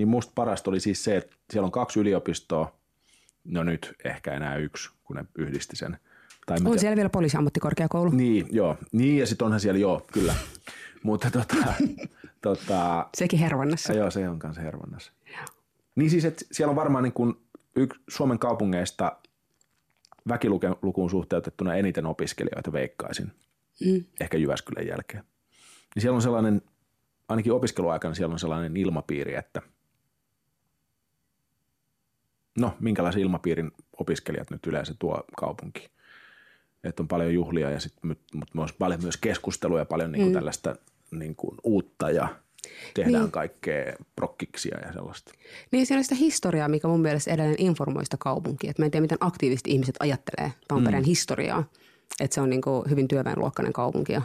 [0.00, 2.72] Niin musta parasta oli siis se, että siellä on kaksi yliopistoa.
[3.44, 5.98] No nyt ehkä enää yksi, kun ne yhdisti sen.
[6.46, 8.10] Tai on siellä vielä poliisiammattikorkeakoulu.
[8.10, 8.76] Niin, joo.
[8.92, 10.34] Niin ja sitten onhan siellä, joo, kyllä.
[11.02, 11.56] Mutta tota,
[12.40, 13.92] tota, Sekin Hervannassa.
[13.92, 15.12] Joo, se on kanssa Hervannassa.
[15.26, 15.44] Joo.
[15.94, 17.34] Niin siis, että siellä on varmaan niin kuin
[17.76, 19.16] yksi Suomen kaupungeista
[20.28, 23.32] väkilukuun suhteutettuna eniten opiskelijoita veikkaisin.
[23.86, 24.04] Mm.
[24.20, 25.24] Ehkä Jyväskylän jälkeen.
[25.94, 26.62] Niin siellä on sellainen,
[27.28, 29.62] ainakin opiskeluaikana siellä on sellainen ilmapiiri, että
[32.58, 35.90] no minkälaisen ilmapiirin opiskelijat nyt yleensä tuo kaupunki.
[36.84, 40.32] Että on paljon juhlia ja sitten mutta myös paljon myös keskustelua ja paljon niin kuin
[40.32, 40.34] mm.
[40.34, 40.76] tällaista
[41.10, 42.28] niin kuin uutta ja
[42.94, 43.32] tehdään niin.
[43.32, 45.32] kaikkea prokkiksia ja sellaista.
[45.70, 48.70] Niin siellä on sitä historiaa, mikä mun mielestä edelleen informoi sitä kaupunkia.
[48.70, 51.06] Että mä en tiedä, miten aktiivisesti ihmiset ajattelee Tampereen mm.
[51.06, 51.64] historiaa.
[52.20, 54.22] Että se on niin kuin hyvin työväenluokkainen kaupunki ja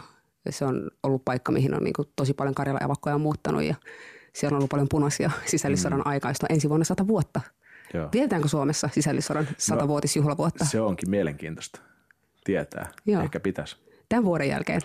[0.50, 3.74] se on ollut paikka, mihin on niin kuin tosi paljon karjala muuttanut ja
[4.32, 6.06] siellä on ollut paljon punaisia sisällissodan mm.
[6.06, 7.40] aikaista ensi vuonna sata vuotta.
[7.94, 8.08] Joo.
[8.12, 10.64] Vietetäänkö Suomessa sisällissodan satavuotisjuhlavuotta?
[10.64, 11.80] No, se onkin mielenkiintoista
[12.44, 12.90] tietää.
[13.06, 13.22] Joo.
[13.22, 13.76] Ehkä pitäisi.
[14.08, 14.80] Tämän vuoden jälkeen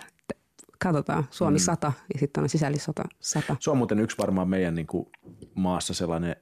[0.84, 1.62] katsotaan, Suomi mm.
[1.62, 3.56] 100 ja sitten on sisällissota 100.
[3.60, 5.10] Se on muuten yksi varmaan meidän niin kuin
[5.56, 6.36] maassa sellainen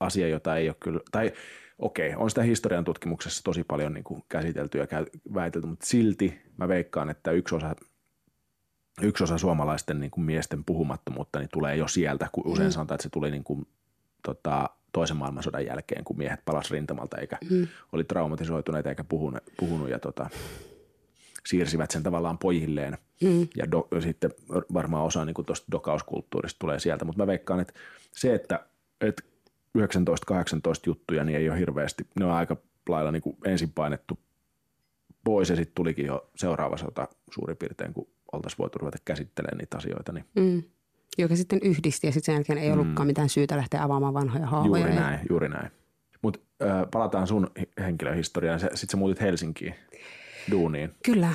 [0.00, 1.32] asia, jota ei ole kyllä, tai
[1.78, 4.86] okei, on sitä historian tutkimuksessa tosi paljon niin kuin käsitelty ja
[5.34, 7.76] väitelty, mutta silti mä veikkaan, että yksi osa,
[9.02, 12.72] yksi osa suomalaisten niin kuin miesten puhumattomuutta niin tulee jo sieltä, kun usein mm.
[12.72, 13.66] sanotaan, että se tuli niin kuin,
[14.22, 17.66] tota, toisen maailmansodan jälkeen, kun miehet palas rintamalta eikä mm.
[17.92, 20.30] oli traumatisoituneita eikä puhunut, puhunut ja tota,
[21.46, 22.98] siirsivät sen tavallaan pojilleen.
[23.22, 23.48] Mm.
[23.56, 24.30] Ja do, sitten
[24.74, 27.04] varmaan osa niin tuosta dokauskulttuurista tulee sieltä.
[27.04, 27.72] Mutta mä veikkaan, että
[28.12, 28.66] se, että,
[29.00, 29.22] että
[29.78, 29.80] 19-18
[30.86, 32.56] juttuja, niin ei ole hirveästi, ne on aika
[32.88, 34.18] lailla niin kuin ensin painettu
[35.24, 39.76] pois ja sitten tulikin jo seuraava sota suurin piirtein, kun oltaisiin voitu ruveta käsittelemään niitä
[39.76, 40.12] asioita.
[40.12, 40.24] Niin.
[40.34, 40.62] Mm.
[41.18, 43.06] Joka sitten yhdisti ja sitten sen jälkeen ei ollutkaan mm.
[43.06, 44.82] mitään syytä lähteä avaamaan vanhoja haamoja.
[44.82, 45.70] Juuri näin, juuri näin.
[46.22, 46.40] Mutta
[46.90, 47.50] palataan sun
[47.80, 48.60] henkilöhistoriaan.
[48.60, 49.74] Sitten sä muutit Helsinkiin
[50.50, 50.90] duuniin.
[51.04, 51.32] Kyllä.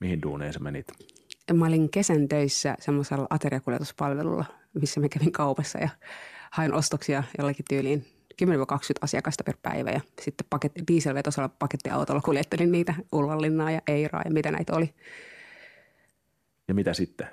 [0.00, 0.86] Mihin duuniin sä menit?
[1.52, 4.44] Mä olin kesän töissä semmoisella ateriakuljetuspalvelulla,
[4.80, 5.88] missä mä kävin kaupassa ja
[6.50, 8.06] hain ostoksia jollakin tyyliin
[8.44, 8.46] 10-20
[9.00, 14.50] asiakasta per päivä ja sitten paketti, dieselvetosella pakettiautolla kuljettelin niitä Ullanlinnaa ja Eiraa ja mitä
[14.50, 14.94] näitä oli.
[16.68, 17.26] Ja mitä sitten?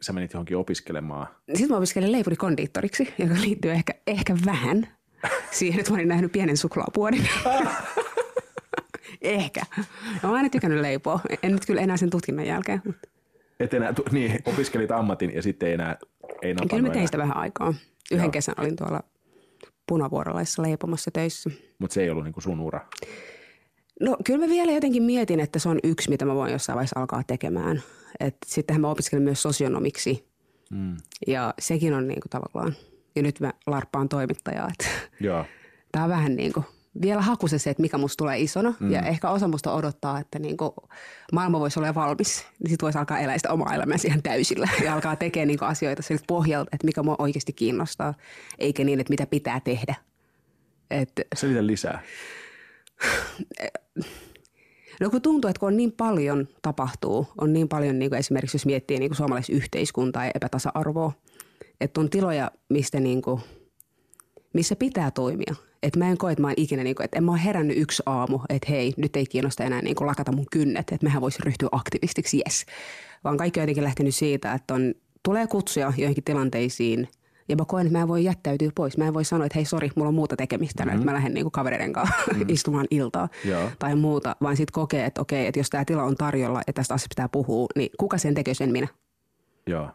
[0.00, 1.26] Sä menit johonkin opiskelemaan?
[1.48, 4.88] Sitten mä opiskelin leipurikondiittoriksi, joka liittyy ehkä, ehkä vähän
[5.50, 7.28] siihen, että mä olin nähnyt pienen suklaapuodin.
[9.22, 9.62] Ehkä.
[10.22, 11.20] Mä oon aina tykännyt leipoa.
[11.42, 12.82] En nyt kyllä enää sen tutkinnan jälkeen.
[12.84, 13.08] Mutta.
[13.60, 15.96] Et enää, niin, opiskelit ammatin ja sitten ei enää
[16.42, 17.74] ei Kyllä mä tein sitä vähän aikaa.
[18.10, 18.30] Yhden Joo.
[18.30, 19.02] kesän olin tuolla
[19.88, 21.50] punavuorolaisessa leipomassa töissä.
[21.78, 22.86] Mutta se ei ollut niinku sun ura?
[24.00, 27.00] No kyllä mä vielä jotenkin mietin, että se on yksi, mitä mä voin jossain vaiheessa
[27.00, 27.82] alkaa tekemään.
[28.46, 30.28] Sittenhän mä opiskelin myös sosionomiksi.
[30.70, 30.96] Mm.
[31.26, 32.74] Ja sekin on niinku tavallaan,
[33.16, 34.68] ja nyt mä larppaan toimittajaa.
[35.20, 35.44] Joo.
[35.92, 36.66] Tämä on vähän niin kuin
[37.02, 38.74] vielä hakuisen se, että mikä musta tulee isona.
[38.80, 38.90] Mm.
[38.90, 40.70] Ja ehkä osa musta odottaa, että niin kuin
[41.32, 42.46] maailma voisi olla valmis.
[42.58, 44.68] Niin sitten voisi alkaa elää sitä omaa elämäänsä ihan täysillä.
[44.84, 48.14] Ja alkaa tekemään niin kuin asioita siltä pohjalta, että mikä mua oikeasti kiinnostaa.
[48.58, 49.94] Eikä niin, että mitä pitää tehdä.
[50.90, 52.02] Et, Selitä lisää.
[55.00, 58.54] No kun tuntuu, että kun on niin paljon tapahtuu, on niin paljon niin kuin esimerkiksi
[58.54, 61.12] jos miettii niin kuin suomalaisen yhteiskuntaa ja epätasa-arvoa,
[61.80, 63.40] että on tiloja, mistä niin kuin,
[64.52, 67.24] missä pitää toimia– että mä en koe, että mä oon ikinä, niin kuin, että en
[67.24, 70.46] mä oon herännyt yksi aamu, että hei, nyt ei kiinnosta enää niin kuin lakata mun
[70.50, 72.66] kynnet, että mehän voisi ryhtyä aktivistiksi, yes.
[73.24, 77.08] Vaan kaikki on jotenkin lähtenyt siitä, että on, tulee kutsuja joihinkin tilanteisiin,
[77.48, 78.96] ja mä koen, että mä en voi jättäytyä pois.
[78.96, 80.96] Mä en voi sanoa, että hei sori, mulla on muuta tekemistä, mm-hmm.
[80.96, 82.48] että mä lähden niinku kavereiden kanssa mm-hmm.
[82.48, 83.70] istumaan iltaa Joo.
[83.78, 84.36] tai muuta.
[84.42, 87.28] Vaan sitten kokee, että okei, että jos tämä tila on tarjolla ja tästä asiasta pitää
[87.28, 88.88] puhua, niin kuka sen tekee, sen minä?
[89.66, 89.88] Joo.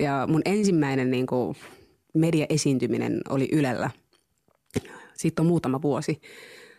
[0.00, 1.56] Ja mun ensimmäinen niinku
[2.14, 3.90] media-esiintyminen oli Ylellä–
[5.22, 6.20] siitä on muutama vuosi.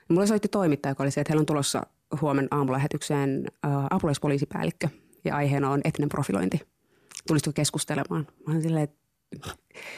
[0.10, 1.88] Mulle soitti toimittaja, joka oli se, että heillä on tulossa
[2.22, 4.88] huomen aamulähetykseen äh, apulaispoliisipäällikkö
[5.26, 6.62] ja aiheena on etninen profilointi.
[7.28, 8.28] Tulisitko keskustelemaan?
[8.48, 8.98] Mä olen silleen, että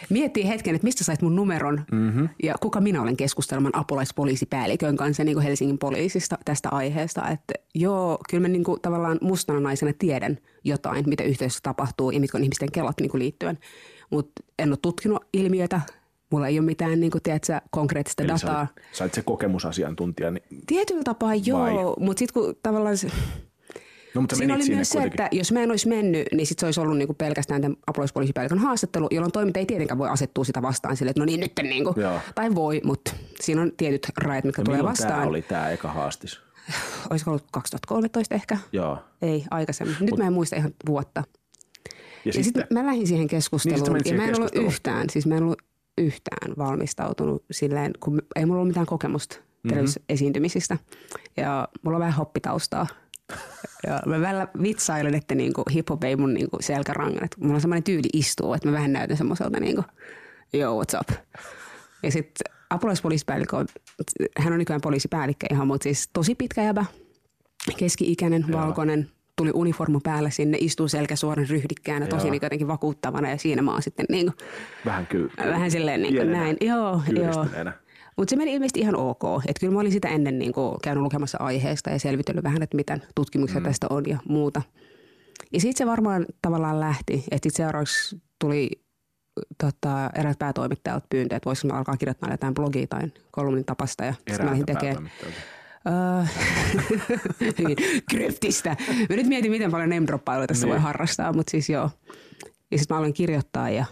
[0.09, 2.29] miettii hetken, että mistä sait mun numeron mm-hmm.
[2.43, 7.29] ja kuka minä olen keskustelemaan apulaispoliisipäällikön kanssa niin kuin Helsingin poliisista tästä aiheesta.
[7.29, 12.19] Että joo, kyllä mä niin kuin tavallaan mustana naisena tiedän jotain, mitä yhteisössä tapahtuu ja
[12.19, 13.57] mitkä on ihmisten kelat niin kuin liittyen.
[14.09, 15.81] Mutta en ole tutkinut ilmiötä,
[16.31, 18.67] mulla ei ole mitään niin kuin, tiedätkö, konkreettista Eli dataa.
[18.75, 20.31] Sä sä olet se kokemusasiantuntija.
[20.31, 20.43] Niin...
[20.67, 23.07] Tietyllä tapaa joo, mutta sitten kun tavallaan se,
[24.15, 26.65] No, mutta Siinä oli myös se, että jos mä en olisi mennyt, niin sit se
[26.65, 30.97] olisi ollut niinku pelkästään tämän apulaispoliisipäällikön haastattelu, jolloin toiminta ei tietenkään voi asettua sitä vastaan
[30.97, 31.95] sille, että no niin nyt niinku,
[32.35, 35.13] tai voi, mutta siinä on tietyt rajat, mitkä no, tulee vastaan.
[35.13, 36.39] tämä oli tämä eka haastis?
[37.09, 38.57] Olisiko ollut 2013 ehkä?
[38.71, 38.97] Joo.
[39.21, 39.95] Ei, aikaisemmin.
[39.99, 41.23] Nyt Mut, mä en muista ihan vuotta.
[42.25, 45.37] Ja, ja sitten mä lähdin siihen keskusteluun niin, ja mä en ollut yhtään, siis mä
[45.37, 45.61] en ollut
[45.97, 49.69] yhtään valmistautunut silleen, kun ei mulla ollut mitään kokemusta mm-hmm.
[49.69, 50.77] televisioesiintymisistä
[51.37, 52.87] ja mulla on vähän hoppitaustaa–
[53.87, 57.23] ja mä välillä vitsailen, että niinku hip-hop ei mun niinku selkärangan.
[57.23, 59.83] Että mulla on semmoinen tyyli istuu, että mä vähän näytän semmoiselta niinku,
[60.53, 61.09] yo, what's up.
[62.03, 63.67] Ja sitten apulaispoliisipäällikkö on,
[64.37, 66.85] hän on nykyään poliisipäällikkö ihan, mutta siis tosi pitkä jäbä,
[67.77, 68.61] keski-ikäinen, Joo.
[68.61, 73.61] valkoinen, tuli uniformu päällä sinne, istuu selkä suoran ryhdikkäänä, tosi niin jotenkin vakuuttavana ja siinä
[73.61, 74.47] mä oon sitten niin kuin,
[74.85, 76.57] vähän, ky- vähän silleen niin kuin näin.
[76.61, 77.45] Joo, joo.
[78.17, 79.23] Mutta se meni ilmeisesti ihan ok.
[79.47, 82.75] Että kyllä mä olin sitä ennen niin kuin käynyt lukemassa aiheesta ja selvitellyt vähän, että
[82.75, 83.63] mitä tutkimuksia mm.
[83.63, 84.61] tästä on ja muuta.
[85.53, 87.13] Ja sitten se varmaan tavallaan lähti.
[87.13, 88.69] Että sitten seuraavaksi tuli
[89.63, 93.01] tota, eräät päätoimittajat pyyntö, että voisiko alkaa kirjoittaa jotain blogia tai
[93.31, 94.05] kolumnin tapasta.
[94.05, 94.95] Ja sitten mä tekee
[95.87, 96.27] Uh,
[98.11, 98.75] kryptistä.
[99.09, 100.05] Mä nyt mietin, miten paljon name
[100.47, 100.71] tässä niin.
[100.71, 101.89] voi harrastaa, mutta siis joo.
[102.71, 103.85] Ja sitten mä aloin kirjoittaa ja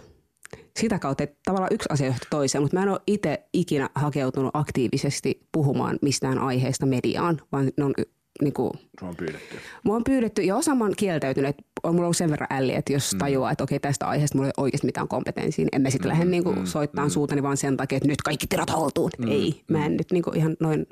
[0.80, 4.50] sitä kautta, että tavallaan yksi asia johti toiseen, mutta mä en ole itse ikinä hakeutunut
[4.54, 7.94] aktiivisesti puhumaan mistään aiheesta mediaan, vaan ne on
[8.42, 8.70] niin kuin,
[9.00, 9.56] Sua on pyydetty.
[9.84, 12.74] Mua on pyydetty ja osa mä oon kieltäytynyt, että on mulla ollut sen verran älli,
[12.74, 13.18] että jos mm.
[13.18, 16.12] tajuaa, että okei tästä aiheesta mulla ei oikeasti mitään kompetenssia, niin en mä sitten mm,
[16.12, 17.12] lähde niin kuin, mm, soittamaan mm.
[17.12, 19.10] suutani vaan sen takia, että nyt kaikki tiedot haltuun.
[19.18, 19.76] Mm, ei, mm.
[19.76, 20.86] mä en nyt niin kuin, ihan noin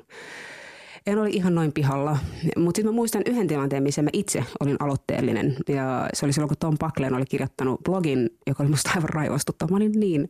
[1.07, 2.17] en ole ihan noin pihalla.
[2.57, 5.55] Mutta sitten mä muistan yhden tilanteen, missä mä itse olin aloitteellinen.
[5.69, 9.71] Ja se oli silloin, kun Tom Pakleen oli kirjoittanut blogin, joka oli musta aivan raivostuttava.
[9.71, 10.29] Mä olin niin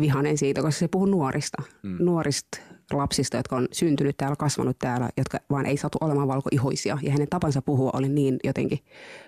[0.00, 1.62] vihanen siitä, koska se puhuu nuorista.
[1.82, 1.96] Mm.
[2.00, 2.58] Nuorista
[2.92, 6.98] lapsista, jotka on syntynyt täällä, kasvanut täällä, jotka vaan ei saatu olemaan valkoihoisia.
[7.02, 8.78] Ja hänen tapansa puhua oli niin jotenkin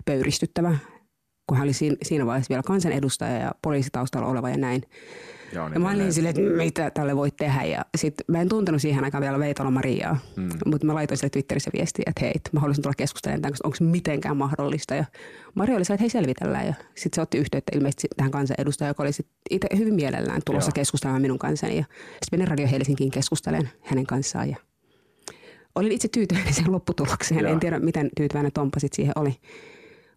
[0.04, 0.76] pöyristyttävä,
[1.46, 1.72] kun hän oli
[2.02, 4.82] siinä vaiheessa vielä kansanedustaja ja poliisitaustalla oleva ja näin.
[5.52, 7.64] Joo, niin ja mä olin silleen, että mitä tälle voi tehdä.
[7.64, 10.48] Ja sit mä en tuntenut siihen aikaan vielä Veitola Mariaa, mm.
[10.66, 13.84] mutta mä laitoin sille Twitterissä viestiä, että hei, mä haluaisin tulla keskustelemaan tämän, onko se
[13.84, 14.94] mitenkään mahdollista.
[14.94, 15.04] Ja
[15.54, 16.66] Maria oli se, että hei selvitellään.
[16.66, 20.68] Ja sitten se otti yhteyttä ilmeisesti tähän kansanedustajaan, joka oli sit itse hyvin mielellään tulossa
[20.68, 20.74] Joo.
[20.74, 21.76] keskustelemaan minun kanssani.
[21.76, 21.84] Ja
[22.22, 24.50] sitten Radio Helsinkiin keskustelen hänen kanssaan.
[24.50, 24.56] Ja
[25.74, 27.40] olin itse tyytyväinen siihen lopputulokseen.
[27.40, 27.52] Joo.
[27.52, 29.36] En tiedä, miten tyytyväinen Tompa sitten siihen oli.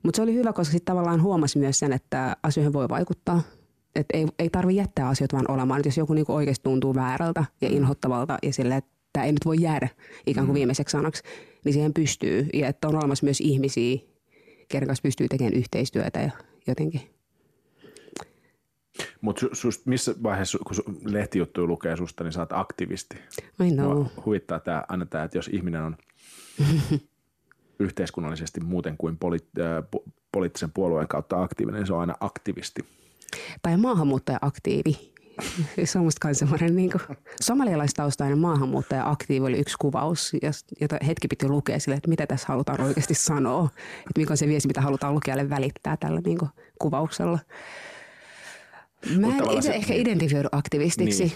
[0.03, 3.41] Mutta se oli hyvä, koska sitten tavallaan huomasi myös sen, että asioihin voi vaikuttaa–
[3.95, 5.79] että ei, ei tarvitse jättää asioita vaan olemaan.
[5.79, 7.75] Et jos joku niinku oikeasti tuntuu väärältä ja mm.
[7.75, 9.89] inhottavalta ja sille, että tämä ei nyt voi jäädä
[10.27, 10.57] ikään kuin mm.
[10.57, 11.23] viimeiseksi sanaksi,
[11.65, 12.47] niin siihen pystyy.
[12.53, 13.97] Ja että on olemassa myös ihmisiä,
[14.67, 16.29] kenen kanssa pystyy tekemään yhteistyötä ja
[16.67, 17.01] jotenkin.
[19.21, 19.45] Mutta
[19.85, 23.17] missä vaiheessa, kun lehtijuttuja lukee susta, niin sä oot aktivisti?
[23.65, 24.05] I know.
[24.25, 25.97] huvittaa tämä, aina tämä, että jos ihminen on
[27.79, 32.85] yhteiskunnallisesti muuten kuin poli- äh, poliittisen puolueen kautta aktiivinen, niin se on aina aktivisti
[33.61, 35.13] tai maahanmuuttaja-aktiivi.
[35.85, 36.91] Se on musta semmoinen niin
[37.41, 40.31] somalialaistaustainen maahanmuuttaja-aktiivi oli yksi kuvaus,
[40.81, 43.69] jota hetki piti lukea sille, että mitä tässä halutaan oikeasti sanoa.
[43.99, 46.39] Että mikä on se viesti, mitä halutaan lukijalle välittää tällä niin
[46.79, 47.39] kuvauksella.
[49.17, 49.73] Mä en itse se...
[49.73, 51.33] ehkä identifioidu aktivistiksi.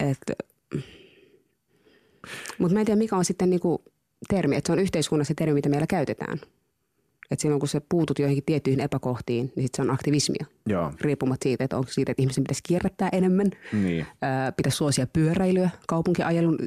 [0.00, 0.16] Niin.
[2.58, 3.82] mutta mä en tiedä, mikä on sitten niinku
[4.28, 6.40] termi, että se on yhteiskunnassa termi, mitä meillä käytetään–
[7.30, 10.46] että silloin kun sä puutut joihinkin tiettyihin epäkohtiin, niin sit se on aktivismia.
[10.66, 10.92] Joo.
[11.00, 14.06] Riippumatta siitä, että onko siitä, että ihmisen pitäisi kierrättää enemmän, niin.
[14.22, 16.58] ää, pitäisi suosia pyöräilyä kaupunkiajelun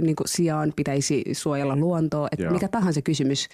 [0.00, 3.48] niin sijaan, pitäisi suojella luontoa, että mikä tahansa kysymys.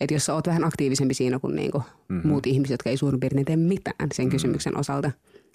[0.00, 2.28] Että jos sä oot vähän aktiivisempi siinä kuin, niin kuin mm-hmm.
[2.28, 4.30] muut ihmiset, jotka ei suurin piirtein tee mitään sen mm-hmm.
[4.30, 5.10] kysymyksen osalta,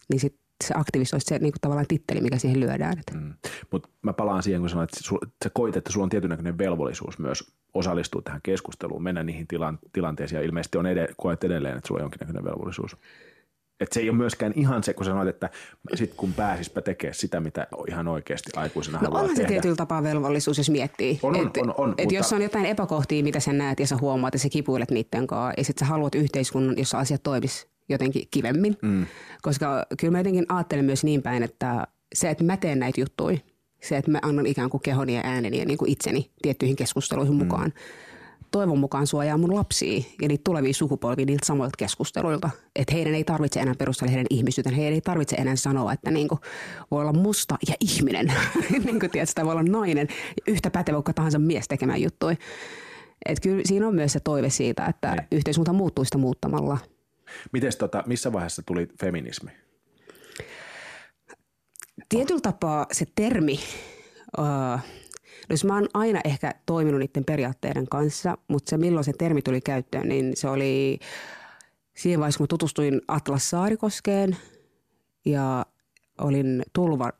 [0.10, 0.36] niin sit
[0.68, 2.98] se aktivisti olisi se niin kuin tavallaan titteli, mikä siihen lyödään.
[3.14, 3.34] Mm.
[3.72, 7.54] Mutta mä palaan siihen, kun sanoit, että sä koit, että sulla on tietynlainen velvollisuus myös
[7.74, 12.00] osallistua tähän keskusteluun, mennä niihin tilan, tilanteisiin ja ilmeisesti on ed- koet edelleen, että sulla
[12.00, 12.98] on jonkinnäköinen velvollisuus.
[13.80, 15.50] Et se ei ole myöskään ihan se, kun sanoit, että
[15.96, 19.48] sit kun pääsispä tekemään sitä, mitä ihan oikeasti aikuisena no haluaa onhan tehdä.
[19.48, 21.20] se tietyllä tapaa velvollisuus, jos miettii.
[21.24, 22.16] On, on, et, on, on, et mutta...
[22.16, 25.54] jos on jotain epäkohtia, mitä sä näet ja sä huomaat ja sä kipuilet niiden kanssa
[25.58, 28.78] ja sitten sä haluat yhteiskunnan, jossa asiat toimis jotenkin kivemmin.
[28.82, 29.06] Mm.
[29.42, 33.38] Koska kyllä mä jotenkin ajattelen myös niin päin, että se, että mä teen näitä juttuja,
[33.82, 37.34] Se, että mä annan ikään kuin kehoni ja ääneni ja niin kuin itseni tiettyihin keskusteluihin
[37.34, 37.38] mm.
[37.38, 37.74] mukaan.
[38.52, 42.50] Toivon mukaan suojaa mun lapsia ja niitä tulevia sukupolvia niiltä samoilta keskusteluilta.
[42.76, 44.72] Että heidän ei tarvitse enää perustella heidän ihmisyyttä.
[44.72, 46.40] Heidän ei tarvitse enää sanoa, että niin kuin
[46.92, 48.34] voi olla musta ja ihminen.
[48.86, 50.08] niin kuin tiedät, sitä voi olla nainen
[50.48, 52.36] yhtä pätevä kuin tahansa mies tekemään juttuja.
[53.26, 55.12] Et kyllä siinä on myös se toive siitä, että.
[55.12, 55.28] Niin.
[55.32, 56.78] yhteiskunta muuttuu sitä muuttamalla.
[57.52, 59.52] Mites tota, missä vaiheessa tuli feminismi?
[62.10, 63.60] Tietyllä tapaa se termi,
[64.38, 64.46] uh,
[65.50, 69.42] no jos mä oon aina ehkä toiminut niiden periaatteiden kanssa, mutta se milloin se termi
[69.42, 71.00] tuli käyttöön, niin se oli
[71.98, 74.38] siinä vaiheessa, kun tutustuin Atlas Saarikoskeen
[75.26, 75.66] ja
[76.22, 77.12] olin Tulva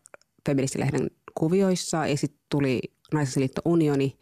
[0.46, 2.82] feministilehden kuvioissa ja sitten tuli
[3.14, 4.18] Naisasialiitto Unioni.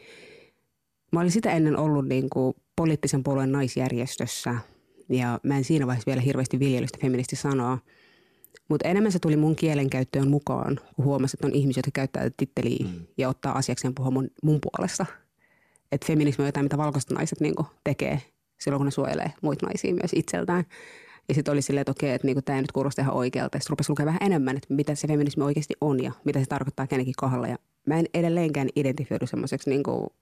[1.12, 4.56] Mä olin sitä ennen ollut niin kuin poliittisen puolueen naisjärjestössä
[5.12, 7.78] ja mä en siinä vaiheessa vielä hirveästi viljelystä feministi sanoa–
[8.72, 12.86] mutta enemmän se tuli mun kielenkäyttöön mukaan, kun huomasin, että on ihmisiä, jotka käyttää titteliä
[12.86, 13.06] mm.
[13.18, 15.06] ja ottaa asiakseen puhua mun, mun puolesta.
[15.92, 17.54] Että feminismi on jotain, mitä valkoiset naiset niin
[17.84, 18.22] tekee
[18.60, 20.66] silloin, kun ne suojelee muita naisia myös itseltään.
[21.30, 23.60] Ja sitten oli silleen, että okei, että niinku, tämä ei nyt kuulosta ihan oikealta.
[23.60, 26.88] Sitten rupesi lukea vähän enemmän, että mitä se feminismi oikeasti on ja mitä se tarkoittaa
[26.88, 27.48] kenenkin kohdalla.
[27.48, 27.58] Ja
[27.88, 30.14] mä en edelleenkään identifioidu semmoiseksi, niinku,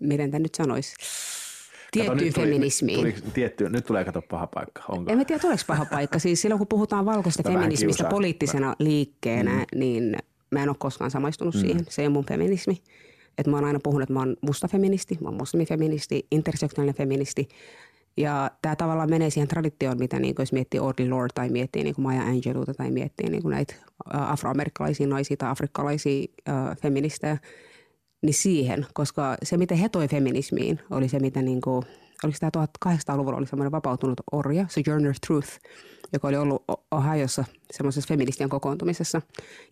[0.00, 0.94] miten tämä nyt sanoisi,
[1.92, 2.98] tiettyyn feminismiin.
[2.98, 4.82] Tuli, tuli, tietty, nyt tulee kato paha paikka.
[4.88, 5.12] Onko?
[5.12, 6.18] En mä tiedä, tuleeko paha paikka.
[6.18, 9.78] Siis silloin kun puhutaan valkoista feminismistä poliittisena liikkeenä, mm.
[9.78, 10.16] niin
[10.50, 11.60] mä en ole koskaan samaistunut mm.
[11.60, 11.86] siihen.
[11.88, 12.82] Se on mun feminismi.
[13.38, 17.48] Et mä oon aina puhunut, että mä oon musta feministi, mä oon muslimifeministi, intersektionaalinen feministi.
[18.16, 21.94] Ja tämä tavallaan menee siihen traditioon, mitä niin jos miettii Audre Lorde tai miettii niin
[21.98, 23.74] Maya Angelouta tai miettii niin näitä
[24.10, 27.38] afroamerikkalaisia naisia tai afrikkalaisia äh, feministejä–
[28.22, 31.82] niin siihen, koska se, miten he toi feminismiin, oli se, mitä niin kuin,
[32.24, 35.48] oliko tämä 1800-luvulla oli semmoinen vapautunut orja, Sojourner Truth,
[36.12, 39.22] joka oli ollut Ohiossa semmoisessa feministien kokoontumisessa.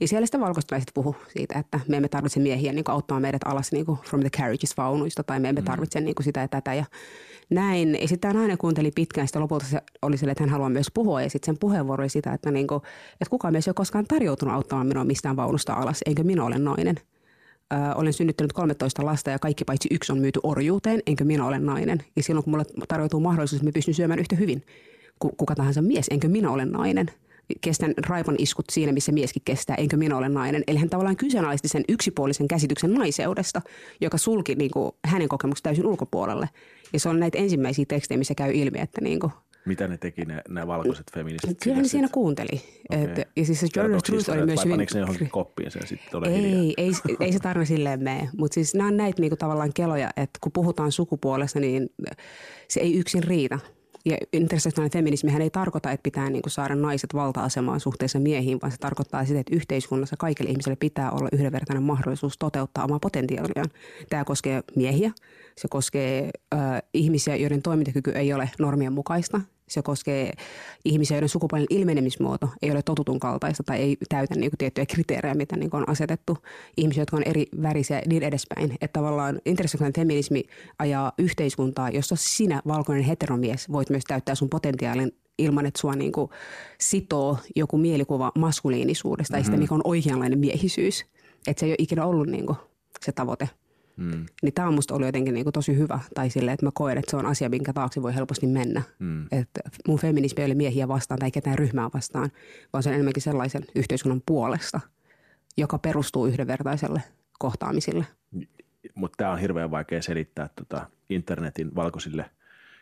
[0.00, 3.72] Ja siellä sitten valkoiset puhu siitä, että me emme tarvitse miehiä niin auttamaan meidät alas
[3.72, 5.64] niin kuin from the carriages vaunuista tai me emme mm.
[5.64, 6.84] tarvitse niin kuin sitä ja tätä ja
[7.50, 7.94] näin.
[7.94, 10.90] Ja sitten tämä nainen kuunteli pitkään, sitten lopulta se oli sille, että hän haluaa myös
[10.94, 12.82] puhua ja sitten sen puheenvuoro oli sitä, että, niin kuin,
[13.12, 16.58] että kukaan mies ei ole koskaan tarjoutunut auttamaan minua mistään vaunusta alas, enkä minä ole
[16.58, 16.96] nainen–
[17.72, 21.58] äh, olen synnyttänyt 13 lasta ja kaikki paitsi yksi on myyty orjuuteen, enkä minä ole
[21.58, 22.02] nainen.
[22.16, 24.62] Ja silloin kun mulle tarjoutuu mahdollisuus, että mä pystyn syömään yhtä hyvin
[25.18, 27.10] kuin kuka tahansa mies, enkä minä ole nainen.
[27.60, 30.64] Kestän raipan iskut siinä, missä mieskin kestää, enkä minä ole nainen.
[30.66, 33.62] Eli hän tavallaan kyseenalaisti sen yksipuolisen käsityksen naiseudesta,
[34.00, 36.48] joka sulki niin kuin, hänen kokemuksensa täysin ulkopuolelle.
[36.92, 39.32] Ja se on näitä ensimmäisiä tekstejä, missä käy ilmi, että niin kuin,
[39.66, 41.58] mitä ne teki ne, ne valkoiset feministit?
[41.62, 42.62] Kyllä ne siinä kuunteli.
[42.90, 43.04] Okay.
[43.04, 44.78] Et, ja siis se Journal Truth oli myös hyvin...
[44.94, 48.28] ne johonkin koppiin sen sitten ei, ei, ei, se tarina silleen mene.
[48.38, 51.90] Mutta siis nämä on näitä niinku tavallaan keloja, että kun puhutaan sukupuolesta, niin
[52.68, 53.58] se ei yksin riitä.
[54.04, 58.72] Ja intersektionaalinen feminismihän ei tarkoita, että pitää niin kuin saada naiset valta-asemaan suhteessa miehiin, vaan
[58.72, 63.70] se tarkoittaa sitä, että yhteiskunnassa kaikille ihmisille pitää olla yhdenvertainen mahdollisuus toteuttaa omaa potentiaaliaan.
[64.10, 65.12] Tämä koskee miehiä,
[65.56, 66.60] se koskee äh,
[66.94, 69.40] ihmisiä, joiden toimintakyky ei ole normien mukaista.
[69.70, 70.32] Se koskee
[70.84, 75.34] ihmisiä, joiden sukupuolen ilmenemismuoto ei ole totutun kaltaista tai ei täytä niin kuin tiettyjä kriteerejä,
[75.34, 76.38] mitä niin kuin on asetettu.
[76.76, 78.70] Ihmisiä, jotka on eri värisiä ja niin edespäin.
[78.80, 80.44] Että tavallaan intersektionaalinen feminismi
[80.78, 86.12] ajaa yhteiskuntaa, jossa sinä, valkoinen heteromies, voit myös täyttää sun potentiaalin ilman, että sua niin
[86.12, 86.30] kuin
[86.80, 89.42] sitoo joku mielikuva maskuliinisuudesta mm-hmm.
[89.42, 91.04] tai sitä, mikä on oikeanlainen miehisyys.
[91.46, 92.58] Että se ei ole ikinä ollut niin kuin
[93.00, 93.48] se tavoite.
[94.00, 94.26] Mm.
[94.42, 96.00] Niin tämä on musta ollut jotenkin niinku tosi hyvä.
[96.14, 98.82] Tai silleen, että mä koen, että se on asia, minkä taakse voi helposti mennä.
[98.98, 99.26] Mm.
[99.32, 102.30] Että mun feminismi ei ole miehiä vastaan tai ketään ryhmää vastaan,
[102.72, 104.80] vaan se on enemmänkin sellaisen yhteiskunnan puolesta,
[105.56, 107.02] joka perustuu yhdenvertaiselle
[107.38, 108.06] kohtaamisille.
[108.94, 112.30] Mutta tämä on hirveän vaikea selittää tota internetin valkoisille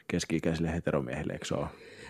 [0.09, 1.67] keski-ikäisille heteromiehille, eikö se ole?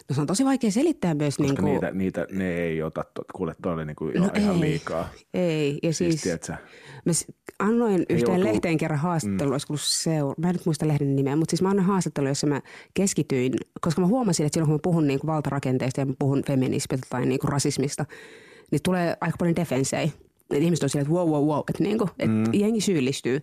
[0.08, 1.36] No se on tosi vaikea selittää myös.
[1.36, 1.72] Koska niin kuin...
[1.72, 3.04] niitä, niitä, ne ei ota,
[3.34, 5.08] kuule toi oli niin kuin no ihan ei, liikaa.
[5.34, 6.48] Ei, ja siis, siis
[7.04, 7.12] mä
[7.58, 8.52] annoin yhteen joku...
[8.52, 9.54] lehteen kerran haastattelun, mm.
[9.54, 10.34] olisiko seur...
[10.38, 12.60] mä en nyt muista lehden nimeä, mutta siis mä annoin haastattelun, jossa mä
[12.94, 16.42] keskityin, koska mä huomasin, että silloin kun mä puhun niin kuin valtarakenteesta ja mä puhun
[16.46, 18.04] feminismistä tai niin kuin rasismista,
[18.70, 20.10] niin tulee aika paljon defensejä.
[20.50, 22.44] Et ihmiset on silleen, että wow, wow, wow, että niinku, et mm.
[22.52, 23.40] jengi syyllistyy.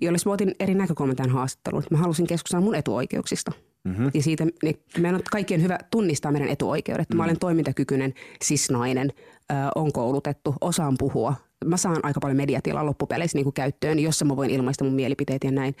[0.00, 1.82] Jolle mä otin eri näkökulman tämän haastattelun.
[1.90, 3.52] Mä halusin keskustella mun etuoikeuksista.
[3.84, 4.10] Mm-hmm.
[4.14, 7.08] Ja siitä niin meidän on kaikkien hyvä tunnistaa meidän etuoikeudet.
[7.10, 7.16] Mm.
[7.16, 9.12] Mä olen toimintakykyinen, sisnainen,
[9.52, 11.34] ö, on koulutettu, osaan puhua.
[11.64, 15.44] Mä saan aika paljon mediatilaa loppupeleissä niin kuin käyttöön, jossa mä voin ilmaista mun mielipiteet
[15.44, 15.74] ja näin.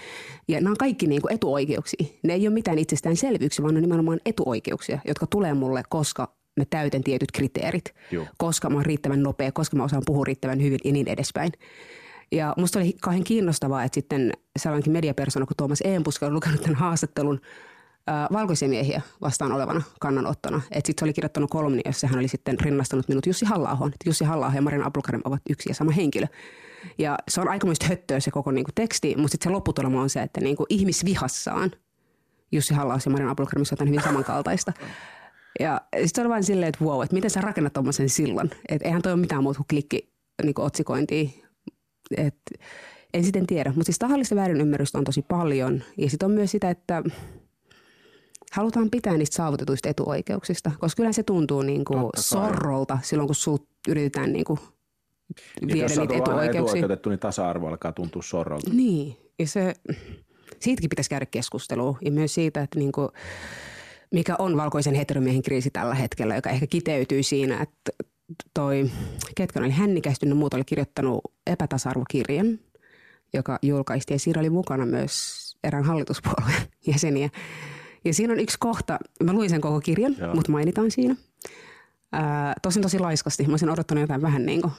[0.48, 2.06] Ja nämä on kaikki niin kuin etuoikeuksia.
[2.22, 6.64] Ne ei ole mitään itsestäänselvyyksiä, vaan ne on nimenomaan etuoikeuksia, jotka tulee mulle, koska mä
[6.70, 7.94] täytän tietyt kriteerit.
[8.10, 8.26] Joo.
[8.38, 11.52] Koska mä oon riittävän nopea, koska mä osaan puhua riittävän hyvin ja niin edespäin.
[12.32, 16.76] Ja musta oli kauhean kiinnostavaa, että sitten sellainenkin mediapersona kuin Tuomas Eempuska on lukenut tämän
[16.76, 17.40] haastattelun–
[18.32, 20.60] valkoisia miehiä vastaan olevana kannanottona.
[20.74, 24.52] Sitten se oli kirjoittanut kolumni, jossa hän oli sitten rinnastanut minut Jussi halla Jussi halla
[24.54, 26.26] ja Marina Abulkarim ovat yksi ja sama henkilö.
[26.98, 30.22] Ja se on aikamoista höttöä se koko niinku teksti, mutta sitten se lopputulema on se,
[30.22, 31.70] että niinku ihmisvihassaan
[32.52, 34.72] Jussi halla ja Marina Abulkarim on hyvin samankaltaista.
[35.60, 38.50] Ja sitten on vain silleen, että wow, että miten sä rakennat tuommoisen sillan.
[38.68, 41.28] Että eihän toi ole mitään muuta kuin klikki niin otsikointia.
[42.16, 42.38] Et,
[43.14, 45.82] en sitten tiedä, mutta siis tahallista väärinymmärrystä on tosi paljon.
[45.98, 47.02] Ja sitten on myös sitä, että
[48.52, 53.66] halutaan pitää niistä saavutetuista etuoikeuksista, koska kyllä se tuntuu niin kuin sorrolta silloin, kun sinulta
[53.88, 54.58] yritetään niin kuin
[55.60, 56.60] niin, viedä niitä etuoikeuksia.
[56.60, 58.70] etuoikeutettu, niin tasa-arvo alkaa tuntua sorrolta.
[58.70, 59.74] Niin, ja se,
[60.60, 63.08] siitäkin pitäisi käydä keskustelua ja myös siitä, että niin kuin,
[64.12, 68.04] mikä on valkoisen heteromiehen kriisi tällä hetkellä, joka ehkä kiteytyy siinä, että
[68.54, 68.90] toi,
[69.34, 72.58] ketkä oli hännikäistynyt, muut oli kirjoittanut epätasa-arvokirjan,
[73.34, 77.28] joka julkaistiin ja siinä oli mukana myös erään hallituspuolueen jäseniä.
[78.04, 80.34] Ja siinä on yksi kohta, mä luin sen koko kirjan, Joo.
[80.34, 81.16] mutta mainitaan siinä.
[82.12, 84.72] Ää, tosin tosi laiskasti, mä olisin odottanut jotain vähän niin kuin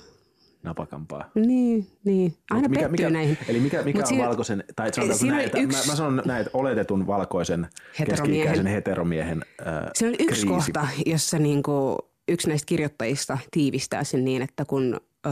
[0.63, 1.29] napakampaa.
[1.35, 2.33] Niin, niin.
[2.51, 3.37] Aina mikä, mikä, näihin.
[3.47, 7.07] Eli mikä, mikä on siinä, valkoisen, tai sanotaanko näitä, yksi mä, mä sanon näitä oletetun
[7.07, 7.67] valkoisen
[8.05, 10.47] keski-ikäisen heteromiehen äh, Se on yksi kriisi.
[10.47, 11.97] kohta, jossa niinku
[12.27, 15.31] yksi näistä kirjoittajista tiivistää sen niin, että kun äh,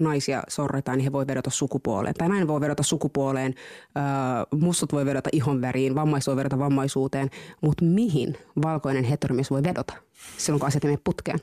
[0.00, 2.14] naisia sorretaan, niin he voi vedota sukupuoleen.
[2.14, 3.54] Tai nainen voi vedota sukupuoleen,
[3.96, 7.30] äh, mustat voi vedota ihonväriin, vammaiset voi vedota vammaisuuteen.
[7.60, 9.94] Mutta mihin valkoinen heteromies voi vedota
[10.36, 11.38] silloin, kun asiat menee putkeen?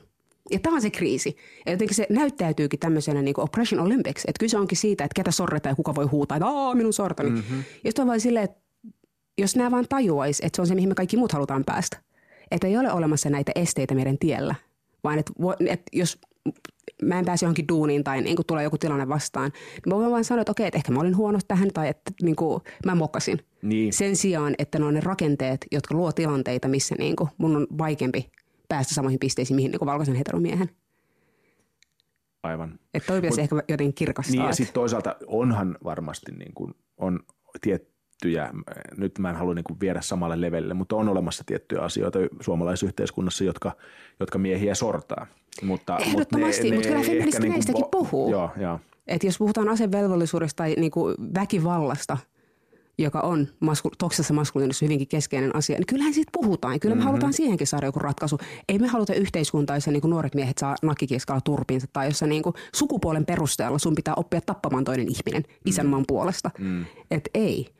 [0.50, 1.36] Ja tämä on se kriisi.
[1.66, 4.24] Ja jotenkin se näyttäytyykin tämmöisenä niin Operation Olympics.
[4.26, 7.30] Että kyse onkin siitä, että ketä sorretaan ja kuka voi huutaa, että Aa, minun sortani.
[7.30, 7.58] Mm-hmm.
[7.58, 8.60] Ja sitten on vain silleen, että
[9.38, 11.96] jos nämä vaan tajuaisi, että se on se, mihin me kaikki muut halutaan päästä.
[12.50, 14.54] Että ei ole olemassa näitä esteitä meidän tiellä,
[15.04, 15.32] vaan että,
[15.66, 16.18] että jos
[17.02, 20.10] mä en pääse johonkin duuniin tai niin kuin tulee joku tilanne vastaan, niin mä voin
[20.10, 22.94] vaan sanoa, että okei, että ehkä mä olin huono tähän tai että niin kuin, mä
[22.94, 23.38] mokasin.
[23.62, 23.92] Niin.
[23.92, 27.66] Sen sijaan, että ne on ne rakenteet, jotka luo tilanteita, missä niin kuin, mun on
[27.78, 28.30] vaikeampi
[28.68, 30.70] päästä samoihin pisteisiin, mihin niin valkoisen heteromiehen.
[32.42, 32.78] Aivan.
[32.94, 34.32] Että toi pitäisi ehkä jotenkin kirkastaa.
[34.32, 37.20] Niin ja sitten toisaalta onhan varmasti niin kuin, on
[38.20, 38.50] tiettyjä,
[38.96, 43.44] nyt mä en halua niin kuin viedä samalle levelle, mutta on olemassa tiettyjä asioita suomalaisyhteiskunnassa,
[43.44, 43.72] jotka,
[44.20, 45.26] jotka miehiä sortaa.
[45.62, 48.30] Mutta, Ehdottomasti, mutta kyllä feministi niin näistäkin puhuu.
[48.30, 48.80] Joo, joo.
[49.06, 52.18] Et jos puhutaan asevelvollisuudesta tai niin kuin väkivallasta–
[52.98, 56.80] joka on masku, toksisessa maskuliinissa hyvinkin keskeinen asia, niin kyllähän siitä puhutaan.
[56.80, 57.06] Kyllä me mm-hmm.
[57.06, 58.38] halutaan siihenkin saada joku ratkaisu.
[58.68, 62.54] Ei me haluta yhteiskuntaa, jossa niin nuoret miehet saa nakkikieskalla turpiinsa tai jossa niin kuin
[62.74, 66.06] sukupuolen perusteella sun pitää oppia tappamaan toinen ihminen isänmaan mm.
[66.06, 66.50] puolesta.
[66.58, 66.84] Mm.
[67.10, 67.75] Et ei.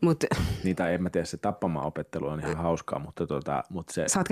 [0.00, 0.24] Mut,
[0.64, 4.24] Niitä en mä tiedä, se tappamaan opettelu on ihan hauskaa, mutta, tota, mutta se Sä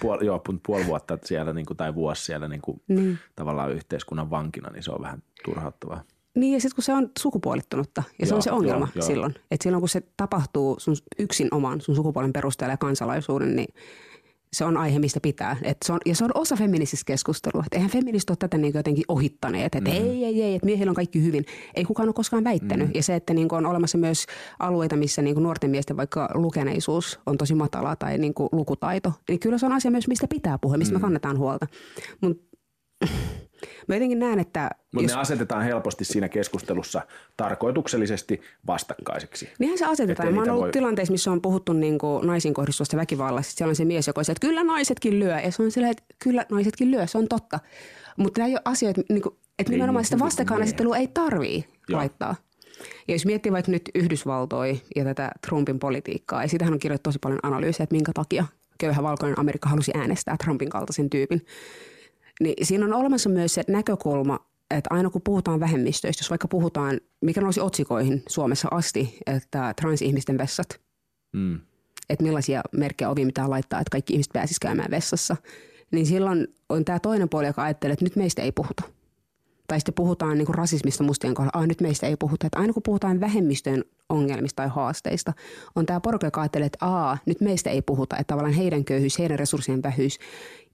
[0.00, 3.18] puoli, joo, puoli vuotta siellä niin kuin, tai vuosi siellä niin kuin, niin.
[3.36, 6.02] tavallaan yhteiskunnan vankina, niin se on vähän turhauttavaa.
[6.34, 9.34] Niin ja sitten kun se on sukupuolittunutta ja se joo, on se ongelma joo, silloin.
[9.50, 13.74] Että silloin kun se tapahtuu sun yksin oman sun sukupuolen perusteella ja kansalaisuuden, niin
[14.52, 15.56] se on aihe, mistä pitää.
[15.62, 17.64] Et se on, ja se on osa feminististä keskustelua.
[17.66, 19.96] Et eihän feministit ole tätä niin jotenkin ohittaneet, että mm.
[19.96, 21.44] ei, ei, ei, että miehillä on kaikki hyvin.
[21.74, 22.86] Ei kukaan ole koskaan väittänyt.
[22.86, 22.92] Mm.
[22.94, 24.26] Ja se, että niin on olemassa myös
[24.58, 29.58] alueita, missä niin nuorten miesten vaikka lukeneisuus on tosi matala tai niin lukutaito, niin kyllä
[29.58, 30.98] se on asia myös, mistä pitää puhua, mistä mm.
[30.98, 31.66] me kannetaan huolta.
[32.20, 32.48] Mutta
[33.86, 34.70] Mä jotenkin näen, että...
[34.92, 35.14] Mutta jos...
[35.14, 37.02] ne asetetaan helposti siinä keskustelussa
[37.36, 39.48] tarkoituksellisesti vastakkaiseksi.
[39.58, 40.34] Niinhän se asetetaan.
[40.34, 40.72] Mä oon ollut voi...
[40.72, 43.52] tilanteissa, missä on puhuttu niin kuin naisiin kohdistuvasta väkivallasta.
[43.56, 45.40] Siellä on se mies, joka on että kyllä naisetkin lyö.
[45.40, 47.60] Ja se on silleen, että kyllä naisetkin lyö, se on totta.
[48.16, 51.98] Mutta nämä ei ole asioita, niin kuin, että nimenomaan sitä vastakkainasettelua ei tarvii Joo.
[51.98, 52.36] laittaa.
[53.08, 57.18] Ja jos miettii vaikka nyt Yhdysvaltoja ja tätä Trumpin politiikkaa, ja siitähän on kirjoittu tosi
[57.18, 58.46] paljon analyysiä, että minkä takia
[58.78, 61.46] köyhä valkoinen Amerikka halusi äänestää Trumpin kaltaisen tyypin.
[62.40, 64.38] Niin siinä on olemassa myös se näkökulma,
[64.70, 70.38] että aina kun puhutaan vähemmistöistä, jos vaikka puhutaan, mikä nousi otsikoihin Suomessa asti, että transihmisten
[70.38, 70.80] vessat,
[71.32, 71.60] mm.
[72.08, 75.36] että millaisia merkkejä ovi mitään laittaa, että kaikki ihmiset pääsisivät käymään vessassa,
[75.90, 78.82] niin silloin on tämä toinen puoli, joka ajattelee, että nyt meistä ei puhuta.
[79.68, 82.46] Tai sitten puhutaan niin kuin rasismista mustien kohdalla, nyt meistä ei puhuta.
[82.46, 85.32] Että aina kun puhutaan vähemmistöjen ongelmista tai haasteista,
[85.76, 88.16] on tämä porukka, joka ajattelee, että Aa, nyt meistä ei puhuta.
[88.16, 90.18] Että tavallaan heidän köyhyys, heidän resurssien vähyys.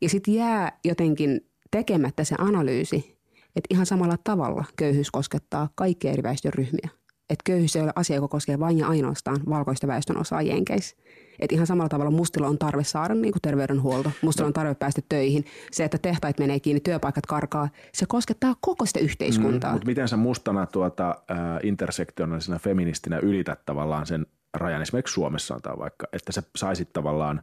[0.03, 1.41] Ja sitten jää jotenkin
[1.75, 3.19] tekemättä se analyysi,
[3.57, 6.89] että ihan samalla tavalla köyhyys koskettaa kaikkia eri väestöryhmiä.
[7.31, 10.97] Että köyhyys ei ole asia, joka koskee vain ja ainoastaan valkoista väestön osaa jenkeissä.
[11.39, 15.03] Että ihan samalla tavalla mustilla on tarve saada niin kuin terveydenhuolto, mustilla on tarve päästä
[15.09, 15.45] töihin.
[15.73, 19.71] Se, että tehtaat menee kiinni, työpaikat karkaa, se koskettaa koko sitä yhteiskuntaa.
[19.71, 25.55] Mm, mutta miten sä mustana tuota, äh, intersektionaalisena feministinä ylität tavallaan sen rajan, esimerkiksi Suomessa
[25.55, 27.43] on vaikka, että sä saisit tavallaan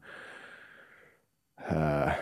[1.72, 2.18] äh,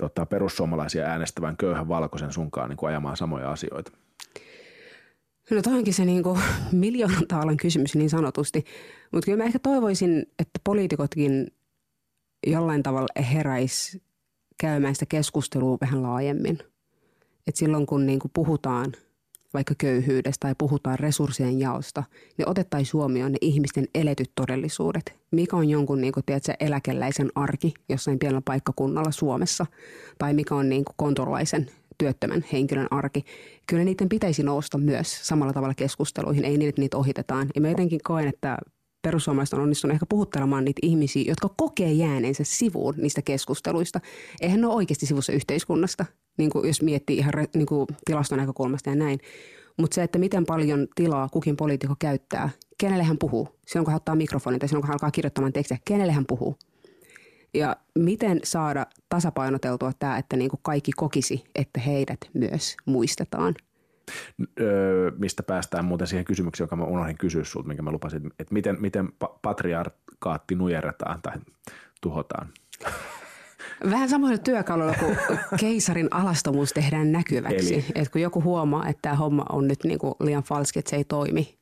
[0.00, 3.92] tota, perussuomalaisia äänestävän köyhän valkoisen sunkaan niin kuin ajamaan samoja asioita?
[5.50, 6.24] No toinkin se niin
[6.72, 8.64] miljoonan taalan kysymys niin sanotusti.
[9.12, 11.46] Mutta kyllä mä ehkä toivoisin, että poliitikotkin
[12.46, 14.00] jollain tavalla heräis
[14.60, 16.58] käymään sitä keskustelua vähän laajemmin.
[17.46, 18.92] Et silloin kun niin puhutaan–
[19.54, 22.04] vaikka köyhyydestä tai puhutaan resurssien jaosta,
[22.38, 25.14] niin otettaisiin huomioon ne ihmisten eletyt todellisuudet.
[25.30, 29.66] Mikä on jonkun niin kuin, tiedätkö, eläkeläisen arki jossain pienellä paikkakunnalla Suomessa,
[30.18, 33.24] tai mikä on niin kuin, kontolaisen työttömän henkilön arki.
[33.66, 37.48] Kyllä niiden pitäisi nousta myös samalla tavalla keskusteluihin, ei niin, että niitä ohitetaan.
[37.54, 38.58] Ja mä jotenkin koen, että
[39.02, 44.00] perussuomalaiset on onnistunut ehkä puhuttelemaan niitä ihmisiä, jotka kokee jääneensä sivuun niistä keskusteluista.
[44.40, 46.06] Eihän ne ole oikeasti sivussa yhteiskunnasta
[46.40, 49.20] niin kuin jos miettii ihan niin kuin tilaston näkökulmasta ja näin.
[49.76, 53.96] Mutta se, että miten paljon tilaa kukin poliitikko käyttää, kenelle hän puhuu, silloin kun hän
[53.96, 56.56] ottaa mikrofonin tai silloin kun hän alkaa kirjoittamaan tekstiä, kenelle hän puhuu.
[57.54, 63.54] Ja miten saada tasapainoteltua tämä, että niin kuin kaikki kokisi, että heidät myös muistetaan.
[64.60, 68.54] Öö, mistä päästään muuten siihen kysymykseen, joka mä unohdin kysyä sinulta, minkä mä lupasin, että
[68.54, 69.08] miten, miten
[69.42, 71.36] patriarkaatti nujerretaan tai
[72.00, 72.48] tuhotaan?
[73.84, 75.16] Vähän samoilla työkaluilla kuin
[75.60, 77.84] keisarin alastomuus tehdään näkyväksi.
[77.94, 81.04] Että kun joku huomaa, että tämä homma on nyt niinku liian falski, että se ei
[81.04, 81.58] toimi.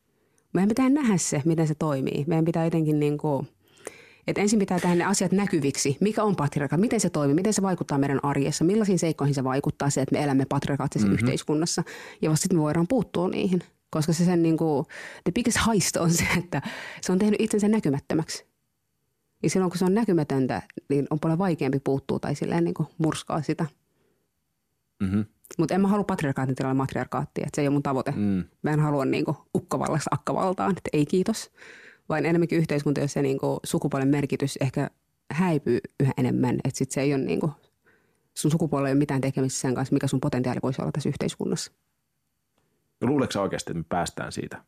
[0.53, 2.25] Meidän pitää nähdä se, miten se toimii.
[2.27, 3.49] Meidän pitää jotenkin niin kuin,
[4.27, 5.97] että ensin pitää tehdä ne asiat näkyviksi.
[6.01, 6.81] Mikä on patriarkaat?
[6.81, 7.35] Miten se toimii?
[7.35, 8.64] Miten se vaikuttaa meidän arjessa?
[8.64, 11.25] Millaisiin seikkoihin se vaikuttaa se, että me elämme patriarkaattisessa mm-hmm.
[11.25, 11.83] yhteiskunnassa?
[12.23, 13.62] Ja vasta sitten me voidaan puuttua niihin.
[13.91, 14.87] Koska se sen niin kuin,
[15.25, 16.62] the biggest heist on se, että
[17.01, 18.47] se on tehnyt itsensä näkymättömäksi.
[19.43, 22.89] Ja silloin kun se on näkymätöntä, niin on paljon vaikeampi puuttua tai silleen niin kuin
[22.99, 23.66] murskaa sitä.
[25.01, 25.24] Mm-hmm.
[25.59, 28.11] Mutta en mä halua patriarkaatin tilalle matriarkaattia, että se ei ole mun tavoite.
[28.11, 28.45] Mm.
[28.62, 29.24] Mä en halua niin
[29.57, 31.51] ukkavallassa akkavaltaan, että ei kiitos.
[32.09, 34.91] Vaan enemmänkin yhteiskunta, jossa niin sukupuolen merkitys ehkä
[35.30, 36.57] häipyy yhä enemmän.
[36.64, 37.53] Että sit se ei ole niin kuin,
[38.34, 41.72] sun sukupuolella ei ole mitään tekemistä sen kanssa, mikä sun potentiaali voisi olla tässä yhteiskunnassa.
[43.01, 44.64] Luuletko oikeasti, että me päästään siitä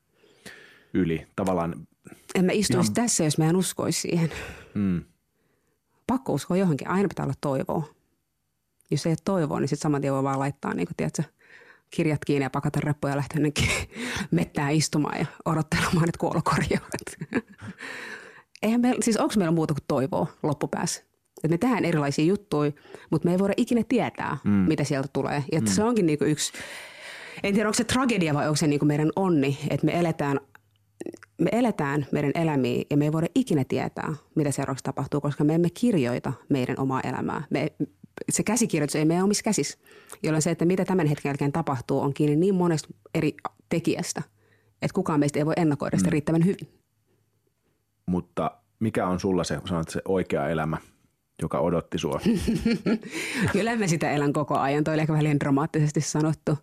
[0.94, 1.26] yli?
[1.36, 1.86] Tavallaan
[2.34, 2.94] en mä istuisi Ihan...
[2.94, 4.30] tässä, jos mä en uskoisi siihen.
[4.74, 5.04] Mm.
[6.06, 6.88] Pakko uskoa johonkin.
[6.88, 7.94] Aina pitää olla toivoa.
[8.90, 11.22] Jos ei ole toivoa, niin sitten saman tien voi vaan laittaa niin kun, tiedätkö,
[11.90, 13.68] kirjat kiinni ja pakata reppuja ja lähteä jonnekin
[14.30, 17.34] mettään istumaan ja odottelemaan, että kuolo korjaavat.
[18.62, 21.02] Eihän meillä, siis onko meillä muuta kuin toivoa loppupäässä?
[21.44, 22.72] Että me tehdään erilaisia juttuja,
[23.10, 24.50] mutta me ei voida ikinä tietää, mm.
[24.50, 25.44] mitä sieltä tulee.
[25.52, 25.66] Ja mm.
[25.66, 26.52] se onkin niinku yksi,
[27.42, 30.40] en tiedä onko se tragedia vai onko se niinku meidän onni, että me eletään
[31.38, 35.54] me eletään meidän elämiä ja me ei voida ikinä tietää, mitä seuraavaksi tapahtuu, koska me
[35.54, 37.42] emme kirjoita meidän omaa elämää.
[37.50, 37.72] Me,
[38.28, 39.78] se käsikirjoitus ei meidän omissa käsissä,
[40.22, 43.34] jolloin se, että mitä tämän hetken jälkeen tapahtuu, on kiinni niin monesta eri
[43.68, 44.22] tekijästä,
[44.82, 46.12] että kukaan meistä ei voi ennakoida sitä mm.
[46.12, 46.68] riittävän hyvin.
[48.06, 50.76] Mutta mikä on sulla se, sanot, se oikea elämä–
[51.42, 52.20] joka odotti sua.
[53.52, 54.84] Kyllä mä sitä elän koko ajan.
[54.84, 56.58] Toi oli ehkä vähän dramaattisesti sanottu.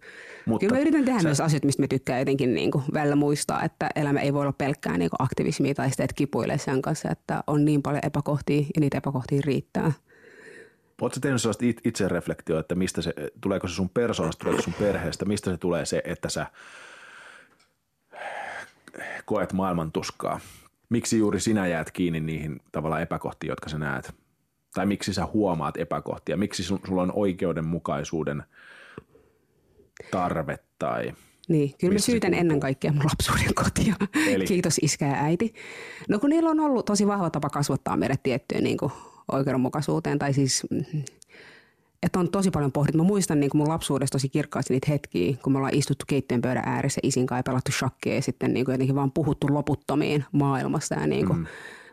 [0.46, 1.28] Mutta Kyllä mä yritän tehdä sä...
[1.28, 4.54] myös asioita, mistä mä tykkään jotenkin niin kuin välillä muistaa, että elämä ei voi olla
[4.58, 8.62] pelkkää niin kuin aktivismia tai sitä, että kipuilee sen kanssa, että on niin paljon epäkohtia
[8.62, 9.92] ja niitä epäkohtia riittää.
[11.02, 15.52] Oletko tehnyt sellaista itsereflektioa, että mistä se, tuleeko se sun persoonasta, tuleeko sun perheestä, mistä
[15.52, 16.46] se tulee se, että sä
[19.26, 20.40] koet maailman tuskaa?
[20.90, 24.16] Miksi juuri sinä jäät kiinni niihin tavallaan epäkohtiin, jotka sä näet?
[24.74, 28.44] Tai miksi sä huomaat epäkohtia, miksi sulla on oikeudenmukaisuuden
[30.12, 31.14] tarve tai
[31.48, 33.96] niin, kyllä mä syytän ennen kaikkea mun lapsuuden kotia.
[34.28, 34.46] Eli?
[34.54, 35.54] Kiitos iskä ja äiti.
[36.10, 38.92] No kun niillä on ollut tosi vahva tapa kasvattaa meidät tiettyyn niin kuin
[39.32, 40.64] oikeudenmukaisuuteen tai siis
[42.04, 42.98] että on tosi paljon pohdittu.
[42.98, 46.42] Mä muistan niin kuin mun lapsuudessa tosi kirkkaasti niitä hetkiä, kun me ollaan istuttu keittiön
[46.42, 50.26] pöydän ääressä isin kanssa ja pelattu shakkia ja sitten niin kuin jotenkin vaan puhuttu loputtomiin
[50.32, 51.46] maailmasta ja niin kuin mm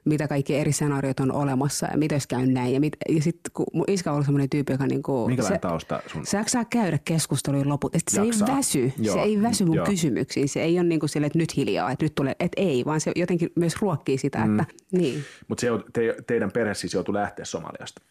[0.05, 2.75] mitä kaikki eri skenaariot on olemassa ja miten käy näin.
[2.75, 5.61] Ja, mit, ja sitten kun mun iskä on ollut semmoinen tyyppi, joka niinku, Minkälainen se,
[5.61, 6.27] tausta sun?
[6.27, 7.95] Se saa käydä keskustelujen loput.
[7.95, 8.93] Että se ei väsy.
[8.99, 9.15] Joo.
[9.15, 9.87] Se ei väsy mun Joo.
[9.87, 10.49] kysymyksiin.
[10.49, 13.13] Se ei ole niinku sille, että nyt hiljaa, että nyt tulee, että ei, vaan se
[13.17, 14.61] jotenkin myös ruokkii sitä, mm.
[14.61, 15.25] että niin.
[15.49, 18.03] Mutta te, teidän perhe siis joutui lähteä Somaliasta?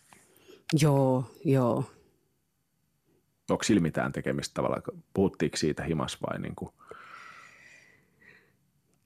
[0.81, 1.83] Joo, joo.
[3.49, 4.81] Onko sillä mitään tekemistä tavallaan?
[5.13, 6.71] Puhuttiinko siitä himas vai niin kuin?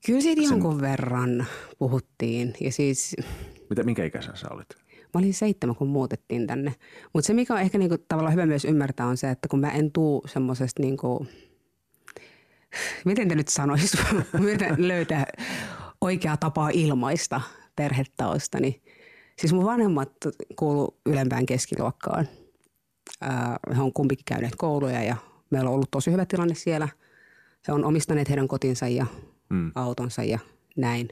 [0.06, 0.50] Kyllä siitä Sen...
[0.50, 1.46] jonkun verran
[1.78, 2.54] puhuttiin.
[2.60, 3.16] Ja siis...
[3.70, 4.68] Mitä, minkä ikäisen sä olit?
[5.14, 6.74] Mä olin seitsemän, kun muutettiin tänne.
[7.12, 9.70] Mutta se, mikä on ehkä niinku tavallaan hyvä myös ymmärtää, on se, että kun mä
[9.70, 11.26] en tuu semmoisesta niinku,
[13.04, 13.96] miten te nyt sanois,
[14.38, 15.26] miten löytää
[16.00, 17.40] oikeaa tapaa ilmaista
[17.76, 18.82] perhetausta, niin
[19.38, 20.12] siis mun vanhemmat
[20.56, 22.28] kuulu ylempään keskiluokkaan.
[23.76, 25.16] he on kumpikin käyneet kouluja ja
[25.50, 26.88] meillä on ollut tosi hyvä tilanne siellä.
[27.68, 29.06] He on omistaneet heidän kotinsa ja
[29.50, 29.72] mm.
[29.74, 30.38] autonsa ja
[30.76, 31.08] näin.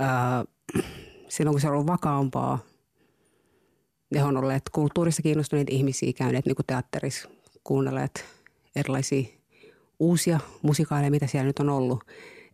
[0.00, 0.06] Öö,
[1.28, 2.58] silloin kun se on ollut vakaampaa,
[4.14, 7.28] ne on olleet kulttuurissa kiinnostuneita ihmisiä, käyneet niin teatterissa,
[7.64, 8.24] kuunnelleet
[8.76, 9.28] erilaisia
[9.98, 12.04] uusia musikaaleja, mitä siellä nyt on ollut.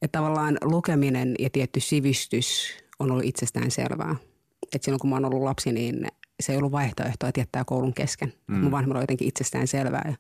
[0.03, 4.17] Että tavallaan lukeminen ja tietty sivistys on ollut itsestään selvää.
[4.73, 6.07] Että silloin kun mä oon ollut lapsi, niin
[6.41, 8.33] se ei ollut vaihtoehtoa, että jättää koulun kesken.
[8.47, 8.57] Mm.
[8.57, 10.03] Mun vanhemmilla on jotenkin itsestään selvää.
[10.05, 10.15] Ja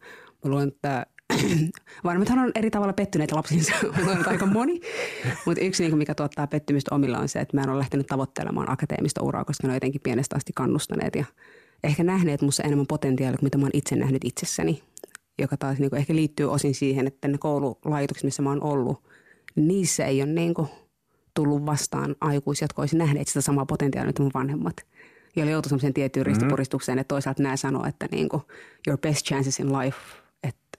[0.44, 1.06] mä luulen, että
[2.04, 3.72] vanhemmathan on eri tavalla pettyneitä lapsinsa,
[4.10, 4.80] on aika moni.
[5.46, 8.70] Mutta yksi, niin mikä tuottaa pettymystä omilla on se, että mä en ole lähtenyt tavoittelemaan
[8.70, 11.24] akateemista uraa, koska ne on jotenkin pienestä asti kannustaneet ja
[11.84, 14.82] ehkä nähneet musta enemmän potentiaalia kuin mitä mä oon itse nähnyt itsessäni.
[15.38, 19.02] Joka taas niin ehkä liittyy osin siihen, että ne koululaitokset, missä mä oon ollut,
[19.56, 20.54] niissä ei ole niin
[21.34, 24.76] tullut vastaan aikuisia, jotka olisi nähneet sitä samaa potentiaalia kuin mun vanhemmat.
[25.36, 26.34] Ja oli joutu sellaiseen tiettyyn mm-hmm.
[26.34, 28.42] ristipuristukseen, että toisaalta nämä sanoo, että niin kuin,
[28.86, 29.96] your best chances in life,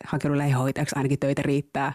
[0.05, 1.93] että hakeudu leihoitajaksi, ainakin töitä riittää.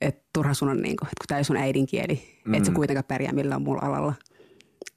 [0.00, 2.54] Että turha sun on, niin kuin, kun tämä ei sun äidinkieli, mm-hmm.
[2.54, 4.14] että se kuitenkaan pärjää millään muulla alalla.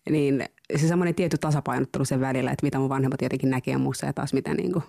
[0.09, 0.45] Niin
[0.75, 4.33] se semmoinen tietty tasapainottelu sen välillä, että mitä mun vanhemmat jotenkin näkee muussa ja taas
[4.33, 4.83] mitä niin kuin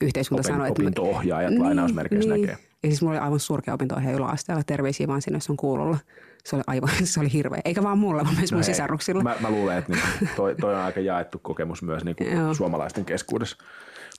[0.00, 0.70] yhteiskunta Opin, sanoi.
[0.70, 2.40] Opinto-ohjaajat niin, lainausmerkeissä niin.
[2.46, 2.64] näkee.
[2.82, 4.62] Ja siis mulla oli aivan surkea opinto-ohjaaja yläasteella.
[4.62, 5.98] Terveisiä vaan sinne, jos on kuulolla.
[6.44, 7.60] Se oli aivan, se oli hirveä.
[7.64, 9.22] Eikä vaan mulla, vaan myös no mun hei, sisaruksilla.
[9.22, 13.04] Mä, mä luulen, että niin, toi, toi on aika jaettu kokemus myös niin kuin suomalaisten
[13.04, 13.56] keskuudessa.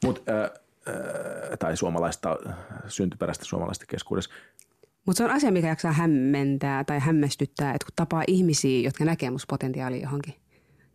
[0.04, 0.50] Mut, äh, äh,
[1.60, 2.38] tai suomalaista,
[2.88, 4.32] syntyperäistä suomalaisten keskuudessa.
[5.06, 9.30] Mutta se on asia, mikä jaksaa hämmentää tai hämmästyttää, että kun tapaa ihmisiä, jotka näkee
[9.30, 10.34] musta potentiaalia johonkin,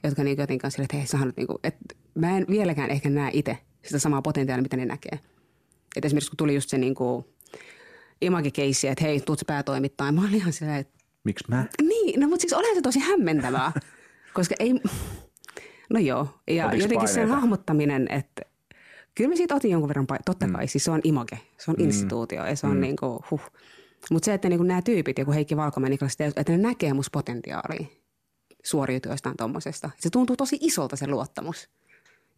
[0.04, 3.10] jotka niin jotenkin on sille, että hei, sä niin kuin, että mä en vieläkään ehkä
[3.10, 5.18] näe itse sitä samaa potentiaalia, mitä ne näkee.
[5.96, 7.24] Et esimerkiksi kun tuli just se niin kuin
[8.20, 10.12] imagikeissi, että hei, tuut päätoimittaa.
[10.12, 10.94] Mä olin ihan silleen, että...
[11.24, 11.64] Miksi mä?
[11.82, 13.72] Niin, no mutta siis olihan se tosi hämmentävää,
[14.34, 14.74] koska ei...
[15.90, 17.14] No joo, ja Otiks jotenkin paineita?
[17.14, 18.42] sen hahmottaminen, että
[19.14, 20.06] kyllä mä siitä otin jonkun verran.
[20.24, 20.52] Totta mm.
[20.52, 21.84] kai, siis se on image, se on mm.
[21.84, 22.80] instituutio ja se on mm.
[22.80, 23.40] niin kuin, huh.
[24.10, 27.10] Mutta se, että niin kuin nämä tyypit, joku Heikki Valkomäen, Niklas että ne näkee musta
[27.12, 27.86] potentiaalia
[28.64, 29.90] suoriutua jostain tuommoisesta.
[29.98, 31.68] Se tuntuu tosi isolta se luottamus.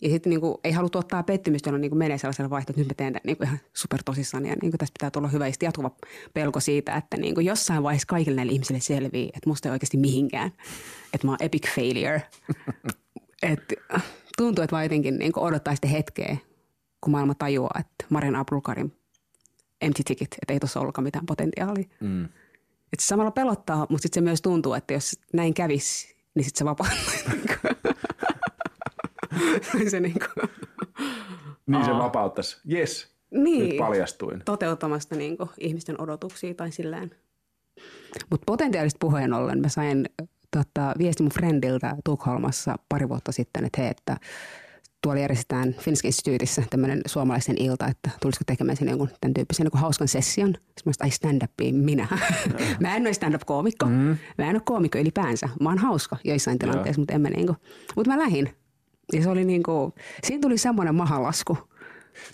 [0.03, 3.19] Ja sitten niin ei halua ottaa pettymystä, jolloin niin menee sellaisella vaihtoehtolla, että nyt mä
[3.19, 4.47] teen tämän niin ihan super tosissaan.
[4.47, 5.91] Ja niin tästä pitää tulla hyvä ja jatkuva
[6.35, 10.51] pelko siitä, että niin jossain vaiheessa kaikille näille ihmisille selvii, että musta ei oikeasti mihinkään.
[11.15, 12.23] Että mä oon epic failure.
[13.43, 13.73] Et,
[14.37, 16.37] tuntuu, että vaan jotenkin niin odottaa sitten hetkeä,
[17.07, 18.91] kun maailma tajuaa, että Marian Abdulkarim
[19.81, 21.85] empty ticket, että ei tuossa ollutkaan mitään potentiaalia.
[22.01, 22.25] Mm.
[22.93, 26.59] Et se samalla pelottaa, mutta sitten se myös tuntuu, että jos näin kävisi, niin sitten
[26.59, 27.15] se vapauttaa.
[29.91, 30.51] se niin kuin...
[31.67, 32.57] Niin se vapauttaisi.
[32.73, 34.43] Yes, niin, nyt paljastuin.
[34.45, 37.11] Toteuttamasta niin kuin ihmisten odotuksia tai silleen.
[38.31, 40.07] Mutta potentiaalista puheen ollen mä sain
[40.51, 44.17] tota, viesti mun friendiltä Tukholmassa pari vuotta sitten, että hei, että
[45.07, 49.81] tuolla järjestetään Finsk Instituutissa tämmöinen suomalaisen ilta, että tulisiko tekemään sinne jonkun tämän tyyppisen niin
[49.81, 50.49] hauskan session.
[50.49, 51.43] Sitten mä ai stand
[51.73, 52.09] minä.
[52.81, 53.87] mä en ole stand-up-koomikko.
[53.87, 54.17] Mm.
[54.39, 55.49] Mä en ole koomikko ylipäänsä.
[55.61, 57.57] Mä oon hauska joissain tilanteissa, mutta en mä niin kuin.
[57.97, 58.51] Mutta mä lähdin.
[59.13, 59.93] Ja se oli niin kuin,
[60.25, 61.59] siinä tuli semmoinen mahalasku.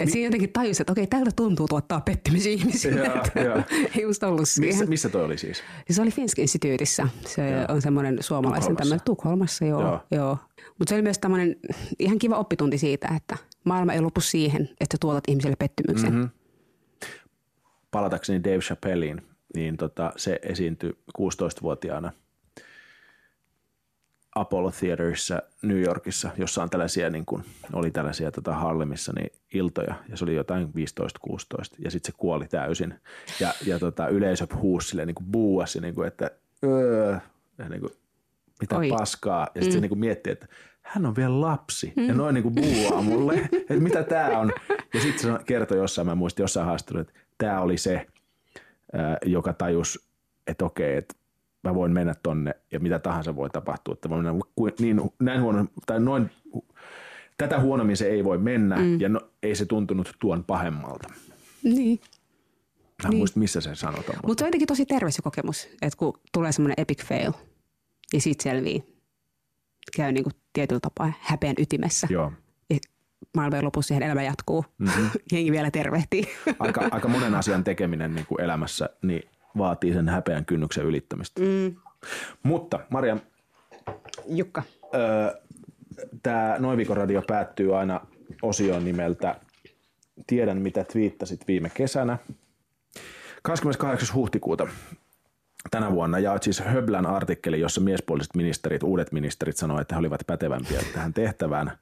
[0.01, 3.11] Et Mi- siinä jotenkin tajusi, että okei, tältä tuntuu tuottaa pettymys ihmisille.
[3.97, 4.68] Ei just ollut siihen.
[4.68, 5.62] Missä, missä toi oli siis?
[5.91, 7.09] Se oli Finsk Instituutissa.
[7.26, 7.66] Se ja.
[7.68, 9.80] on semmoinen suomalaisen tämmöinen Tukholmassa, joo.
[9.83, 10.01] joo.
[10.11, 10.39] joo.
[10.78, 11.57] Mutta se oli myös tämmöinen
[11.99, 16.12] ihan kiva oppitunti siitä, että maailma ei lopu siihen, että tuotat ihmisille pettymyksen.
[16.12, 16.30] Mm-hmm.
[17.91, 19.22] Palatakseni Dave Chappelliin,
[19.55, 22.12] niin tota, se esiintyi 16-vuotiaana
[24.35, 29.95] Apollo Theaterissa New Yorkissa, jossa on tällaisia, niin kuin, oli tällaisia tota Harlemissa niin iltoja,
[30.09, 30.70] ja se oli jotain 15-16,
[31.78, 32.95] ja sitten se kuoli täysin.
[33.41, 36.30] Ja, ja tota, yleisö huusi silleen, niin kuin buuasi, niin kuin, että
[36.64, 37.16] öö,
[37.59, 37.93] ja niin kuin,
[38.61, 38.89] mitä Oi.
[38.89, 39.49] paskaa.
[39.55, 39.72] Ja sitten mm.
[39.72, 40.47] se niin kuin mietti, että
[40.83, 41.93] hän on vielä lapsi.
[41.97, 42.09] Mm.
[42.09, 44.53] Ja noin niin kuin buuaa mulle, että mitä tämä on.
[44.95, 48.07] Ja sitten se kertoi jossain, mä muistin jossain haastattelussa, että tämä oli se,
[49.24, 50.09] joka tajus,
[50.47, 51.14] että okei, että
[51.63, 53.93] mä voin mennä tonne ja mitä tahansa voi tapahtua.
[53.93, 54.33] Että mennä
[54.81, 56.31] niin, näin huono, tai noin,
[57.39, 59.01] tätä huonommin se ei voi mennä mm.
[59.01, 61.09] ja no, ei se tuntunut tuon pahemmalta.
[61.63, 62.01] Niin.
[63.03, 63.19] Mä niin.
[63.19, 64.07] muista, missä se sanotaan.
[64.07, 67.33] Mutta Mut se on jotenkin tosi terve se kokemus, että kun tulee semmoinen epic fail
[68.13, 68.85] ja siitä selvii,
[69.97, 72.07] käy niin kuin tietyllä tapaa häpeän ytimessä.
[72.11, 72.33] Joo.
[72.71, 72.77] Ja
[73.37, 74.65] maailman lopussa siihen elämä jatkuu.
[74.79, 75.11] Mm-hmm.
[75.33, 76.25] Jengi vielä tervehtii.
[76.59, 79.23] Aika, aika monen asian tekeminen niin kuin elämässä, niin
[79.59, 81.41] vaatii sen häpeän kynnyksen ylittämistä.
[81.41, 81.77] Mm.
[82.43, 83.16] Mutta Maria.
[84.27, 84.62] Jukka.
[86.23, 88.01] Tämä Noin radio päättyy aina
[88.43, 89.37] osioon nimeltä
[90.27, 92.19] Tiedän mitä twiittasit viime kesänä.
[93.43, 94.15] 28.
[94.15, 94.66] huhtikuuta
[95.70, 100.20] tänä vuonna jaoit siis Höblän artikkeli, jossa miespuoliset ministerit, uudet ministerit sanoivat, että he olivat
[100.27, 101.79] pätevämpiä tähän tehtävään.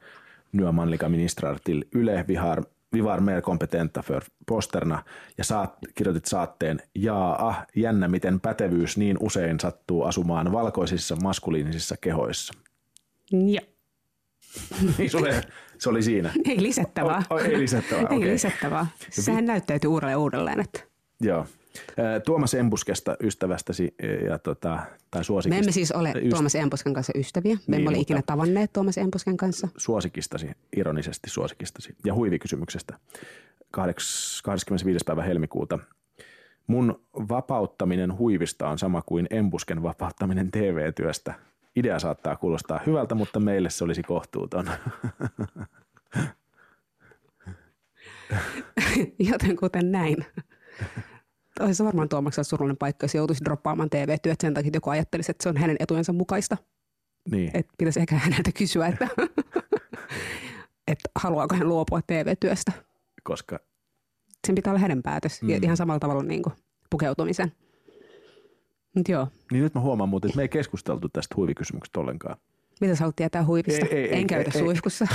[0.52, 5.04] Nya manliga ministrar till Yle, vi har vi var mer kompetenta för posterna
[5.38, 11.96] ja saat, kirjoitit saatteen, jaa, ah, jännä miten pätevyys niin usein sattuu asumaan valkoisissa maskuliinisissa
[12.00, 12.54] kehoissa.
[13.32, 13.66] Joo.
[14.98, 15.42] niin sulle,
[15.78, 16.32] se oli siinä.
[16.44, 17.22] Ei lisättävää.
[17.30, 18.32] O, o, ei lisättävää, Ei okay.
[18.32, 18.86] lisättävää.
[19.10, 20.60] Sehän näyttäytyy uudelleen uudelleen.
[20.60, 20.80] Että.
[21.20, 21.46] Joo.
[22.24, 23.94] Tuomas Embuskesta ystävästäsi
[24.26, 24.78] ja tota,
[25.10, 25.54] tai suosikista.
[25.54, 26.30] Me emme siis ole Yst...
[26.30, 27.54] Tuomas Embusken kanssa ystäviä.
[27.54, 29.68] Me niin, emme ole ikinä tavanneet Tuomas Embusken kanssa.
[29.76, 32.98] Suosikistasi, ironisesti suosikistasi ja huivikysymyksestä.
[33.70, 35.04] 25.
[35.06, 35.78] päivä helmikuuta.
[36.66, 41.34] Mun vapauttaminen huivista on sama kuin Embusken vapauttaminen TV-työstä.
[41.76, 44.70] Idea saattaa kuulostaa hyvältä, mutta meille se olisi kohtuuton.
[49.30, 50.26] Joten kuten näin.
[51.60, 55.42] Olisi varmaan Tuomaksen surullinen paikka, jos joutuisi droppaamaan TV-työt sen takia, että joku ajattelisi, että
[55.42, 56.56] se on hänen etujensa mukaista.
[57.30, 57.50] Niin.
[57.54, 59.08] Että pitäisi ehkä häneltä kysyä, että,
[60.92, 62.72] että haluaako hän luopua TV-työstä.
[63.22, 63.58] Koska?
[64.46, 65.42] Sen pitää olla hänen päätös.
[65.42, 65.48] Mm.
[65.62, 66.54] Ihan samalla tavalla niin kuin
[66.90, 67.52] pukeutumisen.
[68.96, 69.28] Mut joo.
[69.52, 72.36] Niin nyt mä huomaan muuten, että me ei keskusteltu tästä huivikysymyksestä ollenkaan.
[72.80, 73.86] Mitä sä haluat tietää huivista?
[73.86, 75.06] Ei, ei, en ei, käytä ei, suihkussa.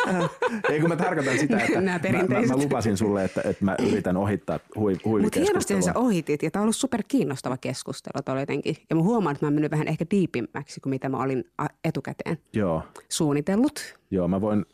[0.70, 4.16] ei, kun mä tarkoitan sitä, että mä, mä, mä, lupasin sulle, että, että mä yritän
[4.16, 8.76] ohittaa hui, Mutta hienosti sä ohitit ja tämä on ollut super kiinnostava keskustelu jotenkin.
[8.90, 11.44] Ja mä huomaan, että mä mennyt vähän ehkä diipimmäksi kuin mitä mä olin
[11.84, 12.82] etukäteen Joo.
[13.08, 13.94] suunnitellut.
[14.10, 14.66] Joo, mä voin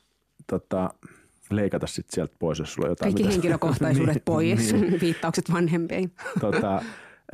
[0.46, 0.90] tota,
[1.50, 3.14] leikata sit sieltä pois, jos sulla on jotain.
[3.14, 5.00] Kaikki henkilökohtaisuudet niin, pois, niin.
[5.00, 6.12] viittaukset vanhempiin.
[6.40, 6.76] tota,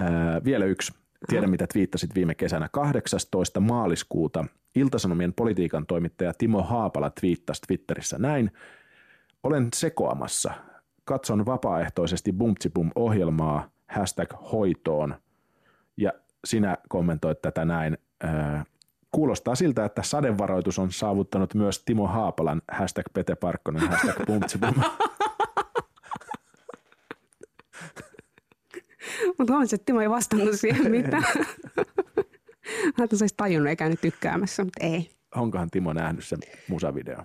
[0.00, 0.08] äh,
[0.44, 0.92] vielä yksi.
[1.28, 2.68] Tiedän, mitä twiittasit viime kesänä.
[2.68, 3.60] 18.
[3.60, 4.44] maaliskuuta
[4.78, 8.50] Iltasanomien politiikan toimittaja Timo Haapala twiittasi Twitterissä näin.
[9.42, 10.52] Olen sekoamassa.
[11.04, 15.14] Katson vapaaehtoisesti Bumtsibum-ohjelmaa hashtag hoitoon.
[15.96, 16.12] Ja
[16.44, 17.98] sinä kommentoit tätä näin.
[18.24, 18.66] Äh,
[19.12, 24.74] kuulostaa siltä, että sadevaroitus on saavuttanut myös Timo Haapalan hashtag Pete Parkkonen hashtag Bumtsibum.
[29.38, 31.24] Mutta huomasin, että Timo ei vastannut siihen mitään.
[32.98, 35.10] Mä että se olisi tajunnut eikä nyt tykkäämässä, mutta ei.
[35.34, 36.38] Onkohan Timo nähnyt sen
[36.68, 37.24] musavideo?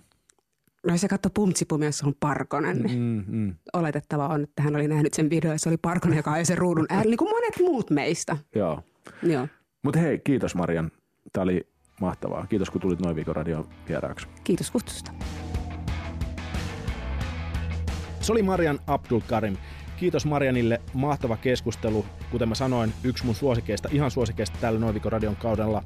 [0.87, 2.77] No se katsoi Pumtsipumia, jossa on Parkonen.
[2.77, 3.55] Niin mm, mm.
[3.73, 6.85] Oletettava on, että hän oli nähnyt sen videon, se oli Parkonen, joka ajoi sen ruudun
[6.89, 8.37] äärellä, niin kuin monet muut meistä.
[8.55, 8.83] Joo.
[9.23, 9.47] Joo.
[9.83, 10.91] Mutta hei, kiitos Marian.
[11.33, 11.67] Tämä oli
[12.01, 12.47] mahtavaa.
[12.47, 14.27] Kiitos, kun tulit noin viikon radio vieraaksi.
[14.43, 15.11] Kiitos kutsusta.
[18.21, 19.57] Se oli Marian Abdul Karim.
[19.97, 22.05] Kiitos Marianille, mahtava keskustelu.
[22.31, 25.83] Kuten mä sanoin, yksi mun suosikeista, ihan suosikeista tällä Noin radion kaudella.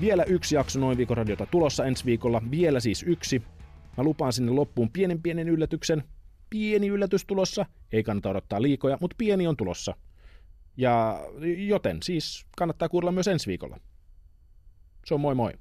[0.00, 3.42] Vielä yksi jakso Noin viikon radiota tulossa ensi viikolla, vielä siis yksi.
[3.96, 6.04] Mä lupaan sinne loppuun pienen pienen yllätyksen.
[6.50, 9.96] Pieni yllätys tulossa, ei kannata odottaa liikoja, mutta pieni on tulossa.
[10.76, 11.20] Ja
[11.56, 13.80] joten siis kannattaa kuunnella myös ensi viikolla.
[15.06, 15.52] Se on moi moi.